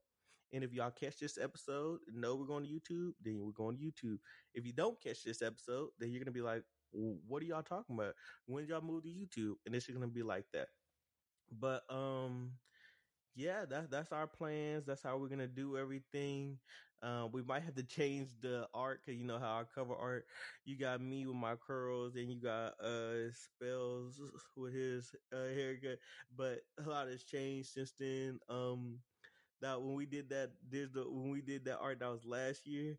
And 0.53 0.63
if 0.63 0.73
y'all 0.73 0.91
catch 0.91 1.19
this 1.19 1.37
episode, 1.37 1.99
know 2.11 2.35
we're 2.35 2.45
going 2.45 2.63
to 2.65 2.69
YouTube, 2.69 3.11
then 3.21 3.41
we're 3.43 3.51
going 3.51 3.77
to 3.77 3.83
YouTube. 3.83 4.17
If 4.55 4.65
you 4.65 4.73
don't 4.73 4.99
catch 4.99 5.23
this 5.23 5.41
episode, 5.43 5.89
then 5.99 6.09
you're 6.09 6.21
gonna 6.23 6.31
be 6.31 6.41
like, 6.41 6.63
"What 6.91 7.43
are 7.43 7.45
y'all 7.45 7.63
talking 7.63 7.95
about? 7.95 8.15
When 8.47 8.65
y'all 8.65 8.81
move 8.81 9.03
to 9.03 9.09
YouTube?" 9.09 9.55
And 9.65 9.75
it's 9.75 9.87
gonna 9.87 10.07
be 10.07 10.23
like 10.23 10.45
that. 10.53 10.69
But 11.51 11.83
um, 11.91 12.59
yeah, 13.35 13.65
that's 13.65 13.87
that's 13.89 14.11
our 14.11 14.27
plans. 14.27 14.85
That's 14.85 15.03
how 15.03 15.17
we're 15.17 15.29
gonna 15.29 15.47
do 15.47 15.77
everything. 15.77 16.59
Uh, 17.01 17.27
we 17.31 17.43
might 17.43 17.61
have 17.63 17.75
to 17.75 17.83
change 17.83 18.31
the 18.41 18.67
art 18.73 19.01
because 19.05 19.19
you 19.19 19.25
know 19.25 19.39
how 19.39 19.51
our 19.55 19.65
cover 19.65 19.95
art. 19.95 20.25
You 20.65 20.77
got 20.77 21.01
me 21.01 21.25
with 21.27 21.35
my 21.35 21.55
curls, 21.55 22.15
and 22.15 22.31
you 22.31 22.41
got 22.41 22.79
uh 22.81 23.31
Spells 23.31 24.21
with 24.55 24.73
his 24.73 25.15
uh, 25.33 25.47
haircut. 25.47 25.99
But 26.35 26.61
a 26.79 26.83
lot 26.89 27.07
has 27.09 27.23
changed 27.23 27.69
since 27.69 27.93
then. 27.99 28.39
Um, 28.49 29.03
that 29.61 29.81
when 29.81 29.95
we 29.95 30.05
did 30.05 30.29
that, 30.29 30.51
there's 30.67 30.91
the 30.91 31.09
when 31.09 31.29
we 31.31 31.41
did 31.41 31.65
that 31.65 31.79
art 31.79 31.99
that 31.99 32.09
was 32.09 32.25
last 32.25 32.65
year. 32.67 32.97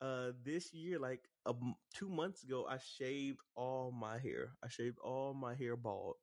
Uh, 0.00 0.32
this 0.42 0.72
year, 0.72 0.98
like 0.98 1.28
um, 1.46 1.76
two 1.94 2.08
months 2.08 2.42
ago, 2.44 2.66
I 2.66 2.78
shaved 2.78 3.40
all 3.54 3.92
my 3.92 4.18
hair. 4.18 4.56
I 4.62 4.68
shaved 4.68 4.98
all 4.98 5.34
my 5.34 5.54
hair 5.54 5.76
bald 5.76 6.16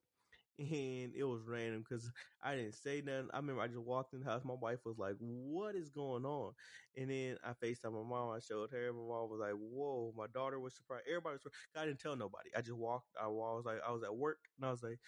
and 0.60 1.15
it 1.15 1.24
was 1.24 1.43
random 1.43 1.82
because 1.84 2.12
I 2.41 2.56
didn't 2.56 2.76
say 2.76 3.02
nothing. 3.02 3.32
I 3.34 3.38
remember 3.38 3.62
I 3.62 3.67
just 3.67 3.80
walked 3.80 4.13
in 4.13 4.19
the 4.19 4.26
house. 4.26 4.43
My 4.43 4.54
wife 4.56 4.86
was 4.86 4.98
like, 4.98 5.15
"What 5.19 5.76
is 5.76 5.89
going 5.89 6.26
on?" 6.26 6.54
And 6.95 7.10
then 7.10 7.38
I 7.43 7.54
Facetime 7.54 7.93
my 7.93 8.04
mom. 8.04 8.32
I 8.36 8.39
showed 8.39 8.72
her. 8.72 8.93
My 8.93 9.00
mom 9.00 9.30
was 9.30 9.39
like, 9.39 9.54
"Whoa!" 9.56 10.13
My 10.15 10.28
daughter 10.28 10.60
was 10.60 10.76
surprised. 10.76 11.08
Everybody 11.08 11.36
was 11.36 11.43
surprised. 11.43 11.67
I 11.76 11.86
didn't 11.86 12.00
tell 12.02 12.15
nobody. 12.15 12.54
I 12.56 12.62
just 12.62 12.78
walked. 12.78 13.15
I 13.19 13.28
was 13.28 13.65
like, 13.65 13.82
I 13.82 13.91
was 13.91 14.04
at 14.04 14.15
work, 14.17 14.50
and 14.58 14.65
I 14.65 14.72
was 14.72 14.84
like, 14.84 15.00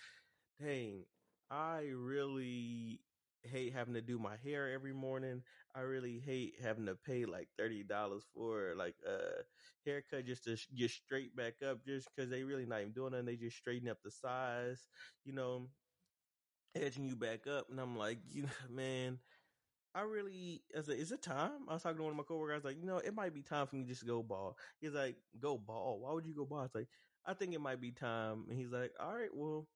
"Dang, 0.60 1.08
I 1.50 1.88
really 1.88 3.06
hate 3.44 3.74
having 3.74 3.96
to 3.96 4.02
do 4.02 4.20
my 4.20 4.38
hair 4.38 4.72
every 4.72 4.94
morning. 4.94 5.44
I 5.74 5.82
really 5.82 6.20
hate 6.20 6.60
having 6.60 6.86
to 6.88 6.96
pay 6.96 7.26
like 7.26 7.50
thirty 7.58 7.84
dollars 7.84 8.26
for 8.34 8.76
like 8.76 8.98
a 9.06 9.46
haircut 9.86 10.26
just 10.26 10.44
to 10.46 10.58
get 10.76 10.92
straight 10.92 11.36
back 11.36 11.62
up, 11.62 11.86
just 11.86 12.10
because 12.14 12.30
they 12.30 12.44
really 12.44 12.66
not 12.66 12.82
even 12.82 12.94
doing 12.94 13.14
it. 13.14 13.26
They 13.26 13.38
just 13.38 13.58
straighten 13.58 13.88
up 13.90 14.02
the 14.04 14.12
size, 14.12 14.90
you 15.24 15.34
know, 15.34 15.70
edging 16.76 17.06
you 17.06 17.16
back 17.16 17.48
up. 17.48 17.70
And 17.70 17.80
I'm 17.80 17.96
like, 17.98 18.20
you 18.26 18.48
man. 18.70 19.20
I 19.96 20.02
really, 20.02 20.66
I 20.78 20.82
said, 20.82 21.00
is 21.00 21.12
it 21.12 21.22
time? 21.22 21.70
I 21.70 21.74
was 21.74 21.84
talking 21.84 21.98
to 21.98 22.04
one 22.04 22.12
of 22.14 22.18
my 22.18 22.24
coworkers. 22.24 22.54
I 22.54 22.58
was 22.58 22.66
like, 22.66 22.78
you 22.80 22.86
know, 22.86 23.00
it 23.00 23.14
might 23.14 23.34
be 23.34 23.44
time 23.44 23.68
for 23.68 23.76
me 23.78 23.86
just 23.86 24.02
to 24.02 24.08
go 24.08 24.24
ball. 24.24 24.58
He's 24.82 24.94
like, 24.94 25.18
go 25.40 25.58
ball. 25.58 26.02
Why 26.02 26.14
would 26.14 26.26
you 26.28 26.36
go 26.36 26.46
ball? 26.46 26.60
I 26.60 26.64
was 26.64 26.76
like, 26.76 26.90
I 27.26 27.34
think 27.34 27.56
it 27.56 27.62
might 27.62 27.82
be 27.82 27.92
time. 27.92 28.46
And 28.50 28.60
he's 28.60 28.72
like, 28.72 28.94
all 29.00 29.16
right, 29.16 29.36
well, 29.36 29.70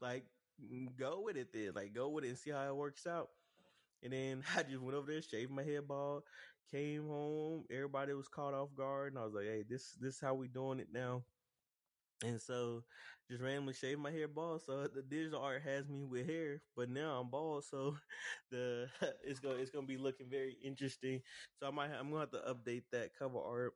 like 0.00 0.26
go 0.96 1.20
with 1.22 1.36
it 1.36 1.52
then. 1.52 1.72
Like 1.74 1.92
go 1.92 2.10
with 2.10 2.24
it 2.24 2.28
and 2.28 2.38
see 2.38 2.50
how 2.50 2.68
it 2.68 2.76
works 2.76 3.06
out. 3.06 3.30
And 4.02 4.12
then 4.12 4.42
I 4.56 4.62
just 4.62 4.80
went 4.82 4.96
over 4.96 5.10
there, 5.10 5.22
shaved 5.22 5.50
my 5.50 5.62
head 5.62 5.86
bald, 5.88 6.22
came 6.70 7.06
home. 7.08 7.64
Everybody 7.70 8.14
was 8.14 8.28
caught 8.28 8.54
off 8.54 8.74
guard, 8.76 9.12
and 9.12 9.18
I 9.20 9.24
was 9.24 9.34
like, 9.34 9.46
"Hey, 9.46 9.64
this 9.68 9.92
this 10.00 10.20
how 10.20 10.34
we 10.34 10.48
doing 10.48 10.80
it 10.80 10.88
now." 10.92 11.24
And 12.22 12.38
so, 12.40 12.84
just 13.30 13.42
randomly 13.42 13.72
shaved 13.72 14.00
my 14.00 14.10
hair 14.10 14.28
bald. 14.28 14.62
So 14.66 14.86
the 14.94 15.02
digital 15.02 15.40
art 15.40 15.62
has 15.62 15.88
me 15.88 16.04
with 16.04 16.26
hair, 16.26 16.60
but 16.76 16.90
now 16.90 17.20
I'm 17.20 17.30
bald. 17.30 17.64
So 17.64 17.96
the 18.50 18.88
it's 19.24 19.40
gonna 19.40 19.54
it's 19.56 19.70
gonna 19.70 19.86
be 19.86 19.96
looking 19.96 20.28
very 20.28 20.56
interesting. 20.62 21.22
So 21.58 21.68
I 21.68 21.70
might 21.70 21.90
I'm 21.92 22.10
gonna 22.10 22.20
have 22.20 22.30
to 22.32 22.38
update 22.54 22.84
that 22.92 23.10
cover 23.18 23.38
art. 23.40 23.72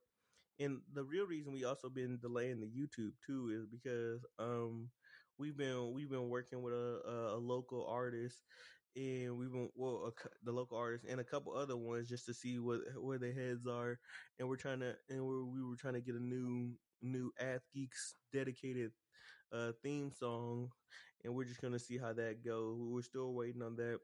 And 0.61 0.81
the 0.95 1.05
real 1.05 1.27
reason 1.27 1.53
we 1.53 1.65
also 1.65 1.89
been 1.89 2.19
delaying 2.21 2.61
the 2.61 2.69
YouTube 2.69 3.13
too 3.27 3.51
is 3.55 3.67
because 3.67 4.25
um 4.39 4.91
we've 5.39 5.57
been 5.57 5.93
we've 5.95 6.11
been 6.11 6.29
working 6.31 6.63
with 6.63 6.75
a, 6.75 7.01
a, 7.09 7.37
a 7.37 7.41
local 7.41 7.87
artist 7.89 8.39
and 8.97 9.37
we've 9.37 9.51
been 9.51 9.69
well 9.75 10.07
a, 10.13 10.29
the 10.45 10.53
local 10.53 10.79
artist 10.79 11.05
and 11.09 11.21
a 11.21 11.25
couple 11.25 11.53
other 11.53 11.77
ones 11.77 12.09
just 12.09 12.27
to 12.27 12.35
see 12.35 12.59
what 12.59 12.81
where 13.01 13.19
their 13.19 13.33
heads 13.33 13.67
are 13.67 13.99
and 14.39 14.49
we're 14.49 14.57
trying 14.57 14.81
to 14.81 14.95
and 15.09 15.25
we're, 15.25 15.45
we 15.45 15.63
were 15.63 15.77
trying 15.77 15.95
to 15.95 16.01
get 16.01 16.15
a 16.15 16.23
new 16.23 16.71
new 17.03 17.33
Ath 17.41 17.63
Geeks 17.75 18.15
dedicated 18.33 18.93
uh 19.53 19.73
theme 19.83 20.11
song 20.11 20.71
and 21.25 21.35
we're 21.35 21.45
just 21.45 21.61
gonna 21.61 21.79
see 21.79 21.99
how 21.99 22.13
that 22.13 22.45
goes 22.45 22.79
we're 22.81 23.03
still 23.03 23.35
waiting 23.35 23.63
on 23.63 23.77
that 23.77 23.99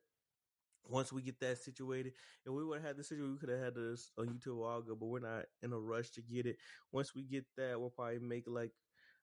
once 0.87 1.13
we 1.13 1.23
get 1.23 1.39
that 1.41 1.59
situated, 1.59 2.13
and 2.45 2.55
we 2.55 2.65
would 2.65 2.79
have 2.79 2.87
had 2.87 2.97
this 2.97 3.09
situation, 3.09 3.33
we 3.33 3.39
could 3.39 3.49
have 3.51 3.63
had 3.63 3.75
this 3.75 4.11
on 4.19 4.27
YouTube 4.27 4.55
a 4.55 4.61
while 4.61 4.79
ago, 4.79 4.97
but 4.99 5.07
we're 5.07 5.21
not 5.21 5.45
in 5.63 5.73
a 5.73 5.79
rush 5.79 6.11
to 6.11 6.23
get 6.23 6.47
it. 6.47 6.57
Once 6.93 7.15
we 7.15 7.23
get 7.23 7.45
that, 7.57 7.79
we'll 7.79 7.91
probably 7.91 8.19
make 8.19 8.45
like 8.47 8.73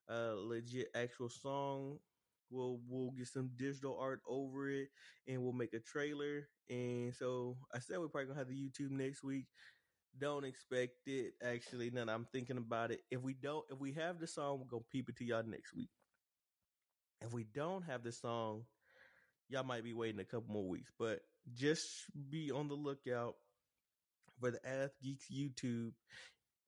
a 0.08 0.34
legit 0.36 0.88
actual 0.96 1.30
song. 1.30 2.00
We'll 2.50 2.80
we'll 2.88 3.12
get 3.12 3.28
some 3.28 3.52
digital 3.56 3.98
art 4.00 4.22
over 4.28 4.70
it, 4.70 4.90
and 5.28 5.42
we'll 5.42 5.54
make 5.54 5.74
a 5.74 5.80
trailer. 5.80 6.48
And 6.70 7.14
so 7.14 7.58
I 7.74 7.80
said 7.80 8.00
we're 8.00 8.08
probably 8.08 8.28
gonna 8.28 8.40
have 8.40 8.50
the 8.50 8.56
YouTube 8.56 8.92
next 8.92 9.24
week. 9.24 9.46
Don't 10.20 10.46
expect 10.46 10.96
it. 11.06 11.34
Actually, 11.44 11.92
now 11.92 12.06
I'm 12.08 12.28
thinking 12.32 12.58
about 12.58 12.92
it. 12.92 13.02
If 13.12 13.22
we 13.22 13.34
don't, 13.34 13.66
if 13.72 13.80
we 13.80 13.94
have 13.94 14.20
the 14.20 14.28
song, 14.28 14.60
we're 14.60 14.70
gonna 14.70 14.84
peep 14.92 15.10
it 15.10 15.18
to 15.18 15.26
y'all 15.26 15.44
next 15.44 15.76
week. 15.76 15.90
If 17.22 17.34
we 17.34 17.46
don't 17.54 17.84
have 17.84 18.04
the 18.04 18.12
song, 18.12 18.64
y'all 19.50 19.64
might 19.64 19.84
be 19.84 19.94
waiting 19.94 20.20
a 20.20 20.26
couple 20.26 20.54
more 20.54 20.68
weeks. 20.68 20.92
But 20.98 21.22
just 21.54 21.88
be 22.30 22.52
on 22.52 22.68
the 22.68 22.76
lookout 22.76 23.36
for 24.40 24.52
the 24.52 24.60
Ath 24.68 24.92
Geeks 25.02 25.26
YouTube 25.34 25.92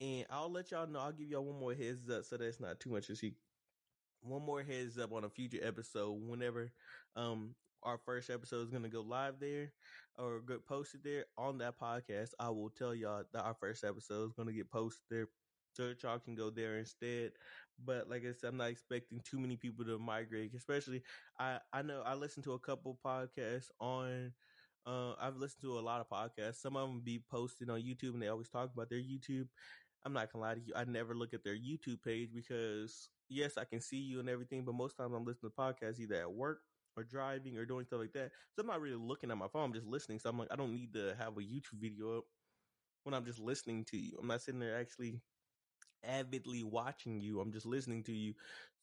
and 0.02 0.26
I'll 0.30 0.52
let 0.52 0.72
y'all 0.72 0.88
know. 0.88 1.00
I'll 1.00 1.12
give 1.12 1.28
y'all 1.28 1.44
one 1.44 1.60
more 1.60 1.74
heads 1.74 2.10
up 2.10 2.24
so 2.26 2.38
that's 2.38 2.60
not 2.60 2.80
too 2.80 2.90
much 2.90 3.10
of 3.10 3.16
a 3.16 3.34
One 4.22 4.44
more 4.44 4.64
heads 4.64 4.98
up 4.98 5.12
on 5.14 5.24
a 5.24 5.30
future 5.30 5.60
episode 5.62 6.12
whenever 6.12 6.72
um 7.16 7.56
our 7.84 7.98
first 7.98 8.30
episode 8.30 8.62
is 8.64 8.70
gonna 8.70 8.90
go 8.90 9.02
live 9.02 9.40
there 9.40 9.74
or 10.18 10.42
get 10.42 10.66
posted 10.66 11.04
there 11.04 11.26
on 11.38 11.58
that 11.60 11.80
podcast. 11.80 12.32
I 12.40 12.50
will 12.50 12.70
tell 12.70 12.94
y'all 12.94 13.24
that 13.32 13.44
our 13.44 13.54
first 13.54 13.84
episode 13.84 14.26
is 14.28 14.34
gonna 14.34 14.54
get 14.54 14.70
posted 14.70 15.04
there. 15.10 15.28
So 15.72 15.94
y'all 16.04 16.20
can 16.20 16.36
go 16.36 16.50
there 16.50 16.78
instead. 16.80 17.34
But 17.78 18.10
like 18.10 18.26
I 18.26 18.34
said, 18.34 18.50
I'm 18.50 18.58
not 18.58 18.72
expecting 18.72 19.22
too 19.22 19.40
many 19.40 19.56
people 19.56 19.86
to 19.86 19.98
migrate, 19.98 20.54
especially 20.56 21.04
I, 21.38 21.60
I 21.72 21.82
know 21.84 22.02
I 22.02 22.16
listened 22.16 22.44
to 22.46 22.54
a 22.54 22.60
couple 22.60 23.00
podcasts 23.06 23.70
on 23.80 24.34
uh, 24.86 25.14
I've 25.20 25.38
listened 25.38 25.62
to 25.62 25.78
a 25.78 25.82
lot 25.82 26.02
of 26.02 26.10
podcasts. 26.10 26.56
Some 26.56 26.76
of 26.76 26.90
them 26.90 27.02
be 27.02 27.20
posted 27.30 27.70
on 27.70 27.82
YouTube 27.82 28.14
and 28.14 28.22
they 28.22 28.28
always 28.28 28.50
talk 28.50 28.72
about 28.74 28.90
their 28.90 29.00
YouTube. 29.00 29.48
I'm 30.06 30.14
not 30.14 30.32
gonna 30.32 30.44
lie 30.44 30.56
to 30.56 30.62
you. 30.62 30.74
I 30.76 30.86
never 30.86 31.16
look 31.16 31.34
at 31.34 31.44
their 31.44 31.56
YouTube 31.56 32.04
page 32.04 32.30
because 32.34 33.10
yes, 33.30 33.58
I 33.58 33.66
can 33.66 33.82
see 33.82 33.98
you 33.98 34.20
and 34.20 34.30
everything, 34.30 34.66
but 34.66 34.76
most 34.76 34.96
times 34.98 35.14
I'm 35.16 35.26
listening 35.26 35.52
to 35.52 35.62
podcasts 35.62 36.00
either 36.00 36.16
at 36.16 36.32
work 36.32 36.62
or 36.98 37.04
driving 37.04 37.58
or 37.58 37.66
doing 37.66 37.86
stuff 37.86 38.00
like 38.00 38.14
that. 38.14 38.32
So 38.54 38.62
I'm 38.62 38.68
not 38.68 38.82
really 38.82 38.96
looking 38.98 39.32
at 39.32 39.38
my 39.38 39.48
phone. 39.48 39.66
I'm 39.66 39.74
just 39.74 39.88
listening. 39.88 40.20
So 40.20 40.30
I'm 40.30 40.40
like, 40.40 40.52
I 40.52 40.56
don't 40.56 40.74
need 40.74 40.94
to 40.94 41.16
have 41.18 41.38
a 41.38 41.42
YouTube 41.42 41.80
video 41.82 42.20
up 42.20 42.24
when 43.04 43.14
I'm 43.14 43.26
just 43.26 43.40
listening 43.40 43.86
to 43.86 43.98
you. 43.98 44.18
I'm 44.20 44.28
not 44.28 44.42
sitting 44.42 44.60
there 44.60 44.80
actually 44.80 45.22
avidly 46.04 46.64
watching 46.64 47.20
you. 47.20 47.40
I'm 47.40 47.52
just 47.52 47.66
listening 47.66 48.04
to 48.06 48.14
you. 48.14 48.34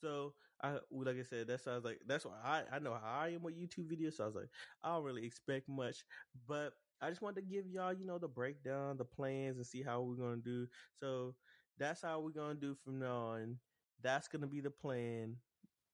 So 0.01 0.34
I, 0.62 0.78
like 0.90 1.16
I 1.16 1.22
said, 1.22 1.49
that's 1.49 1.66
why 1.66 1.72
I 1.72 1.76
was 1.76 1.84
like, 1.84 2.01
that's 2.07 2.24
why 2.24 2.34
I, 2.45 2.76
I 2.76 2.78
know 2.78 2.95
how 2.95 3.20
I 3.20 3.28
am 3.28 3.43
with 3.43 3.57
YouTube 3.59 3.90
videos. 3.90 4.14
So 4.14 4.24
I 4.24 4.26
was 4.26 4.36
like, 4.36 4.51
I 4.82 4.88
don't 4.95 5.05
really 5.05 5.24
expect 5.24 5.68
much, 5.68 6.05
but 6.47 6.74
I 7.01 7.11
just 7.11 7.22
wanted 7.22 7.42
to 7.42 7.47
give 7.55 7.66
y'all, 7.66 7.92
you 7.92 8.07
know, 8.07 8.18
the 8.18 8.28
breakdown, 8.28 8.97
the 8.97 9.05
plans, 9.05 9.57
and 9.57 9.66
see 9.66 9.82
how 9.82 10.01
we're 10.01 10.14
gonna 10.16 10.36
do. 10.42 10.66
So 11.01 11.34
that's 11.78 12.03
how 12.03 12.20
we're 12.20 12.30
gonna 12.30 12.55
do 12.55 12.74
from 12.84 12.99
now 12.99 13.16
on. 13.34 13.59
That's 14.03 14.28
gonna 14.28 14.47
be 14.47 14.61
the 14.61 14.70
plan. 14.70 15.36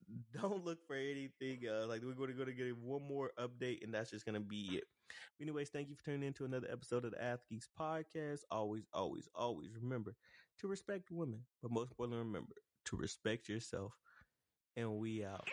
Don't 0.40 0.64
look 0.64 0.78
for 0.86 0.96
anything 0.96 1.61
else. 1.68 1.88
Like 1.88 2.03
we're 2.05 2.12
gonna 2.14 2.32
go 2.32 2.44
to 2.44 2.53
get 2.53 2.76
one 2.76 3.07
more 3.07 3.30
update, 3.38 3.82
and 3.82 3.92
that's 3.92 4.11
just 4.11 4.26
gonna 4.26 4.40
be 4.40 4.76
it. 4.76 4.84
Anyways, 5.40 5.70
thank 5.70 5.88
you 5.88 5.96
for 5.96 6.05
tuning 6.05 6.26
in 6.28 6.32
to 6.34 6.44
another 6.44 6.68
episode 6.70 7.05
of 7.05 7.12
the 7.12 7.22
Ath 7.22 7.40
Geeks 7.48 7.68
podcast. 7.78 8.40
Always, 8.50 8.84
always, 8.92 9.28
always 9.34 9.70
remember 9.80 10.14
to 10.61 10.68
respect 10.68 11.11
women, 11.11 11.40
but 11.61 11.70
most 11.70 11.90
importantly, 11.90 12.24
remember 12.24 12.55
to 12.86 12.96
respect 12.96 13.48
yourself. 13.48 13.92
And 14.76 14.98
we 14.98 15.24
out. 15.24 15.46